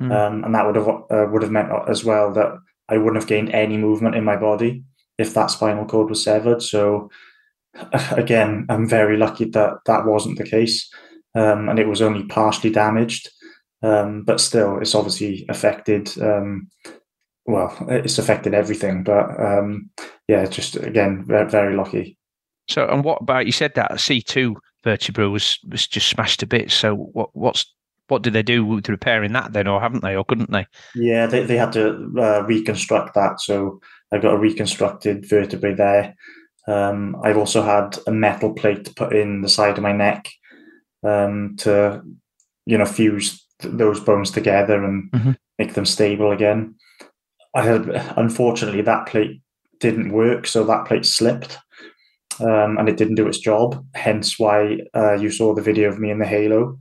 Mm. 0.00 0.12
um, 0.12 0.44
and 0.44 0.54
that 0.54 0.64
would 0.64 0.76
have 0.76 0.88
uh, 0.88 1.26
would 1.30 1.42
have 1.42 1.50
meant 1.50 1.70
as 1.88 2.04
well 2.04 2.32
that 2.32 2.56
I 2.88 2.98
wouldn't 2.98 3.16
have 3.16 3.28
gained 3.28 3.50
any 3.50 3.76
movement 3.76 4.14
in 4.14 4.24
my 4.24 4.36
body 4.36 4.84
if 5.18 5.34
that 5.34 5.50
spinal 5.50 5.86
cord 5.86 6.08
was 6.08 6.22
severed. 6.22 6.62
So 6.62 7.10
again, 8.12 8.66
I'm 8.68 8.88
very 8.88 9.16
lucky 9.16 9.46
that 9.46 9.78
that 9.86 10.06
wasn't 10.06 10.38
the 10.38 10.44
case, 10.44 10.88
um, 11.34 11.68
and 11.68 11.78
it 11.78 11.88
was 11.88 12.00
only 12.00 12.24
partially 12.24 12.70
damaged. 12.70 13.28
Um, 13.82 14.24
but 14.24 14.40
still, 14.40 14.78
it's 14.78 14.94
obviously 14.94 15.46
affected 15.48 16.10
um, 16.20 16.68
well, 17.48 17.74
it's 17.88 18.18
affected 18.18 18.54
everything. 18.54 19.02
But 19.02 19.40
um, 19.40 19.90
yeah, 20.28 20.44
just 20.46 20.76
again, 20.76 21.24
very, 21.26 21.48
very 21.48 21.74
lucky. 21.74 22.16
So, 22.68 22.86
and 22.86 23.02
what 23.02 23.22
about 23.22 23.46
you 23.46 23.52
said 23.52 23.74
that 23.74 23.98
C 23.98 24.20
two 24.20 24.56
vertebra 24.84 25.30
was 25.30 25.58
was 25.68 25.88
just 25.88 26.08
smashed 26.08 26.40
to 26.40 26.46
bits. 26.46 26.74
So, 26.74 26.94
what 26.94 27.30
what's 27.32 27.74
what 28.08 28.22
did 28.22 28.32
they 28.32 28.42
do 28.42 28.64
with 28.64 28.88
repairing 28.88 29.32
that 29.32 29.52
then, 29.52 29.68
or 29.68 29.80
haven't 29.80 30.02
they, 30.02 30.16
or 30.16 30.24
couldn't 30.24 30.50
they? 30.50 30.66
Yeah, 30.94 31.26
they 31.26 31.44
they 31.44 31.56
had 31.56 31.72
to 31.72 32.12
uh, 32.18 32.42
reconstruct 32.46 33.14
that. 33.14 33.40
So 33.40 33.80
I've 34.12 34.22
got 34.22 34.34
a 34.34 34.38
reconstructed 34.38 35.28
vertebrae 35.28 35.74
there. 35.74 36.14
Um, 36.66 37.16
I've 37.22 37.38
also 37.38 37.62
had 37.62 37.98
a 38.06 38.10
metal 38.10 38.52
plate 38.52 38.94
put 38.96 39.14
in 39.14 39.40
the 39.42 39.48
side 39.48 39.78
of 39.78 39.82
my 39.82 39.92
neck 39.92 40.28
um, 41.02 41.56
to, 41.58 42.02
you 42.66 42.76
know, 42.76 42.84
fuse 42.84 43.42
th- 43.60 43.74
those 43.74 44.00
bones 44.00 44.30
together 44.30 44.84
and 44.84 45.10
Mhm. 45.12 45.36
make 45.58 45.74
them 45.74 45.86
stable 45.86 46.30
again. 46.32 46.74
I 47.54 47.62
had, 47.62 47.88
unfortunately, 48.16 48.82
that 48.82 49.06
plate 49.06 49.40
didn't 49.80 50.12
work, 50.12 50.46
so 50.46 50.64
that 50.64 50.84
plate 50.86 51.06
slipped, 51.06 51.56
um, 52.40 52.76
and 52.78 52.88
it 52.88 52.96
didn't 52.98 53.14
do 53.14 53.26
its 53.28 53.38
job. 53.38 53.82
Hence, 53.94 54.38
why 54.38 54.78
uh, 54.94 55.14
you 55.14 55.30
saw 55.30 55.54
the 55.54 55.62
video 55.62 55.88
of 55.88 55.98
me 55.98 56.10
in 56.10 56.18
the 56.18 56.26
halo. 56.26 56.78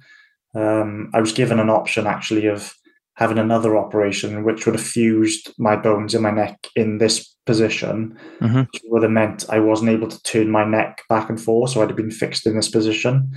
Um, 0.58 1.12
I 1.14 1.22
was 1.22 1.32
given 1.34 1.60
an 1.60 1.70
option 1.70 2.08
actually 2.08 2.48
of 2.48 2.74
having 3.16 3.38
another 3.38 3.78
operation, 3.78 4.44
which 4.44 4.66
would 4.66 4.76
have 4.76 4.84
fused 4.84 5.54
my 5.58 5.76
bones 5.76 6.14
in 6.14 6.22
my 6.22 6.32
neck 6.32 6.68
in 6.76 6.98
this 6.98 7.36
position, 7.46 8.18
Mhm. 8.42 8.68
which 8.72 8.82
would 8.86 9.04
have 9.04 9.12
meant 9.12 9.46
I 9.50 9.60
wasn't 9.60 9.92
able 9.92 10.08
to 10.08 10.22
turn 10.24 10.52
my 10.52 10.64
neck 10.64 11.02
back 11.10 11.30
and 11.30 11.40
forth, 11.42 11.72
so 11.72 11.82
I'd 11.82 11.90
have 11.90 11.98
been 11.98 12.12
fixed 12.12 12.46
in 12.46 12.56
this 12.56 12.70
position. 12.70 13.32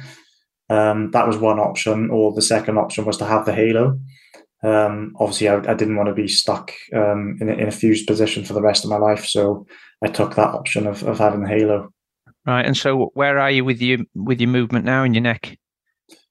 Um, 0.69 1.11
that 1.13 1.27
was 1.27 1.39
one 1.39 1.59
option, 1.59 2.11
or 2.11 2.33
the 2.33 2.43
second 2.43 2.79
option 2.79 3.05
was 3.05 3.17
to 3.19 3.25
have 3.25 3.45
the 3.45 3.55
halo. 3.55 3.99
Um, 4.63 5.15
obviously, 5.19 5.49
I, 5.49 5.57
I 5.57 5.75
didn't 5.75 5.97
want 5.97 6.09
to 6.09 6.15
be 6.15 6.29
stuck 6.29 6.73
um, 6.95 7.39
in, 7.41 7.49
a, 7.49 7.53
in 7.53 7.69
a 7.69 7.73
fused 7.73 8.07
position 8.07 8.45
for 8.45 8.53
the 8.53 8.63
rest 8.63 8.85
of 8.85 8.91
my 8.91 8.99
life, 8.99 9.25
so 9.25 9.67
I 10.05 10.09
took 10.09 10.35
that 10.35 10.55
option 10.55 10.87
of, 10.87 11.03
of 11.05 11.19
having 11.19 11.43
the 11.43 11.49
halo. 11.49 11.89
Right. 12.47 12.67
And 12.67 12.77
so, 12.77 13.11
where 13.15 13.39
are 13.39 13.51
you 13.51 13.65
with 13.65 13.81
your 13.81 13.99
with 14.15 14.41
your 14.41 14.51
movement 14.51 14.85
now 14.85 15.05
in 15.05 15.15
your 15.15 15.23
neck? 15.23 15.57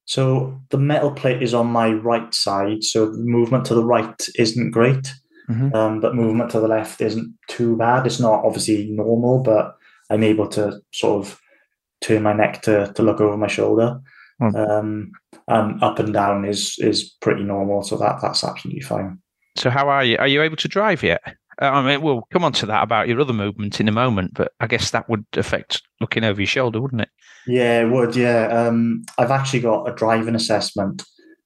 So 0.10 0.60
the 0.69 0.80
metal 0.80 1.12
plate 1.12 1.43
is 1.43 1.54
on 1.54 1.67
my 1.67 1.91
right 1.91 2.34
side, 2.34 2.84
so 2.84 3.06
the 3.12 3.19
movement 3.19 3.63
to 3.65 3.76
the 3.76 3.84
right 3.86 4.19
isn't 4.39 4.72
great, 4.72 5.13
Mhm. 5.52 5.72
um, 5.76 6.00
but 6.00 6.15
movement 6.15 6.50
to 6.50 6.60
the 6.60 6.67
left 6.67 7.00
isn't 7.00 7.32
too 7.48 7.78
bad. 7.78 8.08
It's 8.08 8.19
not 8.19 8.43
obviously 8.43 8.88
normal, 8.89 9.43
but 9.43 9.76
I'm 10.10 10.24
able 10.24 10.48
to 10.48 10.82
sort 10.91 11.24
of 11.24 11.39
turn 12.02 12.24
my 12.24 12.34
neck 12.34 12.63
to 12.63 12.91
to 12.95 13.04
look 13.04 13.22
over 13.22 13.38
my 13.38 13.45
shoulder, 13.48 14.00
Hmm. 14.39 14.56
um, 14.56 15.12
and 15.48 15.84
up 15.84 16.00
and 16.00 16.12
down 16.12 16.43
is 16.43 16.76
is 16.80 17.15
pretty 17.22 17.43
normal. 17.43 17.84
So 17.84 17.95
that 17.98 18.19
that's 18.19 18.43
absolutely 18.43 18.82
fine. 18.82 19.19
So, 19.58 19.69
how 19.69 19.89
are 19.89 20.04
you? 20.04 20.17
Are 20.17 20.28
you 20.28 20.41
able 20.41 20.56
to 20.58 20.67
drive 20.67 21.04
yet? 21.04 21.22
Uh, 21.62 21.65
I 21.65 21.86
mean, 21.86 22.02
we'll 22.02 22.26
come 22.34 22.43
on 22.43 22.54
to 22.54 22.65
that 22.65 22.82
about 22.84 23.08
your 23.10 23.22
other 23.22 23.34
movement 23.34 23.80
in 23.80 23.88
a 23.88 23.91
moment, 23.91 24.34
but 24.34 24.54
I 24.60 24.65
guess 24.65 24.89
that 24.89 25.08
would 25.10 25.26
affect 25.36 25.84
looking 26.02 26.24
over 26.24 26.41
your 26.41 26.48
shoulder, 26.48 26.82
wouldn't 26.82 27.02
it? 27.02 27.10
Yeah, 27.49 27.81
it 27.81 27.89
would. 27.89 28.15
Yeah, 28.15 28.47
um, 28.47 29.03
I've 29.17 29.31
actually 29.31 29.62
got 29.62 29.89
a 29.89 29.95
driving 29.95 30.35
assessment 30.35 31.03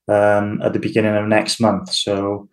um, 0.07 0.61
at 0.61 0.73
the 0.73 0.79
beginning 0.79 1.15
of 1.15 1.27
next 1.27 1.61
month. 1.61 1.91
So 1.93 2.49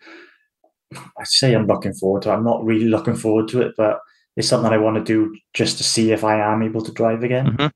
I 0.93 1.23
say 1.23 1.53
I'm 1.53 1.67
looking 1.67 1.93
forward 1.93 2.21
to 2.23 2.29
it. 2.29 2.33
I'm 2.33 2.45
not 2.45 2.63
really 2.63 2.85
looking 2.87 3.15
forward 3.15 3.49
to 3.49 3.61
it, 3.61 3.73
but 3.77 3.99
it's 4.37 4.47
something 4.47 4.71
I 4.71 4.77
want 4.77 4.97
to 4.97 5.03
do 5.03 5.35
just 5.53 5.77
to 5.79 5.83
see 5.83 6.11
if 6.11 6.23
I 6.23 6.39
am 6.39 6.63
able 6.63 6.81
to 6.81 6.93
drive 6.93 7.23
again. 7.23 7.57
Mhm. 7.57 7.71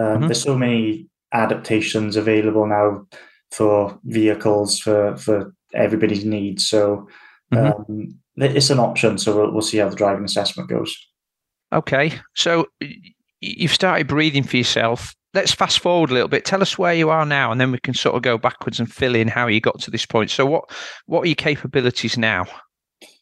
Um, 0.00 0.22
Mhm. 0.22 0.28
There's 0.28 0.42
so 0.42 0.56
many 0.56 1.08
adaptations 1.32 2.16
available 2.16 2.66
now 2.66 3.06
for 3.50 3.98
vehicles 4.04 4.78
for 4.78 5.16
for 5.18 5.54
everybody's 5.74 6.24
needs. 6.24 6.66
So 6.66 7.06
Mhm. 7.52 7.88
um, 7.88 8.18
it's 8.36 8.70
an 8.70 8.78
option. 8.78 9.18
So 9.18 9.36
we'll, 9.36 9.52
we'll 9.52 9.62
see 9.62 9.78
how 9.78 9.88
the 9.90 9.96
driving 9.96 10.24
assessment 10.24 10.70
goes. 10.70 10.96
Okay. 11.72 12.12
So, 12.34 12.68
you've 13.40 13.74
started 13.74 14.06
breathing 14.06 14.42
for 14.42 14.56
yourself. 14.56 15.14
Let's 15.34 15.52
fast 15.52 15.80
forward 15.80 16.10
a 16.10 16.14
little 16.14 16.28
bit. 16.28 16.44
Tell 16.44 16.62
us 16.62 16.78
where 16.78 16.94
you 16.94 17.10
are 17.10 17.26
now, 17.26 17.52
and 17.52 17.60
then 17.60 17.70
we 17.70 17.78
can 17.78 17.94
sort 17.94 18.16
of 18.16 18.22
go 18.22 18.38
backwards 18.38 18.80
and 18.80 18.90
fill 18.90 19.14
in 19.14 19.28
how 19.28 19.46
you 19.46 19.60
got 19.60 19.78
to 19.80 19.90
this 19.90 20.06
point. 20.06 20.30
So, 20.30 20.46
what 20.46 20.64
what 21.06 21.22
are 21.22 21.26
your 21.26 21.34
capabilities 21.34 22.16
now? 22.16 22.46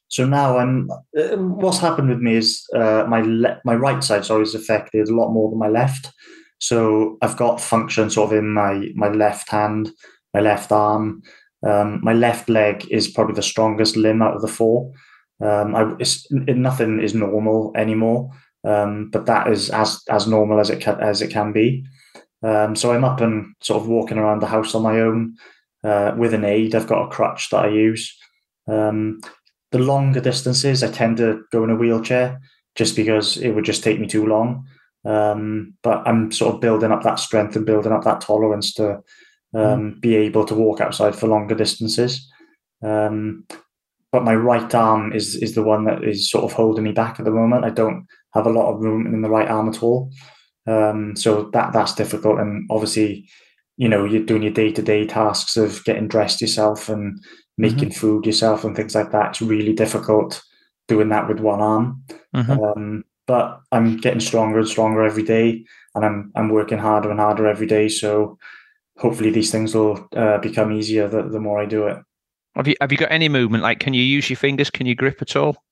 So 0.09 0.25
now 0.25 0.59
I'm. 0.59 0.89
Uh, 1.19 1.37
what's 1.37 1.79
happened 1.79 2.09
with 2.09 2.21
me 2.21 2.37
is 2.37 2.65
uh, 2.75 3.05
my 3.09 3.23
le- 3.23 3.61
my 3.65 3.75
right 3.75 4.03
side 4.03 4.25
sorry 4.25 4.43
is 4.43 4.55
affected 4.55 5.09
a 5.09 5.15
lot 5.15 5.33
more 5.33 5.51
than 5.51 5.59
my 5.59 5.69
left. 5.69 6.13
So 6.59 7.19
I've 7.23 7.37
got 7.37 7.61
function 7.61 8.09
sort 8.09 8.33
of 8.33 8.39
in 8.39 8.53
my 8.53 8.89
my 8.95 9.09
left 9.09 9.51
hand, 9.51 9.91
my 10.33 10.41
left 10.41 10.71
arm, 10.71 11.23
um, 11.67 12.01
my 12.03 12.13
left 12.13 12.49
leg 12.49 12.87
is 12.91 13.09
probably 13.09 13.35
the 13.35 13.43
strongest 13.43 13.97
limb 13.97 14.23
out 14.23 14.37
of 14.37 14.43
the 14.43 14.49
four. 14.49 14.93
Um, 15.43 15.75
I, 15.75 15.97
nothing 16.31 17.01
is 17.01 17.15
normal 17.15 17.73
anymore, 17.77 18.31
um, 18.65 19.11
but 19.11 19.27
that 19.27 19.49
is 19.49 19.71
as 19.71 20.03
as 20.09 20.27
normal 20.27 20.61
as 20.61 20.71
it 20.71 20.81
can, 20.81 21.01
as 21.01 21.21
it 21.21 21.31
can 21.31 21.53
be. 21.53 21.85
Um, 22.47 22.77
so 22.77 22.93
I'm 22.93 23.05
up 23.05 23.21
and 23.21 23.55
sort 23.61 23.83
of 23.83 23.89
walking 23.89 24.19
around 24.19 24.41
the 24.41 24.47
house 24.47 24.75
on 24.75 24.83
my 24.83 25.01
own 25.01 25.37
uh, 25.83 26.15
with 26.17 26.33
an 26.33 26.45
aid. 26.45 26.77
I've 26.77 26.87
got 26.87 27.07
a 27.07 27.11
crutch 27.11 27.51
that 27.51 27.65
I 27.65 27.69
use. 27.69 28.17
Um, 28.69 29.21
the 29.73 29.81
longer 29.81 30.21
distances, 30.21 30.85
I 30.85 30.91
tend 30.93 31.17
to 31.17 31.43
go 31.51 31.65
in 31.65 31.71
a 31.71 31.75
wheelchair 31.75 32.41
just 32.77 32.95
because 32.95 33.37
it 33.37 33.51
would 33.51 33.65
just 33.65 33.83
take 33.83 33.99
me 33.99 34.07
too 34.07 34.27
long. 34.27 34.65
Um, 35.05 35.75
but 35.83 36.07
I'm 36.07 36.31
sort 36.31 36.55
of 36.55 36.61
building 36.61 36.93
up 36.93 37.03
that 37.03 37.19
strength 37.19 37.57
and 37.57 37.67
building 37.67 37.93
up 37.93 38.05
that 38.05 38.21
tolerance 38.21 38.73
to 38.75 39.01
um, 39.53 39.99
be 39.99 40.15
able 40.15 40.45
to 40.47 40.55
walk 40.55 40.81
outside 40.81 41.17
for 41.17 41.27
longer 41.27 41.57
distances. 41.57 42.31
Um, 42.81 43.45
but 44.13 44.23
my 44.23 44.35
right 44.35 44.73
arm 44.75 45.13
is 45.13 45.35
is 45.37 45.55
the 45.55 45.65
one 45.65 45.85
that 45.87 46.05
is 46.05 46.31
sort 46.31 46.45
of 46.45 46.53
holding 46.53 46.85
me 46.85 46.93
back 46.93 47.19
at 47.19 47.25
the 47.25 47.31
moment. 47.31 47.65
I 47.65 47.71
don't 47.71 48.07
have 48.35 48.47
a 48.47 48.53
lot 48.53 48.73
of 48.73 48.81
movement 48.81 49.15
in 49.15 49.23
the 49.23 49.31
right 49.31 49.49
arm 49.49 49.69
at 49.69 49.83
all. 49.83 50.13
Um, 50.67 51.17
so 51.17 51.51
that 51.53 51.73
that's 51.73 51.95
difficult. 51.95 52.39
And 52.39 52.67
obviously, 52.71 53.29
you 53.77 53.89
know, 53.89 54.05
you're 54.05 54.25
doing 54.25 54.43
your 54.43 54.53
day 54.53 54.73
to 54.73 54.83
day 54.83 55.07
tasks 55.07 55.57
of 55.57 55.85
getting 55.85 56.09
dressed 56.09 56.41
yourself 56.41 56.89
and 56.89 57.23
making 57.59 57.91
food 57.93 58.27
yourself 58.27 58.65
and 58.65 58.77
things 58.77 58.95
like 58.95 59.13
that. 59.13 59.31
It's 59.31 59.43
really 59.43 59.73
difficult 59.73 60.43
doing 60.89 61.09
that 61.09 61.29
with 61.29 61.41
one 61.41 61.61
arm. 61.61 62.03
Mhm. 62.35 62.77
Um, 62.77 63.05
but 63.27 63.61
I'm 63.73 63.97
getting 63.97 64.21
stronger 64.21 64.59
and 64.59 64.69
stronger 64.69 65.03
every 65.03 65.25
day, 65.25 65.65
and 65.95 66.05
I'm 66.05 66.33
I'm 66.35 66.49
working 66.49 66.79
harder 66.79 67.11
and 67.11 67.19
harder 67.21 67.47
every 67.47 67.67
day. 67.67 67.89
So 67.89 68.39
hopefully 68.99 69.31
these 69.31 69.51
things 69.51 69.75
will 69.75 70.09
uh, 70.17 70.39
become 70.39 70.73
easier 70.73 71.09
the, 71.09 71.23
the 71.23 71.41
more 71.41 71.61
I 71.61 71.67
do 71.67 71.87
it. 71.87 71.99
Have 72.55 72.69
you 72.69 72.75
have 72.81 72.93
you 72.93 72.99
got 72.99 73.13
any 73.13 73.29
movement? 73.29 73.63
Like, 73.63 73.81
can 73.81 73.95
you 73.95 74.03
use 74.03 74.31
your 74.31 74.37
fingers? 74.37 74.71
Can 74.71 74.87
you 74.87 74.95
grip 74.95 75.21
at 75.21 75.37
all? 75.37 75.63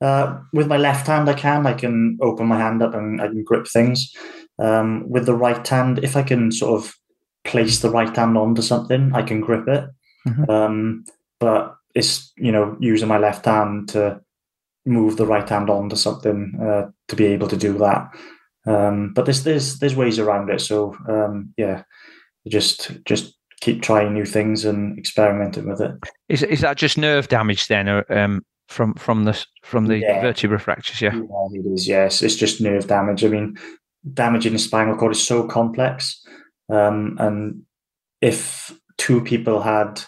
Uh, 0.00 0.38
with 0.52 0.66
my 0.66 0.76
left 0.76 1.06
hand, 1.06 1.28
I 1.28 1.34
can. 1.34 1.66
I 1.66 1.72
can 1.72 2.18
open 2.20 2.46
my 2.46 2.58
hand 2.58 2.82
up 2.82 2.94
and 2.94 3.20
I 3.20 3.28
can 3.28 3.44
grip 3.44 3.66
things. 3.66 4.12
Um, 4.58 5.08
with 5.08 5.26
the 5.26 5.34
right 5.34 5.66
hand, 5.66 6.00
if 6.02 6.16
I 6.16 6.22
can 6.22 6.52
sort 6.52 6.80
of 6.82 6.94
place 7.44 7.80
the 7.80 7.90
right 7.90 8.14
hand 8.14 8.36
onto 8.36 8.62
something, 8.62 9.12
I 9.14 9.22
can 9.22 9.40
grip 9.40 9.68
it. 9.68 9.84
Mhm. 10.26 10.48
Um, 10.50 11.04
but 11.40 11.76
it's 11.94 12.32
you 12.36 12.52
know 12.52 12.76
using 12.80 13.08
my 13.08 13.18
left 13.18 13.46
hand 13.46 13.88
to 13.90 14.20
move 14.84 15.16
the 15.16 15.26
right 15.26 15.48
hand 15.48 15.70
onto 15.70 15.96
something 15.96 16.52
uh, 16.62 16.90
to 17.08 17.16
be 17.16 17.26
able 17.26 17.48
to 17.48 17.56
do 17.56 17.78
that. 17.78 18.08
Um, 18.66 19.12
but 19.14 19.24
there's 19.24 19.44
there's 19.44 19.78
there's 19.78 19.96
ways 19.96 20.18
around 20.18 20.50
it. 20.50 20.60
So 20.60 20.96
um, 21.08 21.54
yeah, 21.56 21.82
just 22.48 22.90
just 23.04 23.34
keep 23.60 23.82
trying 23.82 24.12
new 24.12 24.24
things 24.24 24.64
and 24.64 24.98
experimenting 24.98 25.68
with 25.68 25.80
it. 25.80 25.92
Is 26.28 26.42
is 26.42 26.60
that 26.60 26.76
just 26.76 26.98
nerve 26.98 27.28
damage 27.28 27.68
then, 27.68 27.88
or 27.88 28.04
um, 28.12 28.44
from 28.68 28.94
from 28.94 29.24
the 29.24 29.44
from 29.62 29.86
the 29.86 29.98
Yeah. 29.98 30.20
vertebra 30.20 30.58
fractures? 30.58 31.00
Yeah. 31.00 31.14
Yeah, 31.14 31.60
it 31.60 31.66
is. 31.72 31.88
Yes, 31.88 32.22
it's 32.22 32.36
just 32.36 32.60
nerve 32.60 32.86
damage. 32.86 33.24
I 33.24 33.28
mean, 33.28 33.56
damage 34.14 34.46
in 34.46 34.52
the 34.52 34.58
spinal 34.58 34.96
cord 34.96 35.12
is 35.12 35.26
so 35.26 35.46
complex, 35.46 36.24
um, 36.68 37.16
and 37.20 37.62
if 38.20 38.72
two 38.98 39.20
people 39.22 39.60
had 39.62 40.00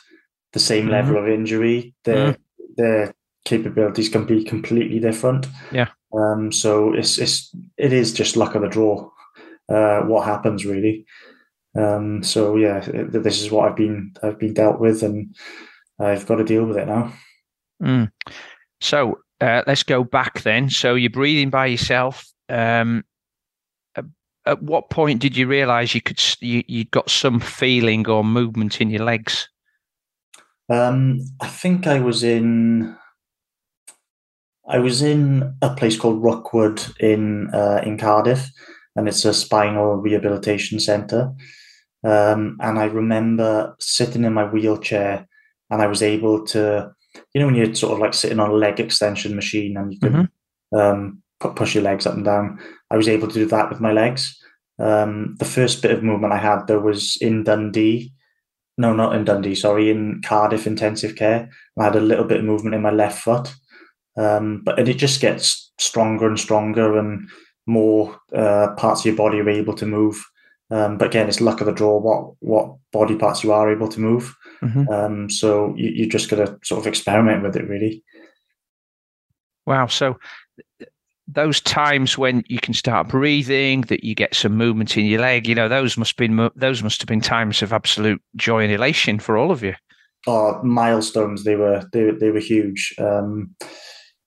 the 0.52 0.58
same 0.60 0.86
Mhm. 0.86 0.90
level 0.90 1.16
of 1.18 1.28
injury, 1.28 1.94
their 2.04 2.36
their 2.76 3.14
capabilities 3.44 4.08
can 4.08 4.24
be 4.24 4.44
completely 4.44 4.98
different. 5.00 5.46
Yeah. 5.72 5.88
Um. 6.12 6.52
So 6.52 6.92
it's 6.94 7.18
it's 7.18 7.54
it 7.76 7.92
is 7.92 8.12
just 8.12 8.36
luck 8.36 8.54
of 8.54 8.62
the 8.62 8.68
draw. 8.68 9.10
Uh, 9.68 10.00
what 10.02 10.24
happens 10.26 10.64
really? 10.64 11.04
Um. 11.76 12.22
So 12.22 12.56
yeah, 12.56 12.80
this 12.80 13.40
is 13.42 13.50
what 13.50 13.68
I've 13.68 13.76
been 13.76 14.12
I've 14.22 14.38
been 14.38 14.54
dealt 14.54 14.80
with, 14.80 15.02
and 15.02 15.34
I've 16.00 16.26
got 16.26 16.36
to 16.36 16.44
deal 16.44 16.64
with 16.64 16.76
it 16.78 16.86
now. 16.86 17.12
Mm. 17.82 18.10
So 18.80 19.18
uh, 19.40 19.62
let's 19.66 19.82
go 19.82 20.04
back 20.04 20.42
then. 20.42 20.70
So 20.70 20.94
you're 20.94 21.10
breathing 21.10 21.50
by 21.50 21.66
yourself. 21.66 22.26
Um, 22.48 23.04
at, 23.94 24.04
at 24.46 24.62
what 24.62 24.90
point 24.90 25.20
did 25.20 25.36
you 25.36 25.46
realise 25.46 25.94
you 25.94 26.00
could 26.00 26.22
you 26.40 26.62
you 26.66 26.84
got 26.86 27.10
some 27.10 27.40
feeling 27.40 28.08
or 28.08 28.24
movement 28.24 28.80
in 28.80 28.90
your 28.90 29.04
legs? 29.04 29.48
Um, 30.68 31.20
I 31.40 31.48
think 31.48 31.86
I 31.86 32.00
was 32.00 32.22
in. 32.22 32.96
I 34.70 34.80
was 34.80 35.00
in 35.00 35.54
a 35.62 35.74
place 35.74 35.98
called 35.98 36.22
Rookwood 36.22 36.82
in 37.00 37.48
uh, 37.54 37.82
in 37.84 37.96
Cardiff, 37.96 38.50
and 38.96 39.08
it's 39.08 39.24
a 39.24 39.32
spinal 39.32 39.96
rehabilitation 39.96 40.78
centre. 40.78 41.32
Um, 42.04 42.58
and 42.60 42.78
I 42.78 42.84
remember 42.84 43.74
sitting 43.80 44.24
in 44.24 44.34
my 44.34 44.44
wheelchair, 44.44 45.26
and 45.70 45.80
I 45.80 45.86
was 45.86 46.02
able 46.02 46.44
to 46.48 46.92
you 47.32 47.40
know 47.40 47.46
when 47.46 47.54
you're 47.54 47.74
sort 47.74 47.92
of 47.92 47.98
like 47.98 48.14
sitting 48.14 48.40
on 48.40 48.50
a 48.50 48.54
leg 48.54 48.80
extension 48.80 49.34
machine 49.34 49.76
and 49.76 49.92
you 49.92 50.00
can 50.00 50.12
mm-hmm. 50.12 50.78
um, 50.78 51.22
push 51.54 51.74
your 51.74 51.84
legs 51.84 52.06
up 52.06 52.14
and 52.14 52.24
down. 52.24 52.58
I 52.90 52.96
was 52.96 53.08
able 53.08 53.28
to 53.28 53.34
do 53.34 53.46
that 53.46 53.70
with 53.70 53.80
my 53.80 53.92
legs. 53.92 54.36
Um, 54.78 55.36
the 55.38 55.44
first 55.44 55.82
bit 55.82 55.90
of 55.90 56.02
movement 56.02 56.32
I 56.32 56.38
had 56.38 56.66
there 56.66 56.80
was 56.80 57.16
in 57.20 57.44
Dundee. 57.44 58.12
No, 58.76 58.92
not 58.92 59.14
in 59.16 59.24
Dundee. 59.24 59.56
Sorry, 59.56 59.90
in 59.90 60.20
Cardiff 60.24 60.66
Intensive 60.66 61.16
Care. 61.16 61.50
I 61.78 61.84
had 61.84 61.96
a 61.96 62.00
little 62.00 62.24
bit 62.24 62.38
of 62.38 62.44
movement 62.44 62.76
in 62.76 62.82
my 62.82 62.92
left 62.92 63.20
foot, 63.20 63.52
um, 64.16 64.62
but 64.64 64.78
and 64.78 64.88
it 64.88 64.98
just 64.98 65.20
gets 65.20 65.72
stronger 65.78 66.28
and 66.28 66.38
stronger, 66.38 66.96
and 66.96 67.28
more 67.66 68.16
uh, 68.34 68.74
parts 68.76 69.00
of 69.00 69.06
your 69.06 69.16
body 69.16 69.40
are 69.40 69.50
able 69.50 69.74
to 69.74 69.86
move. 69.86 70.24
Um, 70.70 70.98
but 70.98 71.08
again, 71.08 71.28
it's 71.28 71.40
luck 71.40 71.60
of 71.60 71.66
the 71.66 71.72
draw 71.72 71.98
what 71.98 72.34
what 72.40 72.76
body 72.92 73.16
parts 73.16 73.42
you 73.42 73.52
are 73.52 73.72
able 73.72 73.88
to 73.88 74.00
move. 74.00 74.36
Mm-hmm. 74.62 74.88
Um, 74.88 75.30
so 75.30 75.74
you, 75.76 75.90
you 75.90 76.06
just 76.08 76.28
got 76.28 76.36
to 76.36 76.58
sort 76.62 76.80
of 76.80 76.86
experiment 76.86 77.42
with 77.42 77.56
it, 77.56 77.68
really. 77.68 78.02
Wow. 79.66 79.86
So 79.86 80.18
those 81.26 81.60
times 81.60 82.16
when 82.16 82.42
you 82.48 82.58
can 82.58 82.72
start 82.72 83.08
breathing, 83.08 83.82
that 83.82 84.02
you 84.02 84.14
get 84.14 84.34
some 84.34 84.56
movement 84.56 84.96
in 84.96 85.04
your 85.04 85.20
leg, 85.20 85.46
you 85.46 85.54
know, 85.54 85.68
those 85.68 85.96
must 85.96 86.16
been 86.16 86.50
those 86.56 86.82
must 86.82 87.00
have 87.00 87.08
been 87.08 87.20
times 87.20 87.62
of 87.62 87.72
absolute 87.72 88.20
joy 88.36 88.62
and 88.62 88.72
elation 88.72 89.18
for 89.18 89.36
all 89.36 89.50
of 89.50 89.62
you. 89.62 89.74
Oh, 90.26 90.60
milestones! 90.62 91.44
They 91.44 91.56
were 91.56 91.84
they 91.92 92.10
they 92.10 92.30
were 92.30 92.40
huge. 92.40 92.94
Um, 92.98 93.54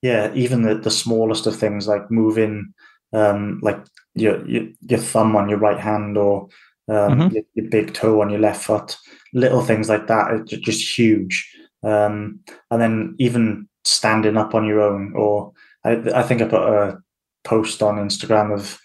yeah, 0.02 0.32
even 0.34 0.64
the, 0.64 0.76
the 0.76 0.92
smallest 0.92 1.46
of 1.46 1.56
things 1.56 1.88
like 1.88 2.10
moving, 2.10 2.74
um, 3.14 3.60
like 3.62 3.80
your, 4.16 4.46
your 4.48 4.64
your 4.82 5.00
thumb 5.00 5.36
on 5.36 5.50
your 5.50 5.60
right 5.60 5.80
hand 5.80 6.18
or 6.18 6.44
um, 6.88 7.20
mm-hmm. 7.20 7.36
your, 7.36 7.44
your, 7.54 7.70
big 7.70 7.94
toe 7.94 8.22
on 8.22 8.30
your 8.30 8.40
left 8.40 8.64
foot, 8.64 8.98
little 9.34 9.62
things 9.62 9.88
like 9.90 10.08
that 10.08 10.32
are 10.32 10.44
just 10.44 10.98
huge. 10.98 11.50
Um, 11.84 12.42
and 12.70 12.82
then 12.82 13.16
even 13.18 13.68
standing 13.84 14.38
up 14.38 14.54
on 14.54 14.66
your 14.66 14.82
own 14.82 15.14
or 15.16 15.54
I, 15.84 15.94
I 16.14 16.24
think 16.24 16.42
I 16.42 16.46
put 16.46 16.62
a 16.62 17.00
post 17.44 17.82
on 17.82 17.96
Instagram 17.96 18.54
of 18.54 18.80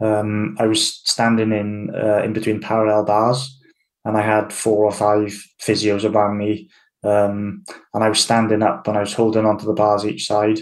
um, 0.00 0.56
I 0.58 0.66
was 0.66 1.00
standing 1.04 1.52
in 1.52 1.94
uh, 1.94 2.22
in 2.24 2.32
between 2.32 2.60
parallel 2.60 3.04
bars, 3.04 3.60
and 4.04 4.16
I 4.16 4.22
had 4.22 4.52
four 4.52 4.84
or 4.84 4.92
five 4.92 5.38
physios 5.60 6.10
around 6.10 6.38
me, 6.38 6.70
um, 7.04 7.64
and 7.92 8.02
I 8.02 8.08
was 8.08 8.20
standing 8.20 8.62
up 8.62 8.88
and 8.88 8.96
I 8.96 9.00
was 9.00 9.12
holding 9.12 9.44
onto 9.44 9.66
the 9.66 9.74
bars 9.74 10.06
each 10.06 10.26
side, 10.26 10.60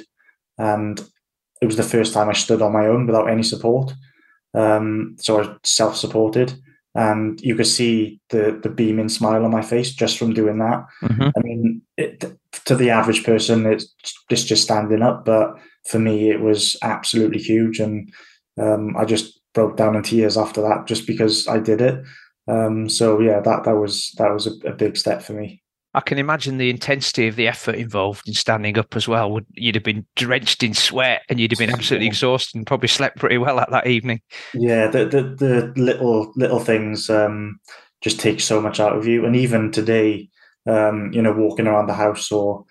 and 0.59 1.01
it 1.61 1.67
was 1.67 1.77
the 1.77 1.83
first 1.83 2.13
time 2.13 2.29
I 2.29 2.35
stood 2.35 2.63
on 2.63 2.73
my 2.73 2.87
own 2.87 3.07
without 3.07 3.31
any 3.31 3.43
support. 3.43 3.93
Um, 4.55 5.17
so 5.19 5.37
I 5.37 5.39
was 5.41 5.59
self-supported, 5.65 6.55
and 6.95 7.41
you 7.41 7.55
could 7.55 7.67
see 7.67 8.21
the 8.31 8.59
the 8.63 8.71
beaming 8.71 9.09
smile 9.09 9.45
on 9.45 9.51
my 9.51 9.63
face 9.63 9.93
just 9.93 10.19
from 10.19 10.35
doing 10.35 10.59
that. 10.59 10.85
Mm-hmm. 11.03 11.23
I 11.23 11.41
mean, 11.43 11.83
it, 11.97 12.25
to 12.65 12.75
the 12.75 12.91
average 12.91 13.25
person, 13.25 13.67
it's 13.67 13.93
it's 14.31 14.45
just 14.45 14.63
standing 14.63 15.03
up, 15.03 15.25
but 15.25 15.55
for 15.87 15.99
me, 15.99 16.31
it 16.31 16.41
was 16.41 16.77
absolutely 16.83 17.41
huge, 17.41 17.79
and 17.81 18.13
um, 18.61 18.97
I 18.97 19.05
just 19.05 19.41
broke 19.55 19.77
down 19.77 19.97
in 19.97 20.03
tears 20.03 20.37
after 20.37 20.61
that 20.63 20.87
just 20.87 21.07
because 21.07 21.49
I 21.49 21.59
did 21.59 21.81
it. 21.81 22.05
Um, 22.49 22.89
so 22.89 23.21
yeah, 23.21 23.41
that 23.41 23.65
that 23.65 23.77
was 23.77 24.13
that 24.19 24.33
was 24.33 24.47
a, 24.47 24.69
a, 24.69 24.73
big 24.73 24.97
step 24.97 25.23
for 25.23 25.35
me. 25.35 25.63
I 25.95 26.01
can 26.01 26.19
imagine 26.19 26.59
the 26.59 26.71
intensity 26.71 27.29
of 27.29 27.37
the 27.37 27.49
effort 27.49 27.77
involved 27.77 28.29
in 28.29 28.35
standing 28.35 28.79
up 28.79 28.95
as 28.95 29.09
well. 29.09 29.31
Would 29.33 29.47
you'd 29.53 29.75
have 29.75 29.85
been 29.85 30.07
drenched 30.17 30.63
in 30.63 30.75
sweat 30.75 31.23
and 31.29 31.41
you'd 31.41 31.51
have 31.51 31.59
been 31.59 31.73
absolutely 31.73 32.07
exhausted 32.07 32.57
and 32.57 32.67
probably 32.67 32.89
slept 32.89 33.19
pretty 33.19 33.39
well 33.39 33.59
at 33.59 33.71
that 33.71 33.87
evening. 33.87 34.21
Yeah, 34.53 34.89
the 34.89 35.07
the, 35.07 35.23
the 35.23 35.73
little 35.81 36.33
little 36.37 36.61
things 36.61 37.09
um, 37.09 37.59
just 38.03 38.21
take 38.21 38.41
so 38.41 38.61
much 38.61 38.81
out 38.81 38.97
of 38.97 39.07
you, 39.07 39.25
and 39.25 39.35
even 39.35 39.73
today, 39.73 40.29
um, 40.67 41.11
you 41.13 41.23
know, 41.23 41.33
walking 41.33 41.67
around 41.67 41.87
the 41.87 41.95
house 41.95 42.31
or 42.31 42.65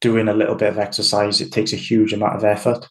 doing 0.00 0.28
a 0.28 0.34
little 0.34 0.54
bit 0.54 0.68
of 0.68 0.78
exercise, 0.78 1.40
it 1.40 1.50
takes 1.50 1.72
a 1.72 1.76
huge 1.76 2.12
amount 2.12 2.36
of 2.36 2.44
effort. 2.44 2.86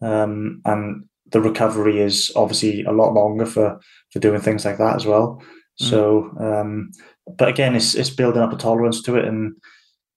Um, 0.00 0.62
and 0.64 1.04
the 1.30 1.40
recovery 1.40 2.00
is 2.00 2.32
obviously 2.34 2.82
a 2.84 2.92
lot 2.92 3.12
longer 3.12 3.46
for 3.46 3.78
for 4.10 4.20
doing 4.20 4.40
things 4.40 4.64
like 4.64 4.78
that 4.78 4.96
as 4.96 5.06
well. 5.06 5.42
Mm. 5.80 5.90
So, 5.90 6.32
um, 6.40 6.90
but 7.36 7.48
again, 7.48 7.74
it's 7.74 7.94
it's 7.94 8.10
building 8.10 8.42
up 8.42 8.52
a 8.52 8.56
tolerance 8.56 9.02
to 9.02 9.16
it, 9.16 9.24
and 9.24 9.54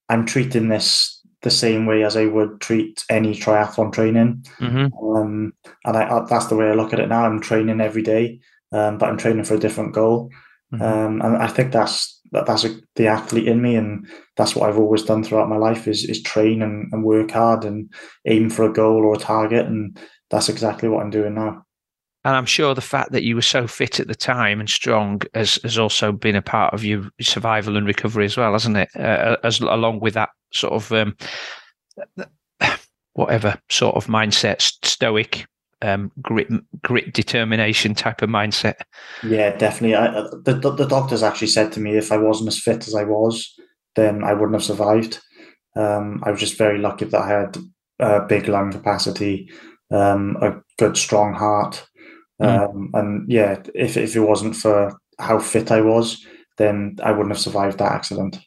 I'm 0.09 0.26
treating 0.26 0.70
this 0.70 1.20
the 1.41 1.49
same 1.49 1.86
way 1.86 2.03
as 2.03 2.16
I 2.16 2.26
would 2.26 2.62
treat 2.62 3.03
any 3.09 3.34
triathlon 3.34 3.91
training. 3.91 4.45
Mm-hmm. 4.59 5.16
Um, 5.16 5.53
and 5.86 5.97
I, 5.97 6.18
I, 6.18 6.26
that's 6.30 6.47
the 6.47 6.55
way 6.55 6.70
I 6.70 6.74
look 6.74 6.93
at 6.93 6.99
it 6.99 7.09
now. 7.09 7.26
I'm 7.26 7.41
training 7.41 7.82
every 7.82 8.03
day, 8.03 8.39
um, 8.72 8.97
but 8.97 9.09
I'm 9.09 9.18
training 9.18 9.43
for 9.43 9.55
a 9.55 9.59
different 9.59 9.93
goal. 9.93 10.30
Mm-hmm. 10.74 10.84
Um, 10.84 11.22
and 11.22 11.38
I 11.38 11.47
think 11.47 11.72
that's 11.72 12.20
that 12.32 12.45
that's 12.45 12.64
a, 12.64 12.80
the 12.95 13.07
athlete 13.07 13.47
in 13.47 13.62
me, 13.62 13.76
and 13.76 14.07
that's 14.38 14.55
what 14.55 14.70
I've 14.70 14.80
always 14.80 15.03
done 15.03 15.24
throughout 15.24 15.49
my 15.49 15.57
life 15.57 15.88
is 15.88 16.05
is 16.05 16.22
train 16.22 16.62
and, 16.62 16.91
and 16.93 17.03
work 17.03 17.32
hard 17.32 17.66
and 17.66 17.91
aim 18.26 18.49
for 18.49 18.64
a 18.64 18.74
goal 18.74 19.03
or 19.03 19.14
a 19.14 19.18
target, 19.18 19.66
and 19.66 19.99
that's 20.30 20.49
exactly 20.49 20.89
what 20.89 21.03
I'm 21.03 21.09
doing 21.09 21.34
now. 21.34 21.66
And 22.24 22.36
I'm 22.36 22.45
sure 22.45 22.76
the 22.76 22.82
fact 22.82 23.11
that 23.13 23.24
you 23.24 23.36
were 23.36 23.41
so 23.41 23.65
fit 23.65 23.99
at 23.99 24.07
the 24.07 24.15
time 24.15 24.59
and 24.59 24.69
strong 24.69 25.22
has, 25.34 25.55
has 25.63 25.80
also 25.80 26.11
been 26.11 26.36
a 26.36 26.41
part 26.41 26.74
of 26.74 26.84
your 26.84 27.09
survival 27.19 27.78
and 27.78 27.88
recovery 27.88 28.26
as 28.26 28.38
well, 28.38 28.51
hasn't 28.51 28.78
it? 28.78 28.89
Uh, 28.95 29.38
as 29.43 29.59
along 29.59 30.01
with 30.01 30.13
that 30.13 30.30
sort 30.53 30.74
of 30.74 30.91
um, 30.91 31.17
whatever 33.13 33.59
sort 33.69 33.95
of 33.95 34.05
mindset, 34.05 34.61
stoic 34.86 35.47
um, 35.82 36.11
grit, 36.22 36.47
grit, 36.84 37.13
determination 37.13 37.95
type 37.95 38.22
of 38.22 38.30
mindset. 38.30 38.82
Yeah, 39.24 39.55
definitely. 39.57 39.95
I, 39.95 40.22
the 40.43 40.74
the 40.78 40.88
doctors 40.88 41.24
actually 41.24 41.47
said 41.47 41.72
to 41.74 41.80
me 41.80 41.97
if 41.97 42.11
I 42.11 42.17
wasn't 42.17 42.49
as 42.49 42.59
fit 42.59 42.88
as 42.88 42.95
I 42.95 43.03
was, 43.03 43.51
then 43.95 44.24
I 44.24 44.34
wouldn't 44.34 44.53
have 44.53 44.63
survived. 44.63 45.19
Um, 45.76 46.22
I 46.24 46.32
was 46.32 46.39
just 46.39 46.57
very 46.57 46.78
lucky 46.78 47.05
that 47.05 47.22
I 47.22 47.28
had 47.28 47.57
a 47.99 48.22
big 48.22 48.47
lung 48.47 48.72
capacity, 48.72 49.49
um, 49.91 50.38
a 50.41 50.59
good 50.78 50.97
strong 50.97 51.34
heart, 51.34 51.86
mm. 52.41 52.89
and 52.93 53.31
yeah, 53.31 53.61
if 53.73 53.97
if 53.97 54.15
it 54.15 54.21
wasn't 54.21 54.55
for 54.55 54.97
how 55.19 55.39
fit 55.39 55.71
I 55.71 55.81
was, 55.81 56.25
then 56.57 56.97
I 57.03 57.11
wouldn't 57.11 57.35
have 57.35 57.39
survived 57.39 57.77
that 57.79 57.91
accident. 57.91 58.39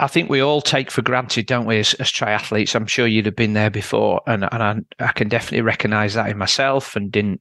I 0.00 0.08
think 0.08 0.28
we 0.28 0.40
all 0.40 0.60
take 0.60 0.90
for 0.90 1.00
granted, 1.00 1.46
don't 1.46 1.66
we, 1.66 1.78
as, 1.78 1.94
as 1.94 2.10
triathletes? 2.10 2.74
I'm 2.74 2.88
sure 2.88 3.06
you'd 3.06 3.26
have 3.26 3.36
been 3.36 3.52
there 3.52 3.70
before, 3.70 4.20
and 4.26 4.48
and 4.50 4.62
I, 4.62 5.04
I 5.04 5.12
can 5.12 5.28
definitely 5.28 5.62
recognise 5.62 6.14
that 6.14 6.28
in 6.28 6.38
myself, 6.38 6.96
and 6.96 7.12
didn't 7.12 7.40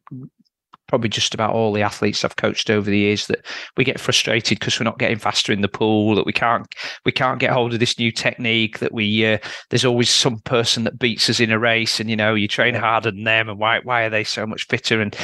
probably 0.91 1.09
just 1.09 1.33
about 1.33 1.53
all 1.53 1.71
the 1.71 1.81
athletes 1.81 2.25
I've 2.25 2.35
coached 2.35 2.69
over 2.69 2.89
the 2.89 2.97
years 2.97 3.27
that 3.27 3.45
we 3.77 3.85
get 3.85 3.97
frustrated 3.97 4.59
because 4.59 4.77
we're 4.77 4.83
not 4.83 4.99
getting 4.99 5.19
faster 5.19 5.53
in 5.53 5.61
the 5.61 5.69
pool, 5.69 6.15
that 6.15 6.25
we 6.25 6.33
can't 6.33 6.67
we 7.05 7.13
can't 7.13 7.39
get 7.39 7.51
hold 7.51 7.73
of 7.73 7.79
this 7.79 7.97
new 7.97 8.11
technique, 8.11 8.79
that 8.79 8.93
we 8.93 9.25
uh, 9.25 9.37
there's 9.69 9.85
always 9.85 10.09
some 10.09 10.39
person 10.39 10.83
that 10.83 10.99
beats 10.99 11.29
us 11.29 11.39
in 11.39 11.51
a 11.51 11.57
race, 11.57 11.99
and 11.99 12.09
you 12.09 12.15
know 12.15 12.35
you 12.35 12.47
train 12.47 12.75
harder 12.75 13.09
than 13.09 13.23
them, 13.23 13.49
and 13.49 13.57
why 13.57 13.79
why 13.83 14.03
are 14.03 14.09
they 14.09 14.23
so 14.23 14.45
much 14.45 14.67
fitter? 14.67 15.01
And 15.01 15.15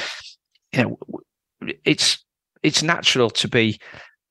you 0.77 0.83
know 0.83 0.99
it's 1.83 2.23
it's 2.63 2.83
natural 2.83 3.29
to 3.31 3.47
be 3.47 3.79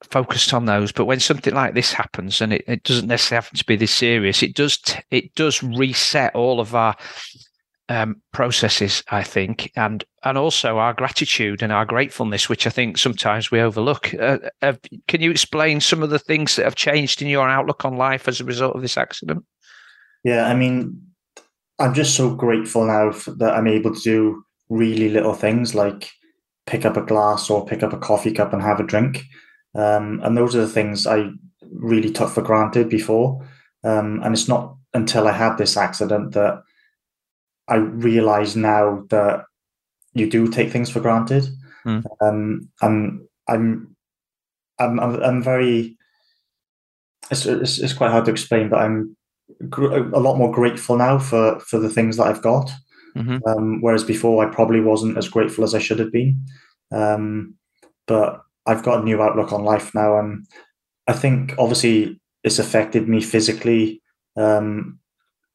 focused 0.03 0.53
on 0.53 0.67
those. 0.67 0.93
But 0.93 1.07
when 1.07 1.21
something 1.21 1.55
like 1.55 1.75
this 1.75 1.93
happens, 1.93 2.41
and 2.41 2.53
it, 2.53 2.65
it 2.67 2.83
doesn't 2.85 3.09
necessarily 3.09 3.45
have 3.45 3.59
to 3.59 3.65
be 3.65 3.77
this 3.77 3.93
serious, 3.93 4.43
it 4.43 4.55
does 4.55 4.79
t- 4.79 5.01
it 5.11 5.35
does 5.35 5.63
reset 5.63 6.35
all 6.35 6.61
of 6.61 6.75
our 6.75 6.97
um, 7.89 8.21
processes, 8.33 9.03
I 9.11 9.23
think, 9.23 9.71
and 9.77 10.05
and 10.25 10.37
also 10.39 10.79
our 10.79 10.93
gratitude 10.93 11.63
and 11.63 11.73
our 11.73 11.85
gratefulness, 11.85 12.49
which 12.49 12.67
I 12.67 12.71
think 12.71 12.99
sometimes 12.99 13.51
we 13.51 13.61
overlook. 13.61 14.13
Uh, 14.15 14.39
uh, 14.63 14.75
can 15.09 15.21
you 15.21 15.31
explain 15.31 15.81
some 15.81 16.03
of 16.03 16.11
the 16.11 16.19
things 16.19 16.57
that 16.57 16.65
have 16.65 16.75
changed 16.75 17.23
in 17.23 17.29
your 17.29 17.49
outlook 17.49 17.85
on 17.85 17.97
life 17.97 18.29
as 18.29 18.41
a 18.41 18.45
result 18.45 18.75
of 18.75 18.83
this 18.83 18.97
accident? 18.97 19.45
Yeah, 20.25 20.47
I 20.47 20.55
mean, 20.55 21.01
I'm 21.79 21.95
just 21.95 22.17
so 22.17 22.35
grateful 22.35 22.87
now 22.87 23.13
that 23.37 23.55
I'm 23.55 23.69
able 23.69 23.95
to 23.95 24.01
do 24.01 24.45
really 24.69 25.09
little 25.09 25.35
things 25.35 25.75
like 25.75 26.11
pick 26.67 26.85
up 26.85 26.97
a 26.97 27.03
glass 27.03 27.49
or 27.49 27.65
pick 27.65 27.83
up 27.83 27.93
a 27.93 27.99
coffee 27.99 28.33
cup 28.33 28.53
and 28.53 28.63
have 28.63 28.81
a 28.81 28.87
drink. 28.87 29.25
Um, 29.75 30.21
and 30.23 30.37
those 30.37 30.55
are 30.57 30.61
the 30.61 30.69
things 30.69 31.07
I 31.07 31.31
really 31.71 32.11
took 32.11 32.31
for 32.31 32.43
granted 32.43 32.89
before. 32.89 33.47
Um, 33.85 34.21
and 34.25 34.35
it's 34.35 34.49
not 34.49 34.77
until 34.95 35.29
I 35.29 35.33
had 35.33 35.57
this 35.57 35.77
accident 35.77 36.33
that 36.33 36.63
I 37.69 37.77
realize 37.77 38.57
now 38.57 39.05
that 39.11 39.45
you 40.13 40.29
do 40.29 40.49
take 40.49 40.73
things 40.73 40.91
for 40.91 41.01
granted. 41.01 41.47
Mm. 41.85 42.05
Um, 42.21 42.69
and 42.81 43.21
I'm, 43.49 43.97
I'm, 44.79 44.99
I'm, 44.99 45.23
I'm 45.23 45.43
very, 45.43 45.97
it's, 47.31 47.47
it's, 47.47 47.79
it's, 47.79 47.93
quite 47.93 48.11
hard 48.11 48.25
to 48.25 48.31
explain, 48.31 48.69
but 48.69 48.81
I'm 48.81 49.17
gr- 49.69 49.93
a 49.93 50.21
lot 50.21 50.37
more 50.37 50.51
grateful 50.51 50.97
now 50.97 51.19
for, 51.19 51.61
for 51.61 51.79
the 51.79 51.91
things 51.91 52.17
that 52.17 52.27
I've 52.27 52.43
got. 52.43 52.71
Mm-hmm. 53.17 53.39
Um, 53.49 53.81
whereas 53.81 54.05
before 54.05 54.47
I 54.47 54.55
probably 54.55 54.81
wasn't 54.81 55.17
as 55.17 55.29
grateful 55.29 55.65
as 55.65 55.75
I 55.75 55.79
should 55.79 55.99
have 55.99 56.13
been. 56.13 56.45
Um, 56.93 57.55
but 58.07 58.43
I've 58.67 58.83
got 58.83 59.01
a 59.01 59.05
new 59.05 59.23
outlook 59.23 59.53
on 59.53 59.65
life 59.65 59.95
now, 59.95 60.19
and 60.19 60.47
I 61.07 61.13
think 61.13 61.55
obviously 61.59 62.21
it's 62.45 62.59
affected 62.59 63.09
me 63.09 63.21
physically 63.21 64.03
um, 64.37 64.99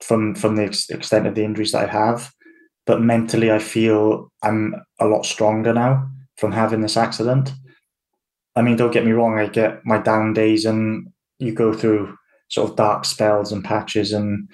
from 0.02 0.34
from 0.36 0.56
the 0.56 0.64
ex- 0.64 0.90
extent 0.90 1.28
of 1.28 1.36
the 1.36 1.44
injuries 1.44 1.74
that 1.74 1.88
I 1.88 1.92
have, 1.92 2.32
but 2.86 3.02
mentally 3.02 3.52
I 3.52 3.60
feel 3.60 4.32
I'm 4.44 4.76
a 5.00 5.08
lot 5.08 5.26
stronger 5.26 5.74
now 5.74 6.10
from 6.38 6.52
having 6.52 6.82
this 6.82 6.98
accident. 6.98 7.54
I 8.56 8.62
mean, 8.62 8.76
don't 8.76 8.92
get 8.92 9.06
me 9.06 9.12
wrong, 9.12 9.38
I 9.38 9.48
get 9.48 9.86
my 9.86 10.00
down 10.00 10.34
days, 10.34 10.66
and 10.66 11.08
you 11.40 11.54
go 11.54 11.74
through 11.74 12.18
sort 12.50 12.70
of 12.70 12.76
dark 12.76 13.06
spells 13.06 13.52
and 13.52 13.64
patches, 13.64 14.12
and 14.12 14.50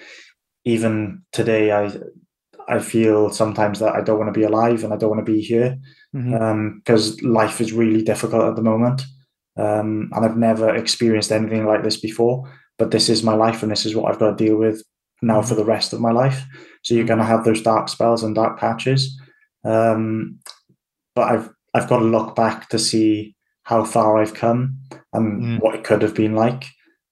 even 0.64 1.22
today, 1.32 1.72
I 1.72 1.90
I 2.68 2.78
feel 2.80 3.30
sometimes 3.30 3.78
that 3.78 3.94
I 3.94 4.00
don't 4.02 4.18
want 4.18 4.32
to 4.32 4.38
be 4.38 4.44
alive 4.44 4.84
and 4.84 4.92
I 4.92 4.96
don't 4.96 5.10
want 5.10 5.24
to 5.24 5.32
be 5.32 5.40
here 5.40 5.78
because 6.12 7.16
mm-hmm. 7.16 7.26
um, 7.26 7.32
life 7.32 7.60
is 7.60 7.72
really 7.72 8.02
difficult 8.02 8.44
at 8.44 8.56
the 8.56 8.62
moment, 8.62 9.02
um, 9.56 10.10
and 10.12 10.24
I've 10.24 10.36
never 10.36 10.74
experienced 10.74 11.32
anything 11.32 11.66
like 11.66 11.82
this 11.82 11.98
before. 11.98 12.50
But 12.78 12.90
this 12.90 13.08
is 13.08 13.24
my 13.24 13.34
life, 13.34 13.62
and 13.62 13.72
this 13.72 13.84
is 13.86 13.96
what 13.96 14.12
I've 14.12 14.20
got 14.20 14.36
to 14.36 14.44
deal 14.44 14.56
with 14.56 14.82
now 15.22 15.42
for 15.42 15.54
mm-hmm. 15.54 15.56
the 15.56 15.64
rest 15.64 15.92
of 15.92 16.00
my 16.00 16.12
life. 16.12 16.44
So 16.82 16.94
you're 16.94 17.04
going 17.04 17.18
to 17.18 17.24
have 17.24 17.44
those 17.44 17.62
dark 17.62 17.88
spells 17.88 18.22
and 18.22 18.34
dark 18.34 18.58
patches. 18.58 19.20
Um, 19.64 20.38
but 21.16 21.32
I've 21.32 21.50
I've 21.74 21.88
got 21.88 21.98
to 21.98 22.04
look 22.04 22.36
back 22.36 22.68
to 22.68 22.78
see 22.78 23.34
how 23.62 23.84
far 23.84 24.18
I've 24.18 24.34
come 24.34 24.78
and 25.12 25.42
mm. 25.42 25.60
what 25.60 25.74
it 25.74 25.84
could 25.84 26.02
have 26.02 26.14
been 26.14 26.34
like. 26.34 26.64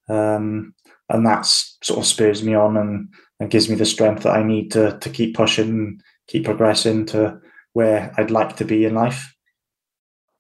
Um, 0.09 0.75
and 1.09 1.27
that's 1.27 1.77
sort 1.83 2.01
of 2.01 2.07
spurs 2.07 2.43
me 2.43 2.55
on 2.55 2.77
and, 2.77 3.09
and 3.41 3.51
gives 3.51 3.69
me 3.69 3.77
the 3.77 3.85
strength 3.85 4.23
that 4.23 4.35
I 4.35 4.43
need 4.43 4.73
to 4.73 4.99
to 4.99 5.11
keep 5.11 5.35
pushing, 5.35 6.01
keep 6.29 6.45
progressing 6.45 7.07
to 7.07 7.41
where 7.73 8.13
I'd 8.17 8.31
like 8.31 8.57
to 8.57 8.65
be 8.65 8.85
in 8.85 8.95
life. 8.95 9.35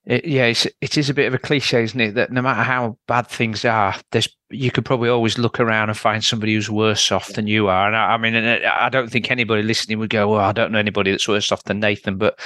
It, 0.06 0.24
yeah, 0.24 0.46
it's, 0.46 0.66
it 0.80 0.96
is 0.96 1.10
a 1.10 1.14
bit 1.14 1.26
of 1.26 1.34
a 1.34 1.38
cliche, 1.38 1.82
isn't 1.82 2.00
it? 2.00 2.14
That 2.14 2.30
no 2.30 2.40
matter 2.40 2.62
how 2.62 2.96
bad 3.08 3.26
things 3.26 3.64
are, 3.64 3.94
there's 4.12 4.28
you 4.50 4.70
could 4.70 4.84
probably 4.84 5.08
always 5.08 5.36
look 5.38 5.58
around 5.58 5.88
and 5.88 5.98
find 5.98 6.24
somebody 6.24 6.54
who's 6.54 6.70
worse 6.70 7.10
off 7.10 7.32
than 7.32 7.48
you 7.48 7.66
are. 7.66 7.88
And 7.88 7.96
I, 7.96 8.14
I 8.14 8.16
mean, 8.16 8.36
I 8.36 8.88
don't 8.88 9.10
think 9.10 9.30
anybody 9.30 9.62
listening 9.62 9.98
would 9.98 10.10
go, 10.10 10.28
"Well, 10.28 10.40
I 10.40 10.52
don't 10.52 10.70
know 10.70 10.78
anybody 10.78 11.10
that's 11.10 11.26
worse 11.26 11.50
off 11.50 11.64
than 11.64 11.80
Nathan," 11.80 12.18
but 12.18 12.38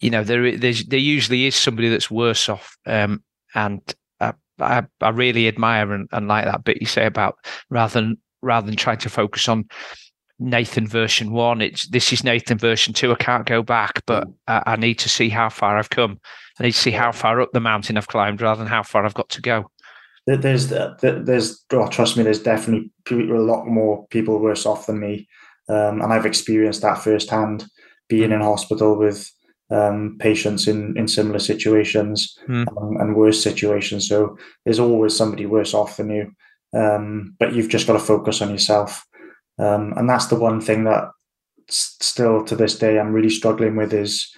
you 0.00 0.10
know, 0.10 0.22
there 0.22 0.56
there 0.56 0.98
usually 0.98 1.46
is 1.46 1.56
somebody 1.56 1.88
that's 1.88 2.10
worse 2.10 2.48
off, 2.50 2.76
um, 2.84 3.22
and 3.54 3.80
I, 4.20 4.34
I, 4.60 4.82
I 5.00 5.08
really 5.08 5.48
admire 5.48 5.92
and, 5.92 6.08
and 6.12 6.28
like 6.28 6.44
that 6.44 6.64
bit 6.64 6.80
you 6.80 6.86
say 6.86 7.06
about 7.06 7.38
rather 7.70 8.00
than 8.00 8.18
rather 8.42 8.66
than 8.66 8.76
trying 8.76 8.98
to 8.98 9.08
focus 9.08 9.48
on 9.48 9.64
Nathan 10.38 10.86
version 10.86 11.32
one, 11.32 11.60
it's 11.62 11.88
this 11.88 12.12
is 12.12 12.24
Nathan 12.24 12.58
version 12.58 12.92
two. 12.92 13.12
I 13.12 13.16
can't 13.16 13.46
go 13.46 13.62
back, 13.62 14.02
but 14.06 14.28
I, 14.46 14.62
I 14.66 14.76
need 14.76 14.98
to 15.00 15.08
see 15.08 15.28
how 15.28 15.48
far 15.48 15.78
I've 15.78 15.90
come. 15.90 16.20
I 16.58 16.64
need 16.64 16.72
to 16.72 16.78
see 16.78 16.90
how 16.90 17.12
far 17.12 17.40
up 17.40 17.52
the 17.52 17.60
mountain 17.60 17.96
I've 17.96 18.08
climbed 18.08 18.40
rather 18.40 18.58
than 18.58 18.70
how 18.70 18.82
far 18.82 19.04
I've 19.04 19.14
got 19.14 19.28
to 19.30 19.42
go. 19.42 19.70
There's, 20.26 20.68
there's, 21.00 21.64
oh, 21.70 21.86
trust 21.88 22.16
me, 22.16 22.24
there's 22.24 22.42
definitely 22.42 22.90
a 23.10 23.40
lot 23.40 23.66
more 23.66 24.06
people 24.08 24.40
worse 24.40 24.66
off 24.66 24.86
than 24.86 24.98
me, 24.98 25.28
um, 25.68 26.02
and 26.02 26.12
I've 26.12 26.26
experienced 26.26 26.82
that 26.82 26.98
firsthand. 26.98 27.66
Being 28.08 28.30
in 28.30 28.40
hospital 28.40 28.96
with 28.96 29.28
um, 29.68 30.16
patients 30.20 30.68
in 30.68 30.96
in 30.96 31.08
similar 31.08 31.40
situations 31.40 32.38
mm. 32.48 32.64
um, 32.80 32.96
and 32.98 33.16
worse 33.16 33.42
situations, 33.42 34.08
so 34.08 34.38
there's 34.64 34.78
always 34.78 35.16
somebody 35.16 35.44
worse 35.44 35.74
off 35.74 35.96
than 35.96 36.10
you. 36.10 36.30
Um, 36.76 37.34
but 37.38 37.54
you've 37.54 37.68
just 37.68 37.86
got 37.86 37.94
to 37.94 37.98
focus 37.98 38.42
on 38.42 38.50
yourself, 38.50 39.06
um, 39.58 39.94
and 39.96 40.08
that's 40.08 40.26
the 40.26 40.36
one 40.36 40.60
thing 40.60 40.84
that 40.84 41.10
still 41.68 42.44
to 42.44 42.54
this 42.54 42.78
day 42.78 42.98
I'm 42.98 43.12
really 43.12 43.30
struggling 43.30 43.76
with 43.76 43.92
is 43.92 44.32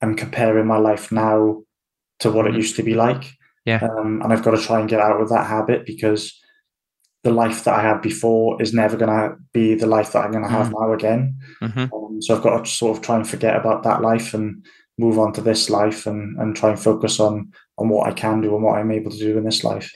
I'm 0.00 0.16
comparing 0.16 0.66
my 0.66 0.78
life 0.78 1.12
now 1.12 1.62
to 2.20 2.30
what 2.30 2.46
mm-hmm. 2.46 2.54
it 2.54 2.58
used 2.58 2.76
to 2.76 2.82
be 2.82 2.94
like. 2.94 3.24
Yeah. 3.64 3.80
Um, 3.82 4.20
and 4.22 4.32
I've 4.32 4.42
got 4.42 4.52
to 4.52 4.62
try 4.62 4.80
and 4.80 4.88
get 4.88 5.00
out 5.00 5.20
of 5.20 5.28
that 5.28 5.46
habit 5.46 5.86
because 5.86 6.38
the 7.22 7.30
life 7.30 7.64
that 7.64 7.78
I 7.78 7.82
had 7.82 8.02
before 8.02 8.60
is 8.60 8.74
never 8.74 8.96
going 8.96 9.10
to 9.10 9.36
be 9.52 9.74
the 9.74 9.86
life 9.86 10.12
that 10.12 10.24
I'm 10.24 10.32
going 10.32 10.42
to 10.42 10.50
have 10.50 10.68
mm-hmm. 10.68 10.84
now 10.84 10.92
again. 10.92 11.38
Mm-hmm. 11.60 11.94
Um, 11.94 12.20
so 12.20 12.34
I've 12.34 12.42
got 12.42 12.64
to 12.64 12.70
sort 12.70 12.96
of 12.96 13.02
try 13.02 13.16
and 13.16 13.28
forget 13.28 13.56
about 13.56 13.84
that 13.84 14.02
life 14.02 14.34
and 14.34 14.64
move 14.98 15.18
on 15.18 15.32
to 15.34 15.40
this 15.40 15.70
life 15.70 16.06
and, 16.06 16.38
and 16.40 16.56
try 16.56 16.70
and 16.70 16.80
focus 16.80 17.20
on 17.20 17.52
on 17.78 17.88
what 17.88 18.08
I 18.08 18.12
can 18.12 18.40
do 18.40 18.54
and 18.54 18.62
what 18.62 18.78
I'm 18.78 18.90
able 18.90 19.10
to 19.10 19.18
do 19.18 19.38
in 19.38 19.44
this 19.44 19.64
life. 19.64 19.92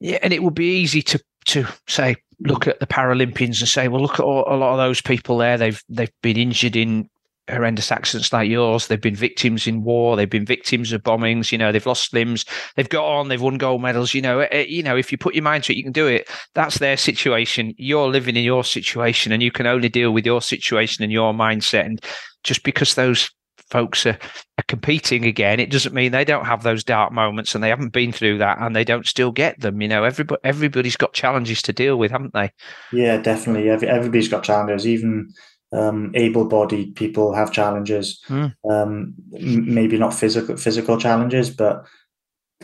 Yeah, 0.00 0.18
and 0.22 0.32
it 0.32 0.42
would 0.42 0.54
be 0.54 0.80
easy 0.80 1.02
to 1.02 1.22
to 1.46 1.66
say 1.86 2.16
look 2.40 2.66
at 2.66 2.80
the 2.80 2.86
Paralympians 2.86 3.60
and 3.60 3.68
say, 3.68 3.88
well, 3.88 4.02
look 4.02 4.14
at 4.14 4.24
all, 4.24 4.44
a 4.46 4.56
lot 4.56 4.72
of 4.72 4.78
those 4.78 5.00
people 5.00 5.38
there. 5.38 5.56
They've 5.56 5.82
they've 5.88 6.12
been 6.22 6.36
injured 6.36 6.76
in 6.76 7.08
horrendous 7.48 7.92
accidents 7.92 8.32
like 8.32 8.50
yours. 8.50 8.88
They've 8.88 9.00
been 9.00 9.14
victims 9.14 9.66
in 9.66 9.84
war. 9.84 10.16
They've 10.16 10.28
been 10.28 10.44
victims 10.44 10.92
of 10.92 11.02
bombings. 11.02 11.52
You 11.52 11.58
know, 11.58 11.70
they've 11.70 11.86
lost 11.86 12.12
limbs. 12.12 12.44
They've 12.74 12.88
got 12.88 13.04
on. 13.04 13.28
They've 13.28 13.40
won 13.40 13.58
gold 13.58 13.82
medals. 13.82 14.14
You 14.14 14.22
know, 14.22 14.40
eh, 14.40 14.66
you 14.68 14.82
know, 14.82 14.96
if 14.96 15.12
you 15.12 15.18
put 15.18 15.34
your 15.34 15.44
mind 15.44 15.64
to 15.64 15.72
it, 15.72 15.76
you 15.76 15.84
can 15.84 15.92
do 15.92 16.06
it. 16.06 16.28
That's 16.54 16.78
their 16.78 16.96
situation. 16.96 17.74
You're 17.76 18.08
living 18.08 18.36
in 18.36 18.44
your 18.44 18.64
situation, 18.64 19.32
and 19.32 19.42
you 19.42 19.52
can 19.52 19.66
only 19.66 19.88
deal 19.88 20.10
with 20.10 20.26
your 20.26 20.42
situation 20.42 21.04
and 21.04 21.12
your 21.12 21.32
mindset. 21.32 21.86
And 21.86 22.04
just 22.42 22.64
because 22.64 22.94
those 22.94 23.30
folks 23.70 24.06
are, 24.06 24.18
are 24.58 24.64
competing 24.68 25.24
again, 25.24 25.60
it 25.60 25.70
doesn't 25.70 25.94
mean 25.94 26.12
they 26.12 26.24
don't 26.24 26.46
have 26.46 26.62
those 26.62 26.84
dark 26.84 27.12
moments 27.12 27.54
and 27.54 27.62
they 27.62 27.68
haven't 27.68 27.92
been 27.92 28.12
through 28.12 28.38
that 28.38 28.58
and 28.60 28.74
they 28.74 28.84
don't 28.84 29.06
still 29.06 29.32
get 29.32 29.60
them. 29.60 29.80
You 29.80 29.88
know, 29.88 30.04
everybody 30.04 30.40
everybody's 30.44 30.96
got 30.96 31.12
challenges 31.12 31.62
to 31.62 31.72
deal 31.72 31.96
with, 31.96 32.10
haven't 32.10 32.34
they? 32.34 32.50
Yeah, 32.92 33.16
definitely. 33.18 33.68
Everybody's 33.70 34.28
got 34.28 34.44
challenges. 34.44 34.86
Even 34.86 35.32
um, 35.72 36.12
able-bodied 36.14 36.94
people 36.94 37.34
have 37.34 37.52
challenges. 37.52 38.22
Mm. 38.28 38.54
Um, 38.68 39.14
maybe 39.30 39.98
not 39.98 40.14
physical 40.14 40.56
physical 40.56 40.98
challenges, 40.98 41.50
but 41.50 41.84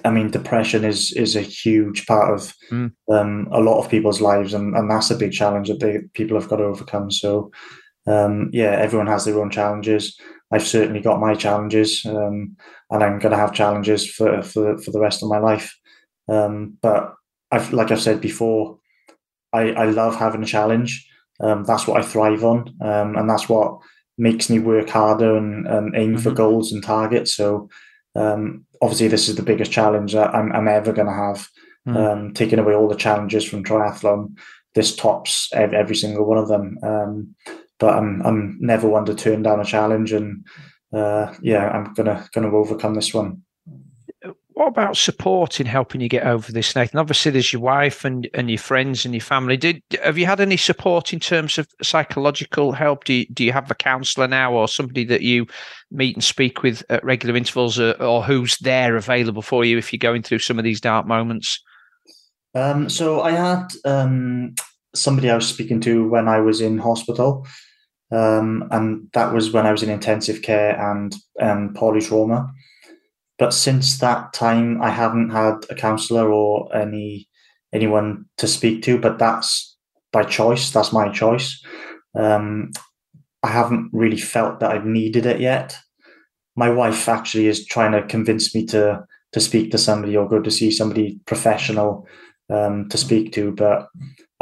I 0.05 0.11
mean, 0.11 0.31
depression 0.31 0.85
is 0.85 1.13
is 1.13 1.37
a 1.37 1.43
huge 1.43 2.07
part 2.07 2.33
of 2.33 2.55
mm. 2.71 2.93
um, 3.11 3.49
a 3.53 3.61
lot 3.61 3.79
of 3.79 3.91
people's 3.91 4.21
lives, 4.21 4.55
and, 4.55 4.75
and 4.77 4.91
that's 4.91 5.11
a 5.11 5.17
big 5.17 5.33
challenge 5.33 5.69
that 5.69 5.81
they 5.81 6.01
people 6.15 6.41
have 6.41 6.49
got 6.49 6.57
to 6.57 6.65
overcome. 6.65 7.11
So, 7.11 7.51
um, 8.07 8.51
yeah, 8.53 8.71
everyone 8.71 9.07
has 9.09 9.25
their 9.25 9.41
own 9.41 9.51
challenges. 9.51 10.19
I've 10.53 10.67
certainly 10.67 11.01
got 11.01 11.21
my 11.21 11.35
challenges, 11.35 12.05
um, 12.05 12.57
and 12.91 13.03
I'm 13.03 13.19
going 13.19 13.33
to 13.33 13.39
have 13.39 13.55
challenges 13.55 14.09
for, 14.09 14.43
for 14.43 14.79
for 14.79 14.91
the 14.91 15.01
rest 15.01 15.23
of 15.23 15.31
my 15.31 15.39
life. 15.39 15.75
Um, 16.29 16.77
but 16.83 17.15
I've, 17.51 17.73
like 17.73 17.91
I've 17.91 18.01
said 18.01 18.21
before, 18.21 18.79
I, 19.53 19.73
I 19.73 19.85
love 19.87 20.17
having 20.17 20.43
a 20.43 20.47
challenge. 20.47 21.09
Um, 21.41 21.65
that's 21.65 21.87
what 21.87 22.01
I 22.01 22.05
thrive 22.05 22.45
on, 22.45 22.75
um, 22.81 23.17
and 23.17 23.29
that's 23.29 23.49
what 23.49 23.79
makes 24.19 24.51
me 24.51 24.59
work 24.59 24.91
harder 24.91 25.37
and, 25.37 25.67
and 25.67 25.97
aim 25.97 26.13
mm-hmm. 26.13 26.23
for 26.23 26.31
goals 26.33 26.71
and 26.73 26.85
targets. 26.85 27.35
So 27.35 27.69
um, 28.15 28.67
obviously, 28.83 29.09
this 29.09 29.29
is 29.29 29.37
the 29.37 29.43
biggest 29.43 29.73
challenge 29.73 30.13
that 30.13 30.35
I'm, 30.35 30.53
I'm 30.53 30.69
ever 30.69 30.93
going 30.93 31.09
to 31.09 31.15
have. 31.15 31.49
Mm-hmm. 31.89 31.97
Um, 31.97 32.33
taking 32.33 32.61
away 32.61 32.75
all 32.75 32.87
the 32.87 32.95
challenges 32.95 33.45
from 33.45 33.65
triathlon, 33.65 34.39
this 34.77 34.95
tops 34.95 35.49
every, 35.53 35.77
every 35.77 35.97
single 35.97 36.25
one 36.25 36.39
of 36.39 36.47
them. 36.47 36.79
But 37.83 37.99
I'm 37.99 38.23
I'm 38.23 38.57
never 38.61 38.89
one 38.89 39.05
to 39.07 39.15
turn 39.15 39.43
down 39.43 39.61
a 39.61 39.65
challenge, 39.65 40.13
and 40.13 40.47
uh, 40.93 41.35
yeah, 41.43 41.69
I'm 41.69 41.93
gonna 41.95 42.25
gonna 42.33 42.55
overcome 42.55 42.95
this 42.95 43.13
one 43.13 43.43
what 44.55 44.69
about 44.69 44.97
support 44.97 45.61
in 45.61 45.67
helping 45.67 46.01
you 46.01 46.09
get 46.09 46.27
over 46.27 46.53
this, 46.53 46.77
Nathan? 46.77 46.99
Obviously, 46.99 47.33
there's 47.33 47.53
your 47.53 47.63
wife 47.63 48.05
and, 48.05 48.29
and 48.35 48.51
your 48.51 48.59
friends 48.59 49.05
and 49.05 49.15
your 49.15 49.23
family. 49.23 49.57
Did 49.57 49.83
have 50.03 50.19
you 50.19 50.27
had 50.27 50.41
any 50.41 50.57
support 50.57 51.13
in 51.13 51.21
terms 51.21 51.59
of 51.59 51.67
psychological 51.83 52.73
help? 52.73 53.05
Do 53.05 53.15
you, 53.15 53.27
do 53.33 53.45
you 53.45 53.53
have 53.53 53.71
a 53.71 53.75
counsellor 53.75 54.29
now, 54.29 54.53
or 54.53 54.69
somebody 54.69 55.05
that 55.07 55.23
you 55.23 55.47
meet 55.91 56.17
and 56.17 56.23
speak 56.23 56.63
with 56.63 56.85
at 56.91 57.05
regular 57.05 57.37
intervals, 57.37 57.79
or, 57.79 57.93
or 57.95 58.23
who's 58.23 58.57
there 58.59 58.97
available 58.97 59.43
for 59.43 59.65
you 59.65 59.79
if 59.79 59.93
you're 59.93 59.99
going 59.99 60.23
through 60.23 60.41
some 60.41 60.59
of 60.59 60.65
these 60.65 60.81
dark 60.81 61.07
moments? 61.07 61.61
Um, 62.55 62.91
so 62.91 63.23
I 63.23 63.33
had 63.33 63.69
um, 63.85 64.55
somebody 64.95 65.31
I 65.31 65.35
was 65.35 65.49
speaking 65.49 65.81
to 65.83 66.09
when 66.09 66.29
I 66.29 66.41
was 66.41 66.61
in 66.61 66.79
hospital, 66.79 67.47
um, 68.13 68.69
and 68.71 69.09
that 69.15 69.33
was 69.33 69.53
when 69.53 69.67
I 69.67 69.73
was 69.73 69.83
in 69.83 69.91
intensive 69.91 70.43
care 70.43 70.79
and 70.79 71.15
and 71.39 71.75
polytrauma. 71.75 72.51
But 73.39 73.55
since 73.55 73.99
that 73.99 74.33
time, 74.33 74.81
I 74.83 74.91
haven't 74.91 75.31
had 75.31 75.65
a 75.71 75.75
counsellor 75.75 76.31
or 76.31 76.75
any 76.77 77.29
anyone 77.73 78.27
to 78.39 78.47
speak 78.47 78.83
to. 78.83 78.99
But 78.99 79.19
that's 79.19 79.77
by 80.13 80.25
choice. 80.25 80.71
That's 80.71 80.93
my 80.93 81.09
choice. 81.09 81.61
Um, 82.15 82.71
I 83.43 83.49
haven't 83.49 83.91
really 83.93 84.19
felt 84.19 84.61
that 84.61 84.71
I've 84.71 84.87
needed 84.87 85.27
it 85.27 85.41
yet. 85.41 85.77
My 86.55 86.69
wife 86.69 87.09
actually 87.09 87.47
is 87.47 87.67
trying 87.67 87.93
to 87.93 88.07
convince 88.07 88.55
me 88.55 88.67
to 88.67 89.05
to 89.33 89.41
speak 89.41 89.71
to 89.71 89.79
somebody 89.79 90.15
or 90.15 90.29
go 90.29 90.41
to 90.41 90.51
see 90.51 90.71
somebody 90.71 91.19
professional 91.25 92.07
um, 92.51 92.89
to 92.91 92.99
speak 92.99 93.33
to, 93.33 93.53
but 93.53 93.89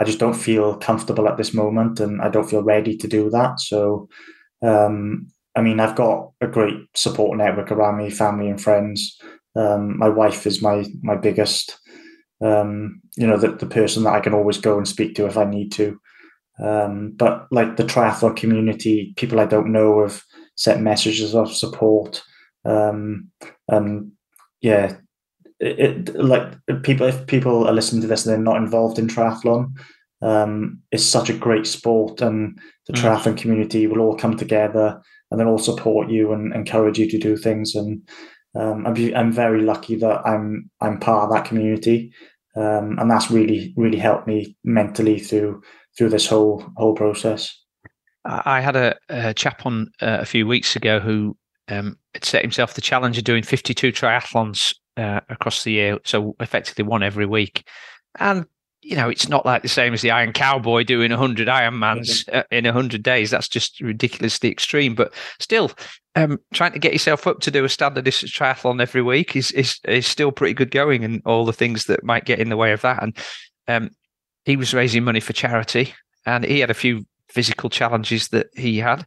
I 0.00 0.04
just 0.04 0.18
don't 0.18 0.34
feel 0.34 0.76
comfortable 0.78 1.28
at 1.28 1.36
this 1.36 1.54
moment, 1.54 2.00
and 2.00 2.20
I 2.22 2.28
don't 2.30 2.48
feel 2.48 2.62
ready 2.62 2.96
to 2.96 3.06
do 3.06 3.30
that. 3.30 3.60
So 3.60 4.08
um, 4.62 5.30
I 5.56 5.62
mean, 5.62 5.80
I've 5.80 5.96
got 5.96 6.30
a 6.40 6.46
great 6.46 6.76
support 6.94 7.36
network 7.36 7.72
around 7.72 7.98
me, 7.98 8.10
family 8.10 8.48
and 8.48 8.60
friends. 8.60 9.18
Um, 9.56 9.98
my 9.98 10.08
wife 10.08 10.46
is 10.46 10.62
my 10.62 10.84
my 11.02 11.16
biggest, 11.16 11.78
um, 12.40 13.00
you 13.16 13.26
know, 13.26 13.36
the, 13.36 13.52
the 13.52 13.66
person 13.66 14.04
that 14.04 14.14
I 14.14 14.20
can 14.20 14.34
always 14.34 14.58
go 14.58 14.76
and 14.76 14.86
speak 14.86 15.14
to 15.16 15.26
if 15.26 15.36
I 15.36 15.44
need 15.44 15.72
to. 15.72 16.00
Um, 16.62 17.12
but 17.16 17.46
like 17.50 17.76
the 17.76 17.84
triathlon 17.84 18.36
community, 18.36 19.12
people 19.16 19.40
I 19.40 19.46
don't 19.46 19.72
know 19.72 20.02
have 20.02 20.22
sent 20.54 20.82
messages 20.82 21.34
of 21.34 21.52
support. 21.52 22.22
Um, 22.64 23.30
and 23.68 24.12
yeah, 24.60 24.96
it, 25.60 26.08
it, 26.08 26.14
like 26.16 26.54
people, 26.82 27.06
if 27.06 27.26
people 27.26 27.66
are 27.66 27.72
listening 27.72 28.02
to 28.02 28.08
this 28.08 28.24
and 28.24 28.32
they're 28.32 28.42
not 28.42 28.56
involved 28.56 28.98
in 28.98 29.06
triathlon, 29.06 29.72
um, 30.22 30.80
it's 30.90 31.04
such 31.04 31.30
a 31.30 31.36
great 31.36 31.66
sport, 31.66 32.20
and 32.20 32.58
the 32.86 32.92
mm. 32.92 33.00
triathlon 33.00 33.36
community 33.36 33.86
will 33.86 34.00
all 34.00 34.16
come 34.16 34.36
together 34.36 35.00
and 35.30 35.38
then 35.38 35.46
all 35.46 35.58
support 35.58 36.10
you 36.10 36.32
and 36.32 36.52
encourage 36.54 36.98
you 36.98 37.08
to 37.10 37.18
do 37.18 37.36
things. 37.36 37.74
And 37.74 38.02
um, 38.54 38.86
I'm, 38.86 39.14
I'm 39.14 39.32
very 39.32 39.62
lucky 39.62 39.96
that 39.96 40.26
I'm 40.26 40.70
I'm 40.80 40.98
part 40.98 41.24
of 41.24 41.34
that 41.34 41.44
community. 41.44 42.12
um, 42.56 42.98
and 42.98 43.10
that's 43.10 43.30
really 43.30 43.72
really 43.76 43.98
helped 43.98 44.26
me 44.26 44.56
mentally 44.64 45.18
through 45.18 45.62
through 45.96 46.08
this 46.08 46.26
whole 46.26 46.64
whole 46.76 46.94
process. 46.94 47.56
I 48.24 48.60
had 48.60 48.76
a, 48.76 48.96
a 49.08 49.32
chap 49.32 49.64
on 49.64 49.90
uh, 50.02 50.18
a 50.20 50.26
few 50.26 50.46
weeks 50.46 50.76
ago 50.76 51.00
who 51.00 51.36
um, 51.68 51.96
had 52.12 52.24
set 52.24 52.42
himself 52.42 52.74
the 52.74 52.82
challenge 52.82 53.16
of 53.16 53.24
doing 53.24 53.42
52 53.42 53.92
triathlons 53.92 54.74
uh, 55.00 55.20
across 55.28 55.64
the 55.64 55.72
year, 55.72 55.98
so 56.04 56.36
effectively 56.40 56.84
one 56.84 57.02
every 57.02 57.26
week. 57.26 57.66
And 58.18 58.46
you 58.82 58.96
know, 58.96 59.10
it's 59.10 59.28
not 59.28 59.44
like 59.44 59.62
the 59.62 59.68
same 59.68 59.92
as 59.92 60.00
the 60.00 60.10
Iron 60.10 60.32
Cowboy 60.32 60.84
doing 60.84 61.10
100 61.10 61.48
Ironmans 61.48 62.24
mm-hmm. 62.24 62.38
Uh, 62.38 62.42
in 62.50 62.64
100 62.64 63.02
days. 63.02 63.30
That's 63.30 63.48
just 63.48 63.80
ridiculously 63.80 64.50
extreme. 64.50 64.94
But 64.94 65.12
still, 65.38 65.70
um, 66.16 66.38
trying 66.54 66.72
to 66.72 66.78
get 66.78 66.92
yourself 66.92 67.26
up 67.26 67.40
to 67.40 67.50
do 67.50 67.64
a 67.64 67.68
standard 67.68 68.04
distance 68.04 68.32
triathlon 68.32 68.80
every 68.80 69.02
week 69.02 69.36
is, 69.36 69.50
is 69.52 69.78
is 69.84 70.06
still 70.06 70.32
pretty 70.32 70.54
good 70.54 70.70
going, 70.70 71.04
and 71.04 71.22
all 71.26 71.44
the 71.44 71.52
things 71.52 71.84
that 71.86 72.04
might 72.04 72.24
get 72.24 72.38
in 72.38 72.48
the 72.48 72.56
way 72.56 72.72
of 72.72 72.80
that. 72.82 73.02
And 73.02 73.16
um, 73.68 73.90
he 74.44 74.56
was 74.56 74.74
raising 74.74 75.04
money 75.04 75.20
for 75.20 75.32
charity, 75.32 75.94
and 76.24 76.44
he 76.44 76.60
had 76.60 76.70
a 76.70 76.74
few 76.74 77.06
physical 77.28 77.70
challenges 77.70 78.28
that 78.28 78.48
he 78.56 78.78
had. 78.78 79.06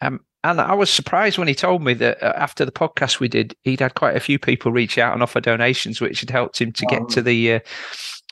Um, 0.00 0.20
and 0.42 0.60
I 0.60 0.74
was 0.74 0.90
surprised 0.90 1.38
when 1.38 1.48
he 1.48 1.54
told 1.54 1.82
me 1.82 1.94
that 1.94 2.22
uh, 2.22 2.32
after 2.36 2.64
the 2.64 2.72
podcast 2.72 3.20
we 3.20 3.28
did, 3.28 3.54
he'd 3.62 3.80
had 3.80 3.94
quite 3.94 4.16
a 4.16 4.20
few 4.20 4.38
people 4.38 4.72
reach 4.72 4.96
out 4.96 5.12
and 5.12 5.22
offer 5.22 5.40
donations, 5.40 6.00
which 6.00 6.20
had 6.20 6.30
helped 6.30 6.60
him 6.60 6.72
to 6.72 6.86
get 6.86 7.08
to 7.10 7.22
the 7.22 7.54
uh, 7.54 7.60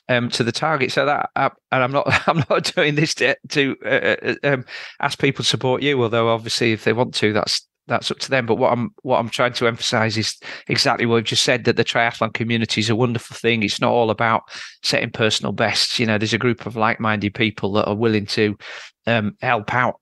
um, 0.09 0.29
to 0.29 0.43
the 0.43 0.51
target. 0.51 0.91
So 0.91 1.05
that, 1.05 1.29
uh, 1.35 1.49
and 1.71 1.83
I'm 1.83 1.91
not, 1.91 2.07
I'm 2.27 2.43
not 2.49 2.73
doing 2.75 2.95
this 2.95 3.13
to, 3.15 3.35
to 3.49 3.75
uh, 3.85 4.15
uh, 4.23 4.35
um, 4.43 4.65
ask 4.99 5.19
people 5.19 5.43
to 5.43 5.49
support 5.49 5.83
you. 5.83 6.01
Although 6.01 6.29
obviously, 6.29 6.71
if 6.71 6.83
they 6.83 6.93
want 6.93 7.13
to, 7.15 7.31
that's 7.31 7.67
that's 7.85 8.09
up 8.09 8.19
to 8.19 8.29
them. 8.29 8.47
But 8.47 8.55
what 8.55 8.71
I'm 8.71 8.89
what 9.03 9.19
I'm 9.19 9.29
trying 9.29 9.53
to 9.53 9.67
emphasise 9.67 10.17
is 10.17 10.35
exactly 10.67 11.05
what 11.05 11.15
we've 11.15 11.23
just 11.25 11.43
said 11.43 11.65
that 11.65 11.75
the 11.75 11.85
triathlon 11.85 12.33
community 12.33 12.81
is 12.81 12.89
a 12.89 12.95
wonderful 12.95 13.35
thing. 13.35 13.61
It's 13.61 13.81
not 13.81 13.91
all 13.91 14.09
about 14.09 14.43
setting 14.83 15.11
personal 15.11 15.51
bests. 15.51 15.99
You 15.99 16.07
know, 16.07 16.17
there's 16.17 16.33
a 16.33 16.39
group 16.39 16.65
of 16.65 16.75
like-minded 16.75 17.35
people 17.35 17.73
that 17.73 17.87
are 17.87 17.95
willing 17.95 18.25
to 18.27 18.57
um, 19.05 19.35
help 19.41 19.73
out 19.73 19.99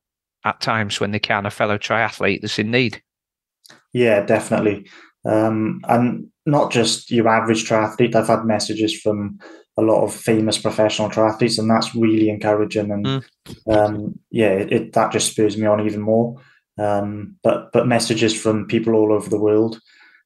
at 0.48 0.62
times 0.62 1.00
when 1.00 1.12
they 1.12 1.20
can 1.20 1.46
a 1.46 1.52
fellow 1.52 1.78
triathlete 1.78 2.42
that's 2.42 2.60
in 2.60 2.72
need. 2.72 3.02
Yeah, 3.94 4.26
definitely, 4.26 4.88
um, 5.26 5.82
and 5.88 6.28
not 6.46 6.72
just 6.72 7.12
your 7.12 7.28
average 7.28 7.68
triathlete. 7.68 8.16
I've 8.16 8.28
had 8.28 8.46
messages 8.46 9.00
from 9.00 9.40
a 9.78 9.82
lot 9.82 10.04
of 10.04 10.14
famous 10.14 10.58
professional 10.58 11.10
triathletes, 11.10 11.60
and 11.60 11.70
that's 11.70 11.96
really 11.96 12.30
encouraging. 12.30 12.92
And 12.92 13.06
mm. 13.06 13.24
um, 13.68 14.20
yeah, 14.32 14.52
it, 14.52 14.72
it, 14.72 14.94
that 14.94 15.12
just 15.12 15.32
spurs 15.32 15.58
me 15.58 15.68
on 15.68 15.86
even 15.86 16.02
more. 16.02 16.36
Um, 16.80 17.36
but 17.44 17.72
but 17.72 17.88
messages 17.88 18.40
from 18.40 18.68
people 18.68 18.94
all 18.94 19.12
over 19.12 19.30
the 19.30 19.40
world, 19.40 19.80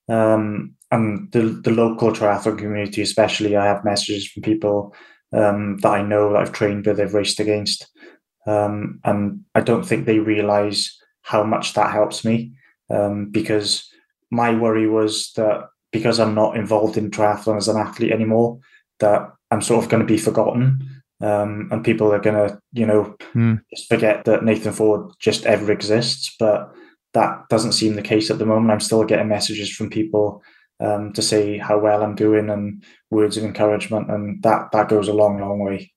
um, 0.10 0.76
and 0.92 1.32
the 1.32 1.42
the 1.64 1.72
local 1.72 2.12
triathlon 2.12 2.58
community, 2.58 3.02
especially. 3.02 3.56
I 3.56 3.66
have 3.66 3.86
messages 3.86 4.28
from 4.28 4.44
people 4.44 4.94
um, 5.34 5.78
that 5.78 5.90
I 5.90 6.02
know 6.02 6.32
that 6.32 6.40
I've 6.40 6.52
trained 6.52 6.86
with, 6.86 7.00
I've 7.00 7.14
raced 7.14 7.40
against, 7.40 7.88
um, 8.46 9.00
and 9.04 9.42
I 9.56 9.62
don't 9.62 9.84
think 9.84 10.06
they 10.06 10.20
realise 10.20 10.98
how 11.22 11.44
much 11.44 11.74
that 11.74 11.92
helps 11.92 12.26
me. 12.26 12.54
Um, 12.90 13.30
because 13.30 13.90
my 14.32 14.54
worry 14.54 14.88
was 14.88 15.32
that 15.36 15.70
because 15.92 16.20
I'm 16.20 16.36
not 16.36 16.58
involved 16.58 16.98
in 16.98 17.12
triathlon 17.12 17.58
as 17.58 17.68
an 17.68 17.78
athlete 17.78 18.12
anymore, 18.12 18.60
that 19.00 19.30
I'm 19.50 19.62
sort 19.62 19.84
of 19.84 19.90
going 19.90 20.02
to 20.02 20.08
be 20.08 20.18
forgotten. 20.18 20.88
Um, 21.22 21.70
and 21.72 21.84
people 21.84 22.12
are 22.12 22.20
going 22.20 22.48
to, 22.48 22.60
you 22.74 22.86
know, 22.86 23.16
mm. 23.36 23.62
just 23.74 23.88
forget 23.88 24.26
that 24.26 24.44
Nathan 24.44 24.74
Ford 24.74 25.12
just 25.20 25.46
ever 25.46 25.72
exists. 25.72 26.36
But 26.40 26.74
that 27.14 27.48
doesn't 27.50 27.74
seem 27.74 27.96
the 27.96 28.02
case 28.02 28.32
at 28.32 28.40
the 28.40 28.46
moment. 28.46 28.72
I'm 28.72 28.80
still 28.80 29.04
getting 29.04 29.28
messages 29.28 29.70
from 29.70 29.90
people 29.90 30.42
um, 30.80 31.14
to 31.14 31.22
say 31.22 31.58
how 31.58 31.78
well 31.78 32.02
I'm 32.02 32.16
doing 32.16 32.50
and 32.50 32.84
words 33.12 33.38
of 33.38 33.44
encouragement, 33.44 34.10
and 34.10 34.42
that 34.44 34.72
that 34.72 34.90
goes 34.90 35.08
a 35.08 35.14
long, 35.14 35.40
long 35.40 35.60
way. 35.60 35.92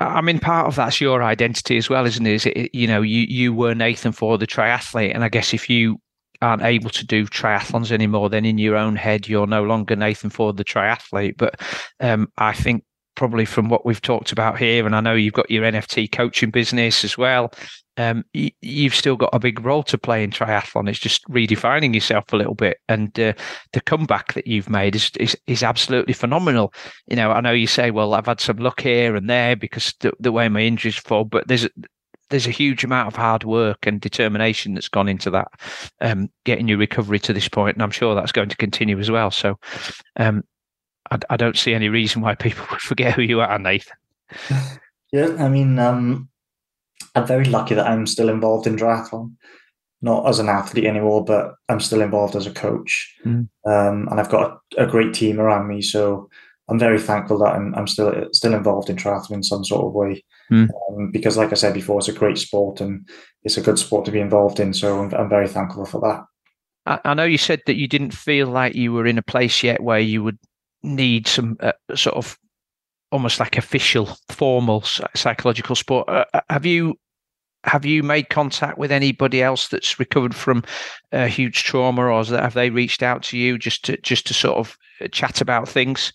I 0.00 0.20
mean, 0.20 0.38
part 0.38 0.66
of 0.66 0.76
that's 0.76 1.00
your 1.00 1.22
identity 1.22 1.76
as 1.76 1.90
well, 1.90 2.06
isn't 2.06 2.26
it? 2.26 2.32
Is 2.32 2.46
it 2.46 2.74
you 2.74 2.86
know, 2.86 3.02
you 3.02 3.22
you 3.22 3.52
were 3.52 3.74
Nathan 3.74 4.12
Ford, 4.12 4.40
the 4.40 4.46
triathlete, 4.46 5.14
and 5.14 5.24
I 5.24 5.28
guess 5.28 5.52
if 5.52 5.68
you 5.68 6.00
aren't 6.40 6.62
able 6.62 6.90
to 6.90 7.04
do 7.04 7.26
triathlons 7.26 7.90
anymore, 7.90 8.30
then 8.30 8.44
in 8.44 8.58
your 8.58 8.76
own 8.76 8.94
head, 8.94 9.26
you're 9.26 9.46
no 9.46 9.64
longer 9.64 9.96
Nathan 9.96 10.30
Ford, 10.30 10.56
the 10.56 10.64
triathlete. 10.64 11.36
But 11.36 11.60
um, 11.98 12.30
I 12.38 12.52
think 12.52 12.84
probably 13.16 13.44
from 13.44 13.68
what 13.68 13.84
we've 13.84 14.00
talked 14.00 14.30
about 14.30 14.58
here, 14.58 14.86
and 14.86 14.94
I 14.94 15.00
know 15.00 15.14
you've 15.14 15.34
got 15.34 15.50
your 15.50 15.64
NFT 15.64 16.12
coaching 16.12 16.50
business 16.50 17.02
as 17.02 17.18
well. 17.18 17.52
Um, 17.98 18.24
you, 18.32 18.84
have 18.84 18.94
still 18.94 19.16
got 19.16 19.30
a 19.32 19.40
big 19.40 19.60
role 19.60 19.82
to 19.82 19.98
play 19.98 20.22
in 20.22 20.30
triathlon. 20.30 20.88
It's 20.88 21.00
just 21.00 21.28
redefining 21.28 21.94
yourself 21.94 22.32
a 22.32 22.36
little 22.36 22.54
bit, 22.54 22.78
and 22.88 23.18
uh, 23.18 23.32
the 23.72 23.80
comeback 23.80 24.34
that 24.34 24.46
you've 24.46 24.70
made 24.70 24.94
is, 24.94 25.10
is, 25.18 25.36
is 25.48 25.64
absolutely 25.64 26.14
phenomenal. 26.14 26.72
You 27.08 27.16
know, 27.16 27.32
I 27.32 27.40
know 27.40 27.50
you 27.50 27.66
say, 27.66 27.90
"Well, 27.90 28.14
I've 28.14 28.26
had 28.26 28.40
some 28.40 28.58
luck 28.58 28.80
here 28.80 29.16
and 29.16 29.28
there 29.28 29.56
because 29.56 29.94
the, 29.98 30.12
the 30.20 30.32
way 30.32 30.48
my 30.48 30.60
injuries 30.60 30.96
fall," 30.96 31.24
but 31.24 31.48
there's 31.48 31.68
there's 32.30 32.46
a 32.46 32.52
huge 32.52 32.84
amount 32.84 33.08
of 33.08 33.16
hard 33.16 33.42
work 33.42 33.86
and 33.86 34.00
determination 34.00 34.74
that's 34.74 34.88
gone 34.88 35.08
into 35.08 35.30
that, 35.30 35.48
um, 36.00 36.30
getting 36.44 36.68
your 36.68 36.78
recovery 36.78 37.18
to 37.18 37.32
this 37.32 37.48
point, 37.48 37.76
and 37.76 37.82
I'm 37.82 37.90
sure 37.90 38.14
that's 38.14 38.32
going 38.32 38.48
to 38.48 38.56
continue 38.56 38.98
as 39.00 39.10
well. 39.10 39.32
So, 39.32 39.58
um, 40.16 40.44
I, 41.10 41.18
I, 41.30 41.36
don't 41.36 41.56
see 41.56 41.74
any 41.74 41.88
reason 41.88 42.22
why 42.22 42.34
people 42.34 42.66
would 42.70 42.80
forget 42.80 43.14
who 43.14 43.22
you 43.22 43.40
are, 43.40 43.58
Nathan. 43.58 43.96
Yeah, 45.10 45.36
I 45.38 45.48
mean, 45.48 45.78
um, 45.78 46.27
I'm 47.18 47.26
very 47.26 47.44
lucky 47.46 47.74
that 47.74 47.86
I'm 47.86 48.06
still 48.06 48.28
involved 48.28 48.66
in 48.66 48.76
triathlon, 48.76 49.34
not 50.02 50.28
as 50.28 50.38
an 50.38 50.48
athlete 50.48 50.86
anymore, 50.86 51.24
but 51.24 51.54
I'm 51.68 51.80
still 51.80 52.00
involved 52.00 52.36
as 52.36 52.46
a 52.46 52.52
coach, 52.52 53.16
mm. 53.24 53.48
um, 53.66 54.08
and 54.08 54.20
I've 54.20 54.30
got 54.30 54.60
a, 54.76 54.84
a, 54.84 54.86
great 54.86 55.12
team 55.14 55.40
around 55.40 55.66
me. 55.66 55.82
So 55.82 56.30
I'm 56.68 56.78
very 56.78 57.00
thankful 57.00 57.38
that 57.38 57.54
I'm, 57.54 57.74
I'm 57.74 57.88
still 57.88 58.28
still 58.32 58.54
involved 58.54 58.88
in 58.88 58.96
triathlon 58.96 59.32
in 59.32 59.42
some 59.42 59.64
sort 59.64 59.86
of 59.86 59.92
way. 59.94 60.24
Mm. 60.52 60.68
Um, 60.90 61.10
because, 61.10 61.36
like 61.36 61.50
I 61.50 61.56
said 61.56 61.74
before, 61.74 61.98
it's 61.98 62.08
a 62.08 62.12
great 62.12 62.38
sport 62.38 62.80
and 62.80 63.08
it's 63.42 63.56
a 63.56 63.62
good 63.62 63.78
sport 63.78 64.04
to 64.04 64.12
be 64.12 64.20
involved 64.20 64.60
in. 64.60 64.72
So 64.72 65.00
I'm, 65.00 65.12
I'm 65.14 65.28
very 65.28 65.48
thankful 65.48 65.86
for 65.86 66.00
that. 66.02 66.24
I, 66.86 67.10
I, 67.10 67.14
know 67.14 67.24
you 67.24 67.38
said 67.38 67.62
that 67.66 67.76
you 67.76 67.88
didn't 67.88 68.12
feel 68.12 68.46
like 68.46 68.74
you 68.76 68.92
were 68.92 69.06
in 69.06 69.18
a 69.18 69.22
place 69.22 69.62
yet 69.62 69.82
where 69.82 69.98
you 69.98 70.22
would 70.22 70.38
need 70.82 71.26
some 71.26 71.56
uh, 71.60 71.72
sort 71.94 72.16
of 72.16 72.38
almost 73.10 73.40
like 73.40 73.56
official, 73.56 74.16
formal 74.30 74.82
psychological 75.14 75.74
support. 75.74 76.08
Uh, 76.08 76.24
uh, 76.32 76.40
have 76.50 76.66
you 76.66 76.94
have 77.64 77.84
you 77.84 78.02
made 78.02 78.30
contact 78.30 78.78
with 78.78 78.92
anybody 78.92 79.42
else 79.42 79.68
that's 79.68 79.98
recovered 79.98 80.34
from 80.34 80.62
a 81.12 81.26
huge 81.26 81.64
trauma, 81.64 82.02
or 82.02 82.24
have 82.24 82.54
they 82.54 82.70
reached 82.70 83.02
out 83.02 83.22
to 83.24 83.38
you 83.38 83.58
just 83.58 83.84
to 83.86 83.96
just 83.98 84.26
to 84.28 84.34
sort 84.34 84.58
of 84.58 84.76
uh, 85.00 85.08
chat 85.08 85.40
about 85.40 85.68
things? 85.68 86.12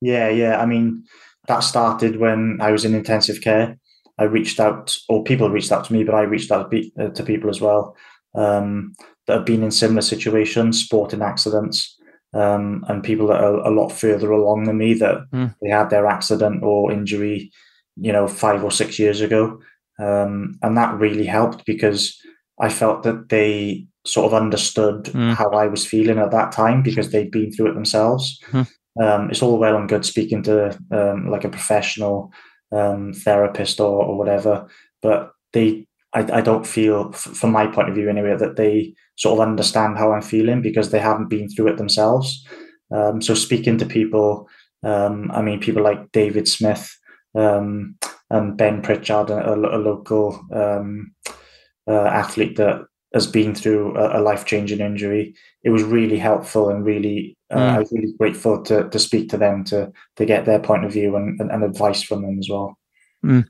Yeah, 0.00 0.28
yeah. 0.28 0.60
I 0.60 0.66
mean, 0.66 1.04
that 1.48 1.60
started 1.60 2.16
when 2.16 2.58
I 2.60 2.70
was 2.72 2.84
in 2.84 2.94
intensive 2.94 3.42
care. 3.42 3.76
I 4.18 4.24
reached 4.24 4.60
out, 4.60 4.96
or 5.08 5.24
people 5.24 5.48
reached 5.50 5.72
out 5.72 5.84
to 5.86 5.92
me, 5.92 6.04
but 6.04 6.14
I 6.14 6.22
reached 6.22 6.50
out 6.50 6.70
to, 6.70 6.90
uh, 7.00 7.24
people 7.24 7.48
as 7.48 7.60
well 7.60 7.96
um, 8.34 8.94
that 9.26 9.38
have 9.38 9.46
been 9.46 9.62
in 9.62 9.70
similar 9.70 10.02
situations, 10.02 10.82
sporting 10.84 11.22
accidents, 11.22 11.98
um, 12.34 12.84
and 12.88 13.02
people 13.02 13.26
that 13.28 13.40
are 13.40 13.66
a 13.66 13.70
lot 13.70 13.90
further 13.90 14.30
along 14.30 14.64
than 14.64 14.78
me 14.78 14.94
that 14.94 15.18
mm. 15.32 15.54
they 15.62 15.68
had 15.68 15.90
their 15.90 16.06
accident 16.06 16.62
or 16.62 16.92
injury, 16.92 17.50
you 17.96 18.12
know, 18.12 18.28
five 18.28 18.62
or 18.62 18.70
six 18.70 18.98
years 18.98 19.20
ago. 19.20 19.60
Um, 20.00 20.58
and 20.62 20.76
that 20.76 20.98
really 20.98 21.26
helped 21.26 21.66
because 21.66 22.16
I 22.60 22.68
felt 22.68 23.02
that 23.02 23.28
they 23.28 23.86
sort 24.06 24.26
of 24.26 24.34
understood 24.34 25.04
mm. 25.04 25.34
how 25.34 25.50
I 25.50 25.66
was 25.66 25.86
feeling 25.86 26.18
at 26.18 26.30
that 26.30 26.52
time 26.52 26.82
because 26.82 27.10
they'd 27.10 27.30
been 27.30 27.52
through 27.52 27.70
it 27.70 27.74
themselves. 27.74 28.38
Mm 28.50 28.66
um, 29.00 29.30
it's 29.30 29.42
all 29.42 29.58
well 29.58 29.76
and 29.76 29.88
good 29.88 30.04
speaking 30.04 30.42
to 30.44 30.76
um, 30.90 31.30
like 31.30 31.44
a 31.44 31.48
professional 31.48 32.32
um, 32.72 33.12
therapist 33.12 33.80
or, 33.80 34.04
or 34.04 34.18
whatever, 34.18 34.68
but 35.02 35.32
they, 35.52 35.86
I, 36.12 36.20
I 36.20 36.40
don't 36.40 36.66
feel, 36.66 37.10
f- 37.12 37.20
from 37.20 37.52
my 37.52 37.66
point 37.66 37.88
of 37.88 37.94
view 37.94 38.08
anyway, 38.08 38.36
that 38.36 38.56
they 38.56 38.94
sort 39.16 39.38
of 39.38 39.46
understand 39.46 39.96
how 39.96 40.12
I'm 40.12 40.22
feeling 40.22 40.60
because 40.60 40.90
they 40.90 40.98
haven't 40.98 41.28
been 41.28 41.48
through 41.48 41.68
it 41.68 41.76
themselves. 41.76 42.46
Um, 42.92 43.22
so 43.22 43.34
speaking 43.34 43.78
to 43.78 43.86
people, 43.86 44.48
um, 44.82 45.30
I 45.32 45.42
mean, 45.42 45.60
people 45.60 45.82
like 45.82 46.10
David 46.12 46.48
Smith 46.48 46.92
um, 47.36 47.96
and 48.30 48.56
Ben 48.56 48.82
Pritchard, 48.82 49.30
a, 49.30 49.54
a 49.54 49.78
local 49.78 50.40
uh, 50.52 52.06
athlete 52.06 52.56
that 52.56 52.82
has 53.12 53.26
been 53.26 53.54
through 53.54 53.96
a, 53.96 54.20
a 54.20 54.22
life 54.22 54.44
changing 54.44 54.80
injury, 54.80 55.34
it 55.64 55.70
was 55.70 55.82
really 55.82 56.18
helpful 56.18 56.68
and 56.68 56.84
really 56.84 57.36
uh, 57.50 57.56
mm. 57.56 57.70
I 57.70 57.78
was 57.80 57.92
really 57.92 58.14
grateful 58.16 58.62
to 58.62 58.88
to 58.88 58.98
speak 58.98 59.28
to 59.30 59.36
them 59.36 59.64
to 59.64 59.92
to 60.16 60.24
get 60.24 60.44
their 60.44 60.60
point 60.60 60.84
of 60.84 60.92
view 60.92 61.16
and, 61.16 61.40
and, 61.40 61.50
and 61.50 61.64
advice 61.64 62.02
from 62.02 62.22
them 62.22 62.38
as 62.38 62.48
well. 62.48 62.78
Mm. 63.24 63.46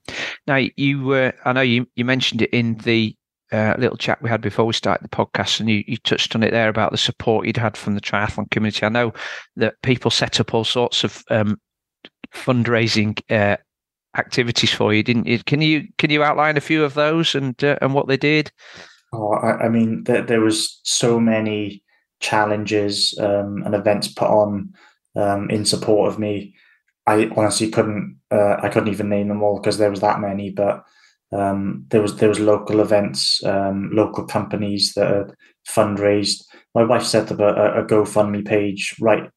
Now 0.46 0.56
you, 0.76 1.12
uh, 1.12 1.32
I 1.44 1.52
know 1.52 1.60
you 1.60 1.86
you 1.94 2.04
mentioned 2.04 2.42
it 2.42 2.50
in 2.50 2.76
the 2.76 3.14
uh, 3.52 3.74
little 3.78 3.96
chat 3.96 4.22
we 4.22 4.30
had 4.30 4.40
before 4.40 4.64
we 4.64 4.72
started 4.72 5.04
the 5.04 5.16
podcast, 5.16 5.60
and 5.60 5.68
you, 5.68 5.84
you 5.86 5.96
touched 5.98 6.34
on 6.34 6.42
it 6.42 6.52
there 6.52 6.68
about 6.68 6.92
the 6.92 6.98
support 6.98 7.46
you'd 7.46 7.56
had 7.56 7.76
from 7.76 7.94
the 7.94 8.00
triathlon 8.00 8.50
community. 8.50 8.86
I 8.86 8.88
know 8.88 9.12
that 9.56 9.74
people 9.82 10.10
set 10.10 10.40
up 10.40 10.54
all 10.54 10.64
sorts 10.64 11.04
of 11.04 11.22
um, 11.30 11.60
fundraising 12.32 13.20
uh, 13.30 13.56
activities 14.16 14.72
for 14.72 14.92
you, 14.92 15.02
didn't 15.02 15.26
you? 15.26 15.42
Can 15.44 15.60
you 15.60 15.88
can 15.98 16.10
you 16.10 16.22
outline 16.22 16.56
a 16.56 16.60
few 16.60 16.84
of 16.84 16.94
those 16.94 17.34
and 17.34 17.62
uh, 17.62 17.76
and 17.80 17.94
what 17.94 18.08
they 18.08 18.16
did? 18.16 18.50
Oh, 19.12 19.32
I, 19.32 19.64
I 19.64 19.68
mean, 19.68 20.04
there, 20.04 20.22
there 20.22 20.40
was 20.40 20.80
so 20.84 21.18
many 21.18 21.82
challenges 22.20 23.16
um, 23.18 23.62
and 23.64 23.74
events 23.74 24.08
put 24.08 24.28
on 24.28 24.72
um, 25.16 25.50
in 25.50 25.64
support 25.64 26.08
of 26.08 26.18
me. 26.18 26.54
I 27.06 27.30
honestly 27.36 27.70
couldn't 27.70 28.20
uh, 28.30 28.56
I 28.62 28.68
couldn't 28.68 28.92
even 28.92 29.08
name 29.08 29.28
them 29.28 29.42
all 29.42 29.58
because 29.58 29.78
there 29.78 29.90
was 29.90 30.00
that 30.00 30.20
many, 30.20 30.50
but 30.50 30.84
um, 31.32 31.86
there 31.90 32.02
was 32.02 32.16
there 32.16 32.28
was 32.28 32.40
local 32.40 32.80
events, 32.80 33.42
um, 33.44 33.90
local 33.92 34.24
companies 34.24 34.92
that 34.94 35.08
had 35.08 35.34
fundraised. 35.68 36.44
My 36.74 36.84
wife 36.84 37.04
set 37.04 37.32
up 37.32 37.40
a, 37.40 37.80
a 37.80 37.84
GoFundMe 37.84 38.46
page 38.46 38.94
right 39.00 39.28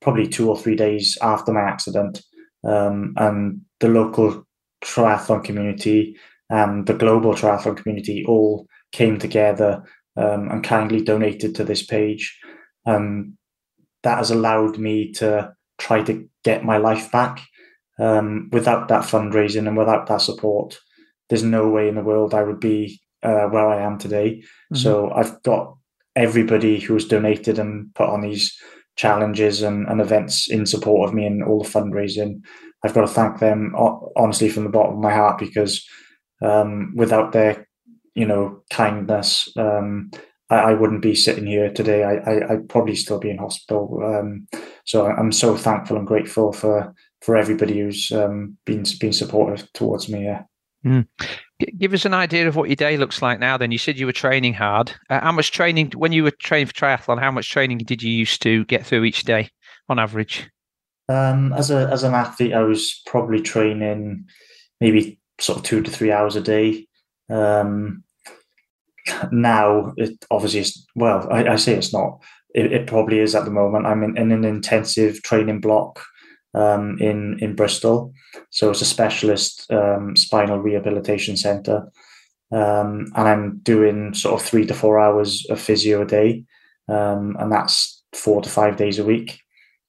probably 0.00 0.28
two 0.28 0.48
or 0.48 0.56
three 0.56 0.76
days 0.76 1.18
after 1.22 1.52
my 1.52 1.60
accident, 1.60 2.22
um, 2.64 3.14
and 3.16 3.60
the 3.80 3.88
local 3.88 4.46
triathlon 4.82 5.44
community 5.44 6.16
and 6.50 6.86
the 6.86 6.94
global 6.94 7.34
triathlon 7.34 7.76
community 7.76 8.24
all 8.26 8.66
came 8.92 9.18
together 9.18 9.82
um, 10.16 10.48
and 10.50 10.64
kindly 10.64 11.02
donated 11.02 11.54
to 11.54 11.64
this 11.64 11.84
page. 11.84 12.38
Um, 12.86 13.36
that 14.02 14.18
has 14.18 14.30
allowed 14.30 14.78
me 14.78 15.12
to 15.12 15.52
try 15.78 16.02
to 16.02 16.28
get 16.44 16.64
my 16.64 16.78
life 16.78 17.10
back. 17.10 17.42
Um, 17.98 18.48
without 18.52 18.88
that 18.88 19.02
fundraising 19.02 19.66
and 19.66 19.76
without 19.76 20.06
that 20.06 20.20
support, 20.20 20.78
there's 21.28 21.42
no 21.42 21.68
way 21.68 21.88
in 21.88 21.96
the 21.96 22.02
world 22.02 22.32
I 22.32 22.44
would 22.44 22.60
be 22.60 23.00
uh, 23.22 23.46
where 23.46 23.68
I 23.68 23.82
am 23.82 23.98
today. 23.98 24.36
Mm-hmm. 24.36 24.76
So 24.76 25.10
I've 25.10 25.42
got 25.42 25.76
everybody 26.14 26.78
who's 26.78 27.08
donated 27.08 27.58
and 27.58 27.92
put 27.94 28.08
on 28.08 28.20
these 28.20 28.56
challenges 28.98 29.62
and, 29.62 29.86
and 29.86 30.00
events 30.00 30.50
in 30.50 30.66
support 30.66 31.08
of 31.08 31.14
me 31.14 31.24
and 31.24 31.42
all 31.42 31.62
the 31.62 31.68
fundraising. 31.68 32.42
I've 32.84 32.92
got 32.92 33.02
to 33.02 33.08
thank 33.08 33.38
them 33.38 33.72
honestly 34.16 34.50
from 34.50 34.64
the 34.64 34.70
bottom 34.70 34.96
of 34.96 35.02
my 35.02 35.12
heart 35.12 35.38
because 35.38 35.86
um, 36.42 36.92
without 36.96 37.32
their, 37.32 37.66
you 38.14 38.26
know, 38.26 38.62
kindness, 38.70 39.48
um, 39.56 40.10
I, 40.50 40.56
I, 40.56 40.74
wouldn't 40.74 41.02
be 41.02 41.14
sitting 41.14 41.46
here 41.46 41.72
today. 41.72 42.04
I, 42.04 42.38
I, 42.38 42.54
would 42.54 42.68
probably 42.68 42.94
still 42.94 43.18
be 43.18 43.30
in 43.30 43.38
hospital. 43.38 44.00
Um, 44.04 44.46
so 44.84 45.06
I'm 45.06 45.32
so 45.32 45.56
thankful 45.56 45.96
and 45.96 46.06
grateful 46.06 46.52
for 46.52 46.94
for 47.22 47.36
everybody 47.36 47.80
who's 47.80 48.12
um, 48.12 48.56
been 48.64 48.84
been 49.00 49.12
supportive 49.12 49.72
towards 49.72 50.08
me. 50.08 50.24
Yeah. 50.24 50.42
Mm. 50.84 51.06
Give 51.76 51.92
us 51.92 52.04
an 52.04 52.14
idea 52.14 52.46
of 52.46 52.54
what 52.54 52.68
your 52.68 52.76
day 52.76 52.96
looks 52.96 53.20
like 53.20 53.40
now. 53.40 53.56
Then 53.56 53.72
you 53.72 53.78
said 53.78 53.98
you 53.98 54.06
were 54.06 54.12
training 54.12 54.54
hard. 54.54 54.92
Uh, 55.10 55.20
how 55.20 55.32
much 55.32 55.50
training 55.50 55.90
when 55.96 56.12
you 56.12 56.22
were 56.22 56.30
training 56.30 56.66
for 56.66 56.72
triathlon? 56.72 57.18
How 57.18 57.32
much 57.32 57.50
training 57.50 57.78
did 57.78 58.02
you 58.02 58.12
used 58.12 58.42
to 58.42 58.64
get 58.66 58.86
through 58.86 59.04
each 59.04 59.24
day 59.24 59.50
on 59.88 59.98
average? 59.98 60.48
Um, 61.08 61.52
as 61.54 61.70
a 61.70 61.88
as 61.90 62.04
an 62.04 62.14
athlete, 62.14 62.52
I 62.52 62.62
was 62.62 63.02
probably 63.06 63.40
training 63.40 64.26
maybe 64.80 65.18
sort 65.40 65.58
of 65.58 65.64
two 65.64 65.82
to 65.82 65.90
three 65.90 66.12
hours 66.12 66.36
a 66.36 66.40
day. 66.40 66.86
Um, 67.28 68.04
now, 69.32 69.94
it 69.96 70.24
obviously 70.30 70.60
is 70.60 70.86
well. 70.94 71.26
I, 71.30 71.48
I 71.48 71.56
say 71.56 71.74
it's 71.74 71.92
not. 71.92 72.22
It, 72.54 72.72
it, 72.72 72.86
probably 72.86 73.18
is 73.18 73.34
at 73.34 73.44
the 73.44 73.50
moment. 73.50 73.86
I'm 73.86 74.02
in, 74.02 74.16
in 74.16 74.32
an 74.32 74.44
intensive 74.44 75.22
training 75.22 75.60
block 75.60 76.02
um, 76.54 76.98
in 77.00 77.38
in 77.40 77.54
Bristol. 77.54 78.12
So 78.50 78.70
it's 78.70 78.82
a 78.82 78.86
specialist 78.86 79.70
um, 79.70 80.16
spinal 80.16 80.58
rehabilitation 80.58 81.36
centre, 81.36 81.90
um, 82.52 83.06
and 83.14 83.28
I'm 83.28 83.58
doing 83.62 84.14
sort 84.14 84.40
of 84.40 84.46
three 84.46 84.66
to 84.66 84.74
four 84.74 84.98
hours 84.98 85.46
of 85.50 85.60
physio 85.60 86.02
a 86.02 86.06
day, 86.06 86.44
um, 86.88 87.36
and 87.38 87.52
that's 87.52 88.02
four 88.12 88.42
to 88.42 88.48
five 88.48 88.76
days 88.76 88.98
a 88.98 89.04
week. 89.04 89.40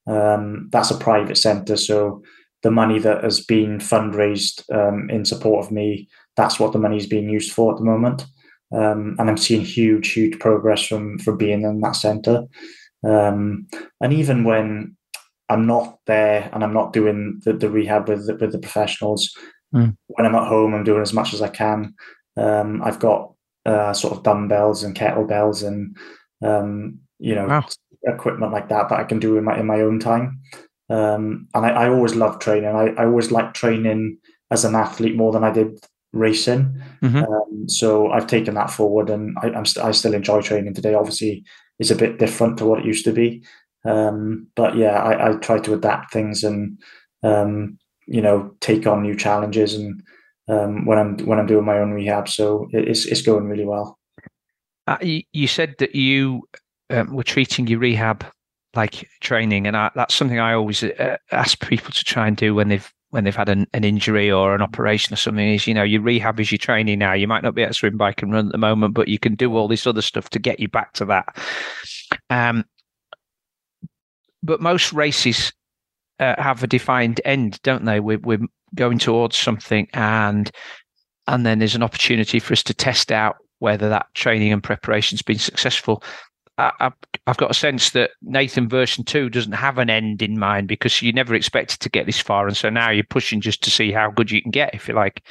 Um, 0.07 0.69
that's 0.71 0.91
a 0.91 0.97
private 0.97 1.37
centre, 1.37 1.77
so 1.77 2.23
the 2.61 2.71
money 2.71 2.99
that 2.99 3.23
has 3.23 3.45
been 3.45 3.77
fundraised 3.77 4.63
um, 4.73 5.09
in 5.09 5.23
support 5.23 5.65
of 5.65 5.71
me, 5.71 6.09
that's 6.35 6.59
what 6.59 6.73
the 6.73 6.79
money 6.79 6.97
is 6.97 7.07
being 7.07 7.29
used 7.29 7.53
for 7.53 7.71
at 7.71 7.77
the 7.77 7.85
moment. 7.85 8.25
and 8.71 9.19
I'm 9.19 9.37
seeing 9.37 9.61
huge, 9.61 10.11
huge 10.11 10.39
progress 10.39 10.85
from 10.85 11.19
from 11.19 11.37
being 11.37 11.61
in 11.61 11.79
that 11.81 11.95
centre. 11.95 12.43
and 13.03 14.13
even 14.13 14.43
when 14.43 14.97
I'm 15.49 15.65
not 15.65 15.97
there 16.05 16.49
and 16.53 16.63
I'm 16.63 16.73
not 16.73 16.93
doing 16.93 17.41
the, 17.43 17.53
the 17.53 17.69
rehab 17.69 18.07
with 18.07 18.27
the, 18.27 18.35
with 18.35 18.51
the 18.51 18.59
professionals. 18.59 19.35
Mm. 19.73 19.95
When 20.07 20.25
I'm 20.25 20.35
at 20.35 20.47
home, 20.47 20.73
I'm 20.73 20.83
doing 20.83 21.01
as 21.01 21.13
much 21.13 21.33
as 21.33 21.41
I 21.41 21.49
can. 21.49 21.93
Um, 22.37 22.81
I've 22.83 22.99
got 22.99 23.33
uh, 23.65 23.93
sort 23.93 24.15
of 24.15 24.23
dumbbells 24.23 24.83
and 24.83 24.95
kettlebells 24.95 25.67
and 25.67 25.97
um, 26.41 26.99
you 27.19 27.35
know 27.35 27.47
wow. 27.47 27.65
equipment 28.03 28.53
like 28.53 28.69
that 28.69 28.89
that 28.89 28.99
I 28.99 29.03
can 29.03 29.19
do 29.19 29.37
in 29.37 29.43
my 29.43 29.59
in 29.59 29.65
my 29.65 29.81
own 29.81 29.99
time. 29.99 30.39
Um, 30.89 31.47
and 31.53 31.65
I, 31.65 31.69
I, 31.69 31.89
always 31.89 32.15
love 32.15 32.39
training. 32.39 32.69
I, 32.69 32.87
I 32.97 33.05
always 33.05 33.31
like 33.31 33.53
training 33.53 34.17
as 34.49 34.65
an 34.65 34.73
athlete 34.73 35.15
more 35.15 35.31
than 35.31 35.43
I 35.43 35.51
did 35.51 35.79
racing. 36.13 36.81
Mm-hmm. 37.03 37.17
Um, 37.17 37.69
so 37.69 38.09
I've 38.09 38.25
taken 38.25 38.55
that 38.55 38.71
forward, 38.71 39.11
and 39.11 39.37
I, 39.39 39.49
am 39.49 39.65
st- 39.65 39.85
I 39.85 39.91
still 39.91 40.15
enjoy 40.15 40.41
training 40.41 40.73
today. 40.73 40.95
Obviously, 40.95 41.43
it's 41.77 41.91
a 41.91 41.95
bit 41.95 42.17
different 42.17 42.57
to 42.57 42.65
what 42.65 42.79
it 42.79 42.85
used 42.85 43.05
to 43.05 43.13
be. 43.13 43.43
Um, 43.89 44.47
but 44.55 44.77
yeah, 44.77 45.01
I, 45.01 45.29
I, 45.29 45.33
try 45.37 45.57
to 45.59 45.73
adapt 45.73 46.13
things 46.13 46.43
and 46.43 46.77
um, 47.23 47.77
you 48.05 48.21
know 48.21 48.51
take 48.59 48.85
on 48.85 49.01
new 49.01 49.15
challenges 49.15 49.73
and 49.73 50.03
um, 50.47 50.85
when 50.85 50.99
I'm 50.99 51.17
when 51.25 51.39
I'm 51.39 51.47
doing 51.47 51.65
my 51.65 51.79
own 51.79 51.91
rehab. 51.91 52.29
So 52.29 52.67
it's 52.71 53.05
it's 53.05 53.23
going 53.23 53.45
really 53.45 53.65
well. 53.65 53.97
Uh, 54.87 54.97
you, 55.01 55.47
said 55.47 55.75
that 55.77 55.93
you 55.93 56.41
um, 56.89 57.15
were 57.15 57.23
treating 57.23 57.67
your 57.67 57.79
rehab 57.79 58.25
like 58.75 59.07
training, 59.21 59.67
and 59.67 59.77
I, 59.77 59.91
that's 59.95 60.15
something 60.15 60.39
I 60.39 60.53
always 60.53 60.83
uh, 60.83 61.17
ask 61.31 61.59
people 61.67 61.91
to 61.91 62.03
try 62.03 62.27
and 62.27 62.37
do 62.37 62.55
when 62.55 62.69
they've 62.69 62.91
when 63.11 63.23
they've 63.23 63.35
had 63.35 63.49
an, 63.49 63.65
an, 63.73 63.83
injury 63.83 64.31
or 64.31 64.53
an 64.53 64.61
operation 64.61 65.13
or 65.13 65.17
something 65.17 65.47
is 65.47 65.65
you 65.65 65.73
know 65.73 65.83
your 65.83 66.01
rehab 66.01 66.39
is 66.39 66.51
your 66.51 66.59
training 66.59 66.99
now 66.99 67.13
you 67.13 67.27
might 67.27 67.41
not 67.41 67.55
be 67.55 67.63
able 67.63 67.71
to 67.71 67.73
swim 67.73 67.97
bike 67.97 68.21
and 68.21 68.31
run 68.31 68.45
at 68.45 68.51
the 68.51 68.57
moment 68.59 68.93
but 68.93 69.07
you 69.07 69.17
can 69.17 69.33
do 69.33 69.55
all 69.55 69.67
this 69.67 69.87
other 69.87 70.01
stuff 70.01 70.29
to 70.29 70.37
get 70.37 70.59
you 70.59 70.67
back 70.67 70.93
to 70.93 71.05
that 71.05 71.25
um, 72.29 72.63
but 74.43 74.61
most 74.61 74.93
races 74.93 75.53
uh, 76.19 76.35
have 76.37 76.63
a 76.63 76.67
defined 76.67 77.21
end, 77.25 77.61
don't 77.63 77.85
they? 77.85 77.99
We're, 77.99 78.19
we're 78.19 78.45
going 78.75 78.99
towards 78.99 79.37
something, 79.37 79.87
and 79.93 80.51
and 81.27 81.45
then 81.45 81.59
there's 81.59 81.75
an 81.75 81.83
opportunity 81.83 82.39
for 82.39 82.53
us 82.53 82.63
to 82.63 82.73
test 82.73 83.11
out 83.11 83.37
whether 83.59 83.89
that 83.89 84.07
training 84.13 84.51
and 84.51 84.63
preparation's 84.63 85.21
been 85.21 85.37
successful. 85.37 86.03
I, 86.57 86.91
have 87.25 87.37
got 87.37 87.51
a 87.51 87.53
sense 87.53 87.91
that 87.91 88.11
Nathan 88.21 88.67
version 88.67 89.05
two 89.05 89.29
doesn't 89.29 89.53
have 89.53 89.77
an 89.77 89.89
end 89.89 90.21
in 90.21 90.37
mind 90.37 90.67
because 90.67 91.01
you 91.01 91.13
never 91.13 91.33
expected 91.33 91.79
to 91.79 91.89
get 91.89 92.05
this 92.05 92.19
far, 92.19 92.47
and 92.47 92.57
so 92.57 92.69
now 92.69 92.89
you're 92.89 93.03
pushing 93.03 93.39
just 93.39 93.63
to 93.63 93.69
see 93.69 93.91
how 93.91 94.11
good 94.11 94.29
you 94.29 94.41
can 94.41 94.51
get, 94.51 94.73
if 94.73 94.87
you 94.87 94.93
like. 94.93 95.23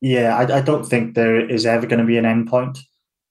Yeah, 0.00 0.36
I, 0.36 0.58
I 0.58 0.60
don't 0.60 0.86
think 0.86 1.14
there 1.14 1.38
is 1.38 1.66
ever 1.66 1.86
going 1.86 2.00
to 2.00 2.06
be 2.06 2.18
an 2.18 2.24
end 2.24 2.46
point. 2.48 2.78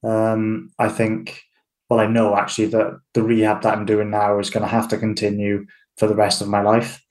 Um, 0.03 0.70
I 0.78 0.89
think 0.89 1.41
well, 1.90 2.00
I 2.00 2.06
know 2.06 2.36
actually 2.36 2.68
that 2.68 3.00
the 3.14 3.24
rehab 3.24 3.64
that 3.64 3.76
I'm 3.76 3.86
doing 3.86 4.12
now 4.12 4.40
is 4.40 4.50
going 4.50 4.64
to 4.64 4.70
have 4.70 4.88
to 4.90 4.98
continue 4.98 5.66
for 5.98 6.08
the 6.08 6.16
rest 6.16 6.42
of 6.42 6.48
my 6.48 6.62
life. 6.62 7.02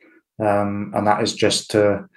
Um, 0.41 0.93
and 0.95 1.07
that 1.07 1.23
is 1.23 1.35
just 1.35 1.71
to 1.73 2.09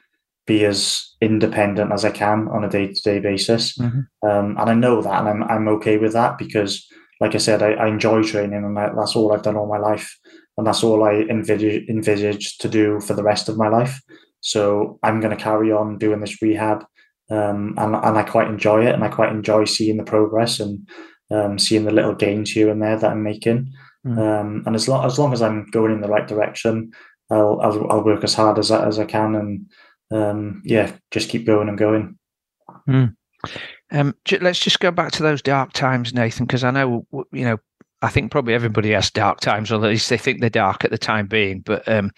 be 0.45 0.66
as 0.66 1.16
independent 1.22 1.91
as 1.91 2.05
I 2.05 2.12
can 2.12 2.47
on 2.49 2.64
a 2.64 2.70
day 2.70 2.93
to 2.93 3.01
day 3.01 3.20
basis. 3.20 3.78
Mm-hmm. 3.78 4.28
Um, 4.28 4.57
and 4.59 4.70
I 4.70 4.74
know 4.74 5.01
that, 5.01 5.20
and 5.20 5.30
I'm, 5.30 5.43
I'm 5.43 5.68
okay 5.70 5.97
with 5.97 6.14
that 6.14 6.38
because, 6.38 6.88
like 7.20 7.34
I 7.34 7.39
said, 7.39 7.64
I, 7.64 7.74
I 7.74 7.88
enjoy 7.88 8.22
training 8.22 8.64
and 8.64 8.78
I, 8.78 8.91
that's 8.95 9.16
all 9.16 9.34
I've 9.34 9.43
done 9.43 9.57
all 9.57 9.68
my 9.68 9.80
life. 9.80 10.16
And 10.57 10.68
that's 10.68 10.84
all 10.84 11.03
I 11.03 11.26
envisage, 11.30 11.88
envisage 11.89 12.57
to 12.59 12.70
do 12.70 12.99
for 12.99 13.14
the 13.14 13.24
rest 13.24 13.49
of 13.49 13.57
my 13.57 13.70
life. 13.70 13.99
So 14.41 14.99
I'm 15.01 15.20
going 15.20 15.36
to 15.36 15.41
carry 15.41 15.72
on 15.72 15.97
doing 15.97 16.20
this 16.20 16.41
rehab. 16.41 16.86
Um, 17.30 17.76
and, 17.78 17.95
and 17.95 18.18
I 18.18 18.24
quite 18.24 18.49
enjoy 18.49 18.86
it 18.86 18.93
and 18.93 19.03
I 19.03 19.07
quite 19.07 19.32
enjoy 19.32 19.64
seeing 19.64 19.97
the 19.97 20.03
progress 20.03 20.59
and 20.59 20.88
um, 21.32 21.57
seeing 21.57 21.86
the 21.86 21.91
little 21.91 22.13
gains 22.13 22.51
here 22.51 22.69
and 22.69 22.82
there 22.82 22.97
that 22.97 23.11
I'm 23.11 23.23
making. 23.23 23.73
Mm. 24.05 24.17
Um, 24.17 24.63
and 24.65 24.75
as 24.75 24.88
long 24.88 25.05
as 25.05 25.19
long 25.19 25.34
as 25.34 25.41
I'm 25.41 25.65
going 25.71 25.91
in 25.91 26.01
the 26.01 26.07
right 26.07 26.27
direction, 26.27 26.91
I'll 27.29 27.59
I'll, 27.61 27.91
I'll 27.91 28.03
work 28.03 28.23
as 28.23 28.34
hard 28.34 28.59
as 28.59 28.71
I, 28.71 28.86
as 28.86 28.99
I 28.99 29.05
can, 29.05 29.36
and 29.36 29.71
um, 30.11 30.61
yeah, 30.65 30.95
just 31.11 31.29
keep 31.29 31.45
going 31.45 31.69
and 31.69 31.77
going. 31.77 32.17
Mm. 32.88 33.15
Um, 33.91 34.15
let's 34.41 34.59
just 34.59 34.79
go 34.79 34.91
back 34.91 35.11
to 35.13 35.23
those 35.23 35.41
dark 35.41 35.73
times, 35.73 36.13
Nathan, 36.13 36.45
because 36.45 36.63
I 36.63 36.71
know 36.71 37.05
you 37.32 37.45
know. 37.45 37.57
I 38.03 38.09
think 38.09 38.32
probably 38.32 38.55
everybody 38.55 38.89
has 38.93 39.11
dark 39.11 39.41
times, 39.41 39.71
or 39.71 39.75
at 39.75 39.82
least 39.82 40.09
they 40.09 40.17
think 40.17 40.41
they're 40.41 40.49
dark 40.49 40.84
at 40.84 40.89
the 40.89 40.97
time 40.97 41.27
being. 41.27 41.59
But 41.59 41.88
um, 41.88 42.09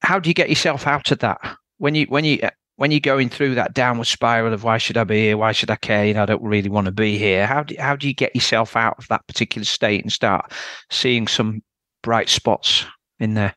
how 0.00 0.18
do 0.18 0.30
you 0.30 0.34
get 0.34 0.48
yourself 0.48 0.86
out 0.86 1.10
of 1.10 1.18
that 1.18 1.56
when 1.76 1.94
you 1.94 2.06
when 2.06 2.24
you 2.24 2.40
when 2.80 2.90
you're 2.90 2.98
going 2.98 3.28
through 3.28 3.56
that 3.56 3.74
downward 3.74 4.06
spiral 4.06 4.54
of 4.54 4.64
why 4.64 4.78
should 4.78 4.96
I 4.96 5.04
be 5.04 5.20
here? 5.20 5.36
Why 5.36 5.52
should 5.52 5.70
I 5.70 5.76
care? 5.76 6.06
You 6.06 6.14
know, 6.14 6.22
I 6.22 6.26
don't 6.26 6.42
really 6.42 6.70
want 6.70 6.86
to 6.86 6.92
be 6.92 7.18
here. 7.18 7.46
How 7.46 7.62
do 7.62 7.76
how 7.78 7.94
do 7.94 8.08
you 8.08 8.14
get 8.14 8.34
yourself 8.34 8.74
out 8.74 8.94
of 8.96 9.06
that 9.08 9.26
particular 9.26 9.66
state 9.66 10.02
and 10.02 10.10
start 10.10 10.50
seeing 10.88 11.26
some 11.26 11.62
bright 12.02 12.30
spots 12.30 12.86
in 13.18 13.34
there? 13.34 13.54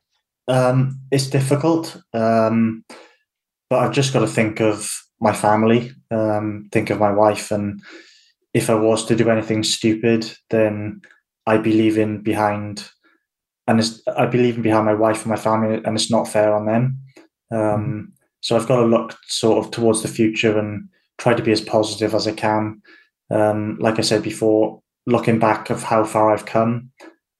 Um, 0.50 1.00
it's 1.10 1.28
difficult, 1.28 2.02
um, 2.14 2.84
but 3.70 3.80
I've 3.80 3.94
just 3.94 4.12
got 4.12 4.20
to 4.20 4.28
think 4.28 4.60
of 4.60 4.92
my 5.22 5.32
family, 5.32 5.94
um, 6.12 6.68
think 6.74 6.90
of 6.90 7.00
my 7.00 7.12
wife, 7.12 7.50
and 7.50 7.82
if 8.54 8.70
I 8.70 8.76
was 8.76 9.06
to 9.06 9.16
do 9.16 9.30
anything 9.30 9.64
stupid, 9.64 10.30
then 10.50 11.00
I'd 11.48 11.64
be 11.64 11.72
leaving 11.72 12.24
behind, 12.24 12.90
and 13.68 13.82
I'd 14.18 14.32
be 14.32 14.40
leaving 14.40 14.64
behind 14.64 14.86
my 14.86 14.96
wife 14.96 15.22
and 15.22 15.30
my 15.30 15.38
family, 15.38 15.82
and 15.82 15.96
it's 15.96 16.12
not 16.12 16.28
fair 16.28 16.54
on 16.54 16.66
them. 16.66 17.00
Um. 17.54 18.13
So 18.44 18.58
I've 18.58 18.68
got 18.68 18.82
to 18.82 18.86
look 18.86 19.18
sort 19.28 19.64
of 19.64 19.72
towards 19.72 20.02
the 20.02 20.10
future 20.10 20.60
and 20.60 20.90
try 21.18 21.34
to 21.34 21.42
be 21.42 21.54
as 21.54 21.62
positive 21.62 22.14
as 22.14 22.28
I 22.28 22.34
can. 22.34 22.82
Um, 23.32 23.78
like 23.80 24.00
I 24.00 24.02
said 24.02 24.22
before, 24.22 24.82
looking 25.08 25.40
back 25.40 25.70
of 25.70 25.82
how 25.82 26.04
far 26.04 26.30
I've 26.30 26.46
come, 26.46 26.92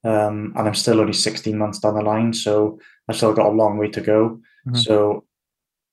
um, 0.06 0.54
and 0.56 0.66
I'm 0.66 0.74
still 0.74 1.02
only 1.02 1.12
16 1.12 1.58
months 1.58 1.80
down 1.80 1.96
the 1.96 2.02
line, 2.02 2.32
so 2.34 2.80
I've 3.10 3.18
still 3.18 3.34
got 3.34 3.48
a 3.48 3.56
long 3.56 3.78
way 3.78 3.90
to 3.90 4.00
go. 4.00 4.40
Mm-hmm. 4.66 4.78
So 4.78 5.26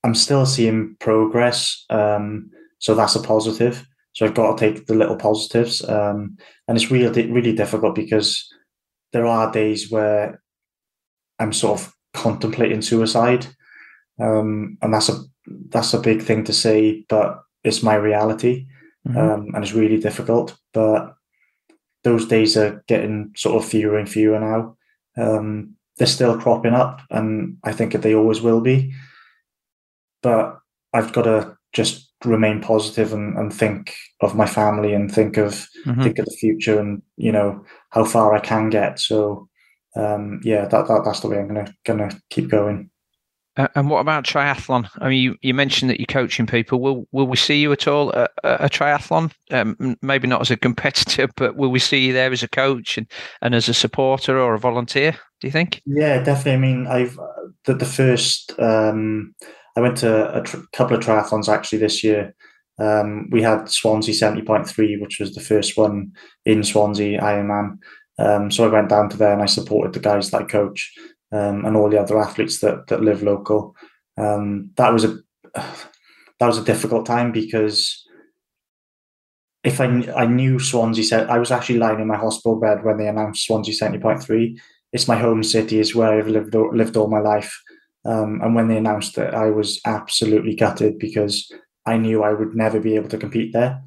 I'm 0.05 0.15
still 0.15 0.47
seeing 0.47 0.95
progress. 1.01 1.85
Um, 1.91 2.51
so 2.79 2.95
that's 2.95 3.17
a 3.17 3.21
positive. 3.21 3.85
So 4.13 4.27
I've 4.27 4.35
got 4.35 4.57
to 4.57 4.73
take 4.73 4.87
the 4.87 4.95
little 4.95 5.17
positives, 5.17 5.87
um, 5.89 6.37
and 6.69 6.77
it's 6.77 6.91
really 6.91 7.31
really 7.31 7.53
difficult 7.53 7.97
because 7.97 8.49
there 9.13 9.27
are 9.27 9.51
days 9.51 9.91
where 9.91 10.41
I'm 11.41 11.53
sort 11.53 11.81
of 11.81 11.93
contemplating 12.15 12.83
suicide, 12.83 13.49
um, 14.21 14.79
and 14.83 14.93
that's 14.93 15.09
a 15.09 15.19
that's 15.69 15.95
a 15.95 16.01
big 16.01 16.23
thing 16.23 16.45
to 16.45 16.53
say, 16.53 17.05
but 17.09 17.41
it's 17.65 17.83
my 17.83 17.95
reality, 17.95 18.67
mm-hmm. 19.07 19.19
um, 19.19 19.49
and 19.55 19.65
it's 19.65 19.75
really 19.75 19.99
difficult. 19.99 20.57
But 20.73 21.15
those 22.05 22.27
days 22.27 22.57
are 22.57 22.83
getting 22.87 23.33
sort 23.37 23.63
of 23.63 23.69
fewer 23.69 23.99
and 23.99 24.09
fewer 24.09 24.39
now. 24.39 24.77
Um, 25.17 25.77
they're 25.97 26.07
still 26.07 26.39
cropping 26.39 26.75
up, 26.75 27.01
and 27.11 27.57
I 27.65 27.73
think 27.73 27.93
they 27.93 28.15
always 28.15 28.41
will 28.41 28.61
be. 28.61 28.93
But 30.23 30.59
I've 30.93 31.13
got 31.13 31.23
to 31.23 31.57
just 31.73 32.11
remain 32.25 32.61
positive 32.61 33.13
and, 33.13 33.37
and 33.39 33.53
think 33.53 33.95
of 34.21 34.35
my 34.35 34.47
family 34.47 34.93
and 34.93 35.13
think 35.13 35.37
of 35.37 35.67
mm-hmm. 35.87 36.03
think 36.03 36.19
of 36.19 36.27
the 36.27 36.37
future 36.39 36.79
and 36.79 37.01
you 37.17 37.33
know 37.33 37.65
how 37.91 38.05
far 38.05 38.35
I 38.35 38.41
can 38.41 38.71
get. 38.71 38.99
So 38.99 39.49
um, 39.97 40.41
yeah, 40.45 40.67
that, 40.67 40.89
that 40.89 41.03
that's 41.05 41.21
the 41.21 41.29
way 41.29 41.39
I'm 41.39 41.49
gonna 41.49 41.75
gonna 41.85 42.11
keep 42.31 42.49
going. 42.49 42.91
Uh, 43.57 43.69
and 43.75 43.91
what 43.91 44.01
about 44.01 44.25
triathlon? 44.25 44.89
I 44.99 45.09
mean, 45.09 45.23
you, 45.23 45.37
you 45.43 45.55
mentioned 45.55 45.91
that 45.91 45.99
you're 45.99 46.07
coaching 46.07 46.47
people. 46.47 46.81
Will 46.81 47.07
will 47.11 47.27
we 47.27 47.37
see 47.37 47.61
you 47.61 47.73
at 47.73 47.89
all 47.89 48.15
at, 48.15 48.31
at 48.45 48.65
a 48.65 48.69
triathlon? 48.69 49.33
Um, 49.51 49.97
maybe 50.03 50.29
not 50.29 50.41
as 50.41 50.51
a 50.51 50.57
competitor, 50.69 51.29
but 51.37 51.57
will 51.57 51.71
we 51.71 51.81
see 51.81 52.07
you 52.07 52.13
there 52.13 52.33
as 52.33 52.43
a 52.43 52.49
coach 52.49 52.97
and, 52.97 53.11
and 53.43 53.55
as 53.55 53.69
a 53.69 53.75
supporter 53.75 54.39
or 54.39 54.55
a 54.55 54.59
volunteer? 54.59 55.13
Do 55.41 55.47
you 55.47 55.51
think? 55.51 55.83
Yeah, 55.85 56.23
definitely. 56.23 56.53
I 56.53 56.57
mean, 56.57 56.87
I've 56.87 57.19
the, 57.65 57.75
the 57.75 57.85
first 57.85 58.53
um, 58.61 59.35
I 59.77 59.81
went 59.81 59.99
to 59.99 60.39
a 60.39 60.43
tr- 60.43 60.59
couple 60.73 60.97
of 60.97 61.03
triathlons 61.03 61.49
actually 61.49 61.79
this 61.79 62.05
year. 62.05 62.35
Um, 62.79 63.29
we 63.31 63.43
had 63.43 63.69
Swansea 63.69 64.15
seventy 64.15 64.43
point 64.43 64.69
three, 64.69 64.97
which 64.97 65.19
was 65.19 65.35
the 65.35 65.41
first 65.41 65.77
one 65.77 66.13
in 66.47 66.63
Swansea 66.63 67.21
Ironman. 67.21 67.79
Um, 68.19 68.51
so 68.51 68.65
I 68.65 68.69
went 68.69 68.91
down 68.91 69.09
to 69.09 69.17
there 69.17 69.33
and 69.33 69.43
I 69.43 69.47
supported 69.47 69.95
the 69.95 70.01
guys 70.01 70.31
that 70.31 70.43
I 70.43 70.45
coach 70.45 70.93
um, 71.33 71.65
and 71.65 71.77
all 71.77 71.89
the 71.89 72.01
other 72.01 72.19
athletes 72.19 72.61
that 72.61 72.87
that 72.89 73.03
live 73.03 73.23
local. 73.23 73.75
Um, 74.17 74.71
that 74.77 74.93
was 74.93 75.05
a 75.05 75.19
that 75.55 76.47
was 76.47 76.59
a 76.59 76.65
difficult 76.65 77.07
time 77.07 77.33
because 77.33 78.07
if 79.63 79.81
I 79.81 79.87
I 80.17 80.27
knew 80.27 80.59
Swansea 80.59 81.05
said 81.05 81.29
I 81.29 81.39
was 81.39 81.51
actually 81.51 81.79
lying 81.79 82.01
in 82.01 82.09
my 82.09 82.17
hospital 82.17 82.59
bed 82.59 82.85
when 82.85 82.97
they 82.97 83.09
announced 83.09 83.47
Swansea 83.47 83.75
seventy 83.75 83.99
point 83.99 84.23
three. 84.23 84.59
It's 84.93 85.07
my 85.07 85.17
home 85.17 85.45
city. 85.45 85.79
It's 85.79 85.95
where 85.95 86.19
I've 86.19 86.29
lived 86.29 86.55
lived 86.55 86.97
all 86.97 87.09
my 87.09 87.21
life. 87.21 87.61
Um, 88.05 88.41
and 88.43 88.55
when 88.55 88.69
they 88.69 88.79
announced 88.79 89.19
it, 89.19 89.35
I 89.35 89.51
was 89.51 89.81
absolutely 89.85 90.57
gutted 90.57 90.99
because 90.99 91.53
I 91.87 91.99
knew 91.99 92.23
I 92.23 92.33
would 92.33 92.55
never 92.55 92.81
be 92.81 92.97
able 92.97 93.09
to 93.11 93.19
compete 93.19 93.53
there. 93.53 93.83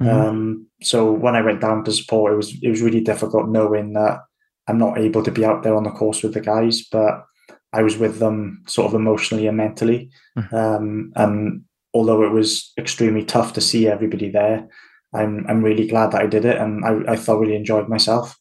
Mm-hmm. 0.00 0.08
Um, 0.08 0.66
so 0.82 1.10
when 1.10 1.34
I 1.34 1.42
went 1.42 1.60
down 1.60 1.84
to 1.84 1.92
support, 1.92 2.32
it 2.32 2.36
was 2.36 2.54
it 2.62 2.68
was 2.68 2.82
really 2.82 3.00
difficult 3.00 3.48
knowing 3.48 3.94
that 3.94 4.20
I'm 4.68 4.78
not 4.78 4.98
able 4.98 5.22
to 5.22 5.30
be 5.30 5.44
out 5.44 5.62
there 5.62 5.76
on 5.76 5.84
the 5.84 5.90
course 5.90 6.22
with 6.22 6.34
the 6.34 6.40
guys, 6.40 6.82
but 6.90 7.24
I 7.72 7.82
was 7.82 7.96
with 7.96 8.18
them 8.18 8.62
sort 8.66 8.88
of 8.88 8.94
emotionally 8.94 9.46
and 9.46 9.56
mentally. 9.56 10.10
Mm-hmm. 10.36 10.54
Um, 10.54 11.12
and 11.14 11.64
although 11.94 12.22
it 12.22 12.32
was 12.32 12.72
extremely 12.78 13.24
tough 13.24 13.52
to 13.54 13.60
see 13.60 13.86
everybody 13.86 14.30
there, 14.30 14.68
I'm 15.14 15.46
I'm 15.48 15.62
really 15.62 15.86
glad 15.86 16.12
that 16.12 16.22
I 16.22 16.26
did 16.26 16.44
it, 16.44 16.58
and 16.58 16.84
I, 16.84 17.12
I 17.12 17.16
thoroughly 17.16 17.54
enjoyed 17.54 17.88
myself. 17.88 18.36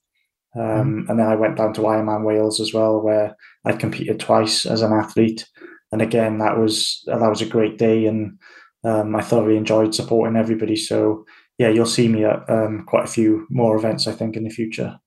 Um, 0.56 0.64
mm-hmm. 0.64 1.10
And 1.10 1.20
then 1.20 1.28
I 1.28 1.36
went 1.36 1.58
down 1.58 1.74
to 1.74 1.82
Ironman 1.82 2.26
Wales 2.26 2.60
as 2.60 2.74
well, 2.74 3.02
where 3.02 3.36
I 3.66 3.74
competed 3.74 4.20
twice 4.20 4.66
as 4.66 4.82
an 4.82 4.94
athlete, 4.94 5.48
and 5.92 6.02
again 6.02 6.40
that 6.40 6.58
was 6.58 7.04
that 7.08 7.30
was 7.30 7.42
a 7.42 7.46
great 7.46 7.78
day, 7.78 8.06
and 8.06 8.40
um, 8.84 9.16
I 9.16 9.22
thoroughly 9.22 9.58
enjoyed 9.58 9.94
supporting 9.94 10.38
everybody. 10.38 10.76
So 10.76 11.26
yeah, 11.58 11.70
you'll 11.70 11.86
see 11.86 12.08
me 12.08 12.26
at 12.26 12.50
um, 12.50 12.84
quite 12.86 13.06
a 13.06 13.12
few 13.12 13.48
more 13.50 13.78
events, 13.78 14.08
I 14.08 14.12
think, 14.12 14.36
in 14.36 14.44
the 14.44 14.50
future. 14.50 15.00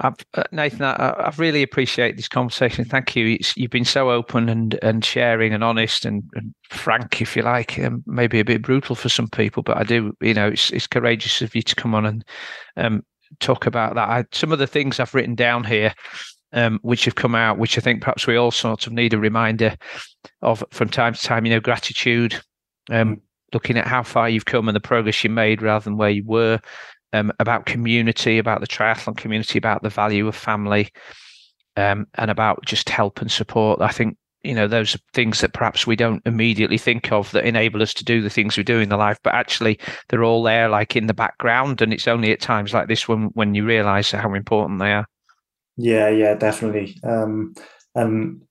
I've, 0.00 0.14
uh, 0.34 0.44
Nathan, 0.52 0.82
I, 0.82 0.92
I, 0.92 1.32
really 1.38 1.62
appreciate 1.62 2.16
this 2.16 2.28
conversation. 2.28 2.84
Thank 2.84 3.16
you. 3.16 3.34
It's, 3.34 3.56
you've 3.56 3.72
been 3.72 3.84
so 3.84 4.10
open 4.10 4.48
and, 4.48 4.78
and 4.80 5.04
sharing 5.04 5.52
and 5.52 5.64
honest 5.64 6.04
and, 6.04 6.22
and 6.34 6.54
frank, 6.70 7.20
if 7.20 7.34
you 7.34 7.42
like. 7.42 7.78
Um, 7.80 8.04
maybe 8.06 8.38
a 8.38 8.44
bit 8.44 8.62
brutal 8.62 8.94
for 8.94 9.08
some 9.08 9.28
people, 9.28 9.64
but 9.64 9.76
I 9.76 9.82
do. 9.82 10.16
You 10.20 10.34
know, 10.34 10.48
it's 10.48 10.70
it's 10.70 10.86
courageous 10.86 11.42
of 11.42 11.54
you 11.54 11.62
to 11.62 11.74
come 11.74 11.96
on 11.96 12.06
and 12.06 12.24
um, 12.76 13.02
talk 13.40 13.66
about 13.66 13.96
that. 13.96 14.08
I, 14.08 14.24
some 14.30 14.52
of 14.52 14.60
the 14.60 14.68
things 14.68 15.00
I've 15.00 15.14
written 15.14 15.34
down 15.34 15.64
here, 15.64 15.92
um, 16.52 16.78
which 16.82 17.04
have 17.04 17.16
come 17.16 17.34
out, 17.34 17.58
which 17.58 17.76
I 17.76 17.80
think 17.80 18.00
perhaps 18.00 18.26
we 18.26 18.36
all 18.36 18.52
sort 18.52 18.86
of 18.86 18.92
need 18.92 19.14
a 19.14 19.18
reminder 19.18 19.76
of 20.42 20.62
from 20.70 20.90
time 20.90 21.14
to 21.14 21.22
time. 21.22 21.44
You 21.44 21.54
know, 21.54 21.60
gratitude, 21.60 22.40
um, 22.88 23.20
looking 23.52 23.76
at 23.76 23.88
how 23.88 24.04
far 24.04 24.28
you've 24.28 24.44
come 24.44 24.68
and 24.68 24.76
the 24.76 24.80
progress 24.80 25.24
you 25.24 25.30
made 25.30 25.60
rather 25.60 25.82
than 25.82 25.96
where 25.96 26.10
you 26.10 26.22
were, 26.24 26.60
um, 27.12 27.32
about 27.38 27.66
community, 27.66 28.38
about 28.38 28.60
the 28.60 28.66
triathlon 28.66 29.16
community, 29.16 29.58
about 29.58 29.82
the 29.82 29.88
value 29.88 30.26
of 30.28 30.36
family, 30.36 30.90
um, 31.76 32.06
and 32.14 32.30
about 32.30 32.64
just 32.64 32.88
help 32.88 33.20
and 33.20 33.30
support. 33.30 33.80
I 33.80 33.88
think 33.88 34.16
you 34.42 34.54
know 34.54 34.68
those 34.68 34.94
are 34.94 35.00
things 35.12 35.40
that 35.40 35.52
perhaps 35.52 35.86
we 35.86 35.96
don't 35.96 36.22
immediately 36.26 36.78
think 36.78 37.10
of 37.12 37.30
that 37.32 37.44
enable 37.44 37.82
us 37.82 37.94
to 37.94 38.04
do 38.04 38.20
the 38.20 38.30
things 38.30 38.56
we 38.56 38.62
do 38.62 38.78
in 38.78 38.88
the 38.88 38.96
life, 38.96 39.18
but 39.22 39.34
actually 39.34 39.78
they're 40.08 40.24
all 40.24 40.42
there, 40.42 40.68
like 40.68 40.96
in 40.96 41.06
the 41.06 41.14
background, 41.14 41.80
and 41.80 41.92
it's 41.92 42.08
only 42.08 42.32
at 42.32 42.40
times 42.40 42.74
like 42.74 42.88
this 42.88 43.08
when 43.08 43.24
when 43.34 43.54
you 43.54 43.64
realise 43.64 44.10
how 44.10 44.34
important 44.34 44.80
they 44.80 44.92
are. 44.92 45.06
Yeah, 45.76 46.08
yeah, 46.08 46.34
definitely. 46.34 46.96
Um, 47.04 47.54
and 47.94 48.42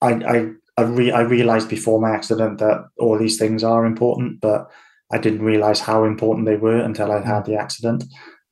I 0.00 0.12
I 0.12 0.50
I, 0.76 0.82
re- 0.82 1.12
I 1.12 1.20
realized 1.20 1.68
before 1.68 2.00
my 2.00 2.10
accident 2.10 2.58
that 2.58 2.84
all 2.98 3.16
these 3.16 3.38
things 3.38 3.62
are 3.62 3.86
important, 3.86 4.40
but 4.40 4.70
I 5.12 5.18
didn't 5.18 5.42
realize 5.42 5.80
how 5.80 6.04
important 6.04 6.46
they 6.46 6.56
were 6.56 6.78
until 6.78 7.12
I 7.12 7.20
had 7.20 7.44
mm. 7.44 7.46
the 7.46 7.56
accident. 7.56 8.04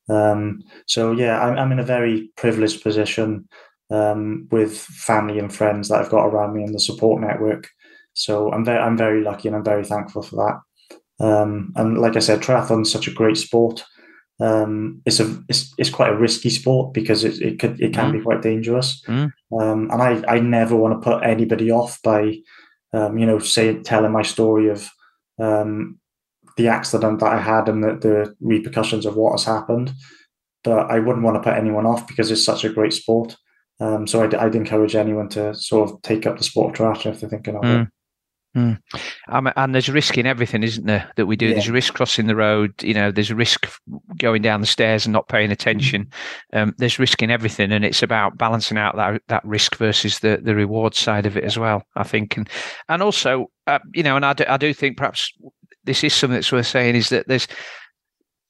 Um, 0.09 0.63
so 0.87 1.13
yeah, 1.13 1.41
I'm, 1.41 1.59
I'm 1.59 1.73
in 1.73 1.79
a 1.79 1.85
very 1.85 2.31
privileged 2.37 2.83
position 2.83 3.49
um, 3.91 4.49
with 4.51 4.79
family 4.79 5.39
and 5.39 5.55
friends 5.55 5.89
that 5.89 6.01
I've 6.01 6.11
got 6.11 6.27
around 6.27 6.55
me 6.55 6.63
and 6.63 6.75
the 6.75 6.81
support 6.81 7.21
network. 7.21 7.69
So 8.15 8.53
I'm 8.53 8.65
very 8.65 8.79
I'm 8.79 8.97
very 8.97 9.23
lucky 9.23 9.49
and 9.49 9.57
I'm 9.57 9.65
very 9.65 9.85
thankful 9.85 10.23
for 10.23 10.37
that. 10.37 11.25
Um, 11.25 11.73
and 11.77 11.99
like 11.99 12.17
I 12.17 12.21
said, 12.21 12.41
triathlon 12.41 12.83
is 12.83 12.93
such 12.93 13.09
a 13.09 13.13
great 13.13 13.37
sport. 13.37 13.85
Um, 14.41 15.03
it's 15.07 15.21
a 15.21 15.43
it's, 15.49 15.73
it's 15.79 15.91
quite 15.91 16.11
a 16.11 16.17
risky 16.17 16.51
sport 16.51 16.93
because 16.93 17.25
it 17.25 17.41
it 17.41 17.59
could 17.59 17.81
it 17.81 17.95
can 17.95 18.11
mm. 18.11 18.19
be 18.19 18.21
quite 18.21 18.43
dangerous. 18.43 19.03
Mm. 19.07 19.33
Um, 19.59 19.91
and 19.91 20.03
I 20.03 20.23
I 20.29 20.41
never 20.41 20.77
want 20.77 21.01
to 21.01 21.11
put 21.11 21.23
anybody 21.23 21.71
off 21.71 22.01
by 22.03 22.39
um, 22.93 23.19
you 23.19 23.27
know 23.27 23.39
say 23.39 23.79
telling 23.83 24.13
my 24.13 24.23
story 24.23 24.69
of 24.69 24.91
um, 25.39 25.99
the 26.57 26.69
accident 26.69 27.21
that 27.21 27.33
I 27.33 27.41
had 27.41 27.69
and 27.69 27.83
the, 27.83 27.95
the 27.95 28.37
repercussions 28.41 29.07
of 29.07 29.17
what 29.17 29.33
has 29.33 29.45
happened. 29.45 29.93
But 30.65 30.91
I 30.91 30.99
wouldn't 30.99 31.25
want 31.25 31.37
to 31.37 31.43
put 31.43 31.59
anyone 31.59 31.87
off 31.87 32.07
because 32.07 32.31
it's 32.31 32.45
such 32.45 32.65
a 32.65 32.73
great 32.73 32.93
sport. 32.93 33.37
Um, 33.81 34.07
so 34.07 34.23
I'd, 34.23 34.35
I'd, 34.35 34.55
encourage 34.55 34.95
anyone 34.95 35.29
to 35.31 35.55
sort 35.55 35.91
of 35.91 36.01
take 36.03 36.25
up 36.25 36.39
the 36.39 36.45
sport 36.45 36.71
of 36.71 36.87
triathlon 36.87 37.13
if 37.13 37.21
they're 37.21 37.31
thinking 37.31 37.57
of 37.57 37.63
mm. 37.63 37.83
it. 37.83 37.89
Mm. 38.57 38.79
Um, 39.29 39.51
and 39.57 39.75
there's 39.75 39.89
risk 39.89 40.19
in 40.19 40.27
everything, 40.27 40.63
isn't 40.63 40.87
there? 40.87 41.11
That 41.17 41.25
we 41.27 41.37
do. 41.37 41.47
Yeah. 41.47 41.53
There's 41.55 41.69
a 41.69 41.73
risk 41.73 41.95
crossing 41.95 42.27
the 42.27 42.37
road. 42.37 42.75
You 42.83 42.93
know, 42.93 43.11
there's 43.11 43.31
a 43.31 43.35
risk 43.35 43.67
going 44.19 44.43
down 44.43 44.61
the 44.61 44.67
stairs 44.67 45.07
and 45.07 45.13
not 45.13 45.29
paying 45.29 45.51
attention. 45.51 46.11
Mm. 46.53 46.63
Um, 46.63 46.75
there's 46.77 46.99
risk 46.99 47.23
in 47.23 47.31
everything, 47.31 47.73
and 47.73 47.85
it's 47.85 48.03
about 48.03 48.37
balancing 48.37 48.77
out 48.77 48.97
that 48.97 49.23
that 49.29 49.45
risk 49.45 49.77
versus 49.77 50.19
the 50.19 50.39
the 50.43 50.55
reward 50.55 50.95
side 50.95 51.25
of 51.25 51.37
it 51.37 51.45
as 51.45 51.59
well. 51.59 51.83
I 51.97 52.03
think, 52.03 52.37
and 52.37 52.49
and 52.91 53.03
also, 53.03 53.51
uh, 53.67 53.79
you 53.95 54.03
know, 54.03 54.17
and 54.17 54.27
I 54.27 54.35
do, 54.35 54.45
I 54.47 54.59
do 54.59 54.75
think 54.75 54.99
perhaps 54.99 55.33
this 55.85 56.05
is 56.05 56.15
something 56.15 56.35
that's 56.35 56.53
worth 56.53 56.67
saying 56.67 56.95
is 56.95 57.09
that 57.11 57.29
there's 57.29 57.47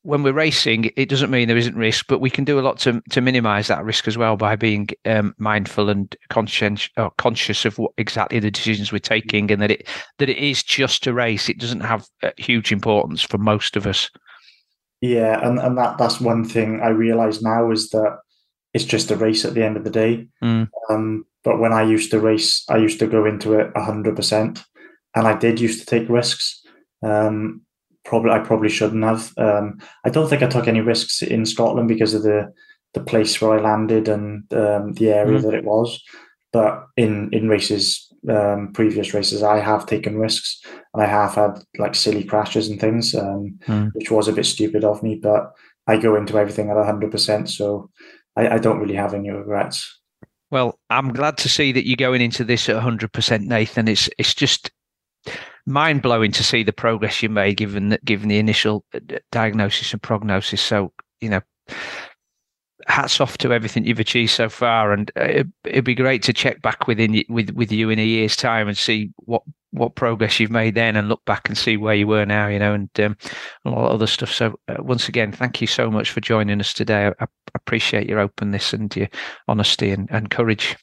when 0.04 0.24
we're 0.24 0.32
racing, 0.32 0.90
it 0.96 1.08
doesn't 1.08 1.30
mean 1.30 1.46
there 1.46 1.56
isn't 1.56 1.76
risk, 1.76 2.06
but 2.08 2.20
we 2.20 2.30
can 2.30 2.44
do 2.44 2.58
a 2.58 2.62
lot 2.62 2.78
to 2.80 3.00
to 3.10 3.20
minimise 3.20 3.68
that 3.68 3.84
risk 3.84 4.08
as 4.08 4.18
well 4.18 4.36
by 4.36 4.56
being 4.56 4.88
um, 5.04 5.34
mindful 5.38 5.88
and 5.88 6.14
conscious 6.28 6.88
or 6.96 7.10
conscious 7.18 7.64
of 7.64 7.78
what 7.78 7.92
exactly 7.98 8.40
the 8.40 8.50
decisions 8.50 8.90
we're 8.90 8.98
taking, 8.98 9.50
and 9.50 9.62
that 9.62 9.70
it 9.70 9.88
that 10.18 10.28
it 10.28 10.38
is 10.38 10.62
just 10.62 11.06
a 11.06 11.12
race. 11.12 11.48
It 11.48 11.58
doesn't 11.58 11.80
have 11.80 12.06
huge 12.36 12.72
importance 12.72 13.22
for 13.22 13.38
most 13.38 13.76
of 13.76 13.86
us. 13.86 14.10
Yeah, 15.00 15.46
and 15.46 15.58
and 15.58 15.78
that 15.78 15.98
that's 15.98 16.20
one 16.20 16.44
thing 16.44 16.80
I 16.80 16.88
realise 16.88 17.40
now 17.40 17.70
is 17.70 17.90
that 17.90 18.18
it's 18.74 18.84
just 18.84 19.10
a 19.10 19.16
race 19.16 19.44
at 19.44 19.54
the 19.54 19.64
end 19.64 19.76
of 19.76 19.84
the 19.84 19.90
day. 19.90 20.26
Mm. 20.42 20.68
Um, 20.90 21.26
but 21.44 21.58
when 21.58 21.72
I 21.72 21.82
used 21.82 22.10
to 22.10 22.20
race, 22.20 22.64
I 22.68 22.78
used 22.78 22.98
to 23.00 23.06
go 23.06 23.24
into 23.24 23.54
it 23.54 23.70
hundred 23.76 24.16
percent, 24.16 24.64
and 25.14 25.28
I 25.28 25.38
did 25.38 25.60
used 25.60 25.78
to 25.80 25.86
take 25.86 26.08
risks. 26.08 26.61
Um, 27.02 27.62
probably 28.04 28.30
I 28.30 28.38
probably 28.40 28.68
shouldn't 28.68 29.04
have. 29.04 29.32
Um, 29.36 29.78
I 30.04 30.10
don't 30.10 30.28
think 30.28 30.42
I 30.42 30.48
took 30.48 30.68
any 30.68 30.80
risks 30.80 31.22
in 31.22 31.46
Scotland 31.46 31.88
because 31.88 32.14
of 32.14 32.22
the 32.22 32.52
the 32.94 33.00
place 33.00 33.40
where 33.40 33.58
I 33.58 33.62
landed 33.62 34.08
and 34.08 34.44
um, 34.52 34.92
the 34.94 35.12
area 35.12 35.38
mm. 35.38 35.42
that 35.42 35.54
it 35.54 35.64
was. 35.64 36.02
But 36.52 36.86
in 36.96 37.32
in 37.32 37.48
races, 37.48 38.12
um, 38.28 38.72
previous 38.72 39.14
races, 39.14 39.42
I 39.42 39.58
have 39.60 39.86
taken 39.86 40.18
risks 40.18 40.60
and 40.92 41.02
I 41.02 41.06
have 41.06 41.34
had 41.34 41.62
like 41.78 41.94
silly 41.94 42.24
crashes 42.24 42.68
and 42.68 42.80
things, 42.80 43.14
um, 43.14 43.58
mm. 43.66 43.90
which 43.94 44.10
was 44.10 44.28
a 44.28 44.32
bit 44.32 44.46
stupid 44.46 44.84
of 44.84 45.02
me. 45.02 45.14
But 45.14 45.52
I 45.86 45.96
go 45.96 46.16
into 46.16 46.38
everything 46.38 46.70
at 46.70 46.84
hundred 46.84 47.10
percent. 47.10 47.48
So 47.48 47.90
I, 48.36 48.48
I 48.50 48.58
don't 48.58 48.78
really 48.78 48.94
have 48.94 49.14
any 49.14 49.30
regrets. 49.30 50.00
Well, 50.50 50.78
I'm 50.90 51.14
glad 51.14 51.38
to 51.38 51.48
see 51.48 51.72
that 51.72 51.86
you're 51.86 51.96
going 51.96 52.20
into 52.20 52.44
this 52.44 52.68
at 52.68 52.76
100%, 52.76 53.40
Nathan. 53.40 53.88
It's 53.88 54.10
it's 54.18 54.34
just 54.34 54.70
mind 55.66 56.02
blowing 56.02 56.32
to 56.32 56.44
see 56.44 56.62
the 56.62 56.72
progress 56.72 57.22
you 57.22 57.28
made 57.28 57.56
given 57.56 57.90
that 57.90 58.04
given 58.04 58.28
the 58.28 58.38
initial 58.38 58.84
uh, 58.94 59.00
diagnosis 59.30 59.92
and 59.92 60.02
prognosis. 60.02 60.60
So 60.60 60.92
you 61.20 61.28
know, 61.28 61.40
hats 62.86 63.20
off 63.20 63.38
to 63.38 63.52
everything 63.52 63.84
you've 63.84 64.00
achieved 64.00 64.32
so 64.32 64.48
far, 64.48 64.92
and 64.92 65.10
uh, 65.16 65.44
it, 65.64 65.74
would 65.74 65.84
be 65.84 65.94
great 65.94 66.22
to 66.24 66.32
check 66.32 66.62
back 66.62 66.86
within 66.86 67.22
with 67.28 67.50
with 67.50 67.72
you 67.72 67.90
in 67.90 67.98
a 67.98 68.04
year's 68.04 68.36
time 68.36 68.68
and 68.68 68.76
see 68.76 69.10
what 69.16 69.42
what 69.70 69.94
progress 69.94 70.38
you've 70.38 70.50
made 70.50 70.74
then, 70.74 70.96
and 70.96 71.08
look 71.08 71.24
back 71.24 71.48
and 71.48 71.56
see 71.56 71.76
where 71.76 71.94
you 71.94 72.06
were 72.06 72.26
now. 72.26 72.48
You 72.48 72.58
know, 72.58 72.74
and 72.74 72.90
um, 73.00 73.16
a 73.64 73.70
lot 73.70 73.86
of 73.86 73.92
other 73.92 74.06
stuff. 74.06 74.32
So 74.32 74.58
uh, 74.68 74.82
once 74.82 75.08
again, 75.08 75.32
thank 75.32 75.60
you 75.60 75.66
so 75.66 75.90
much 75.90 76.10
for 76.10 76.20
joining 76.20 76.60
us 76.60 76.72
today. 76.72 77.06
I, 77.06 77.24
I 77.24 77.26
appreciate 77.54 78.08
your 78.08 78.20
openness 78.20 78.72
and 78.72 78.94
your 78.96 79.08
honesty 79.48 79.90
and, 79.90 80.08
and 80.10 80.30
courage. 80.30 80.76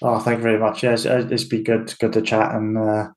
Oh, 0.00 0.20
thank 0.20 0.38
you 0.38 0.42
very 0.44 0.58
much. 0.58 0.84
Yes, 0.84 1.04
yeah, 1.04 1.18
it's, 1.18 1.32
it's 1.32 1.44
been 1.44 1.64
good, 1.64 1.92
good 1.98 2.12
to 2.12 2.22
chat, 2.22 2.54
and 2.54 2.78
uh, 2.78 3.08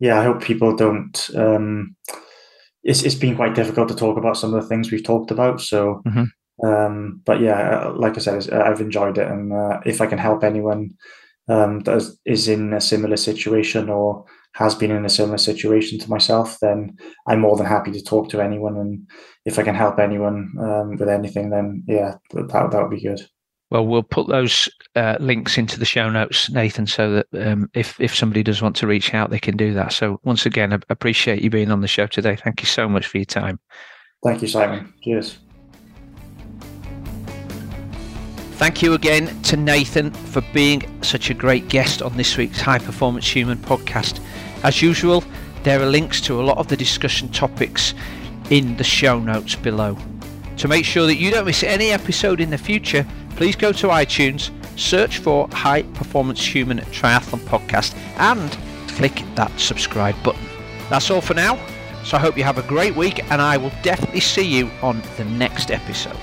yeah, 0.00 0.18
I 0.18 0.24
hope 0.24 0.42
people 0.42 0.74
don't. 0.74 1.30
Um, 1.36 1.94
it's 2.82 3.02
it's 3.02 3.14
been 3.14 3.36
quite 3.36 3.54
difficult 3.54 3.88
to 3.90 3.94
talk 3.94 4.16
about 4.16 4.36
some 4.38 4.54
of 4.54 4.62
the 4.62 4.68
things 4.68 4.90
we've 4.90 5.04
talked 5.04 5.30
about. 5.30 5.60
So, 5.60 6.02
mm-hmm. 6.06 6.66
um, 6.66 7.20
but 7.26 7.40
yeah, 7.40 7.82
uh, 7.82 7.92
like 7.94 8.16
I 8.16 8.20
said, 8.20 8.50
uh, 8.50 8.62
I've 8.62 8.80
enjoyed 8.80 9.18
it, 9.18 9.28
and 9.28 9.52
uh, 9.52 9.80
if 9.84 10.00
I 10.00 10.06
can 10.06 10.18
help 10.18 10.42
anyone 10.42 10.96
um, 11.48 11.80
that 11.80 11.96
is, 11.98 12.18
is 12.24 12.48
in 12.48 12.72
a 12.72 12.80
similar 12.80 13.18
situation 13.18 13.90
or 13.90 14.24
has 14.54 14.74
been 14.74 14.90
in 14.90 15.04
a 15.04 15.10
similar 15.10 15.38
situation 15.38 15.98
to 15.98 16.10
myself, 16.10 16.58
then 16.60 16.96
I'm 17.28 17.40
more 17.40 17.56
than 17.56 17.66
happy 17.66 17.92
to 17.92 18.02
talk 18.02 18.30
to 18.30 18.40
anyone. 18.40 18.76
And 18.78 19.08
if 19.44 19.58
I 19.58 19.62
can 19.62 19.74
help 19.74 19.98
anyone 19.98 20.52
um, 20.58 20.96
with 20.96 21.08
anything, 21.08 21.50
then 21.50 21.84
yeah, 21.86 22.16
that 22.32 22.48
that 22.48 22.82
would 22.82 22.90
be 22.90 23.02
good. 23.02 23.20
Well, 23.70 23.86
we'll 23.86 24.02
put 24.02 24.26
those 24.26 24.68
uh, 24.96 25.16
links 25.20 25.56
into 25.56 25.78
the 25.78 25.84
show 25.84 26.10
notes, 26.10 26.50
Nathan, 26.50 26.86
so 26.86 27.12
that 27.12 27.46
um, 27.46 27.70
if 27.72 28.00
if 28.00 28.14
somebody 28.14 28.42
does 28.42 28.60
want 28.60 28.74
to 28.76 28.86
reach 28.86 29.14
out, 29.14 29.30
they 29.30 29.38
can 29.38 29.56
do 29.56 29.72
that. 29.74 29.92
So 29.92 30.20
once 30.24 30.44
again, 30.44 30.72
I 30.72 30.78
appreciate 30.88 31.42
you 31.42 31.50
being 31.50 31.70
on 31.70 31.80
the 31.80 31.88
show 31.88 32.06
today. 32.06 32.34
Thank 32.34 32.62
you 32.62 32.66
so 32.66 32.88
much 32.88 33.06
for 33.06 33.18
your 33.18 33.26
time. 33.26 33.60
Thank 34.24 34.42
you, 34.42 34.48
Simon. 34.48 34.92
Cheers. 35.02 35.38
Thank 38.60 38.82
you 38.82 38.92
again 38.92 39.40
to 39.44 39.56
Nathan 39.56 40.10
for 40.10 40.42
being 40.52 41.02
such 41.02 41.30
a 41.30 41.34
great 41.34 41.68
guest 41.68 42.02
on 42.02 42.16
this 42.16 42.36
week's 42.36 42.60
High 42.60 42.78
Performance 42.78 43.26
Human 43.26 43.56
podcast. 43.56 44.20
As 44.64 44.82
usual, 44.82 45.24
there 45.62 45.80
are 45.80 45.86
links 45.86 46.20
to 46.22 46.40
a 46.40 46.42
lot 46.42 46.58
of 46.58 46.68
the 46.68 46.76
discussion 46.76 47.30
topics 47.30 47.94
in 48.50 48.76
the 48.76 48.84
show 48.84 49.18
notes 49.18 49.54
below. 49.54 49.96
To 50.58 50.68
make 50.68 50.84
sure 50.84 51.06
that 51.06 51.16
you 51.16 51.30
don't 51.30 51.46
miss 51.46 51.62
any 51.62 51.88
episode 51.90 52.38
in 52.38 52.50
the 52.50 52.58
future, 52.58 53.06
please 53.36 53.56
go 53.56 53.72
to 53.72 53.88
iTunes, 53.88 54.50
search 54.78 55.18
for 55.18 55.48
High 55.52 55.82
Performance 55.82 56.44
Human 56.44 56.78
Triathlon 56.78 57.40
Podcast, 57.40 57.96
and 58.18 58.50
click 58.92 59.22
that 59.34 59.52
subscribe 59.58 60.20
button. 60.22 60.44
That's 60.88 61.10
all 61.10 61.20
for 61.20 61.34
now. 61.34 61.56
So 62.04 62.16
I 62.16 62.20
hope 62.20 62.36
you 62.36 62.44
have 62.44 62.58
a 62.58 62.62
great 62.62 62.96
week, 62.96 63.22
and 63.30 63.42
I 63.42 63.56
will 63.56 63.72
definitely 63.82 64.20
see 64.20 64.42
you 64.42 64.70
on 64.82 65.02
the 65.16 65.24
next 65.24 65.70
episode. 65.70 66.16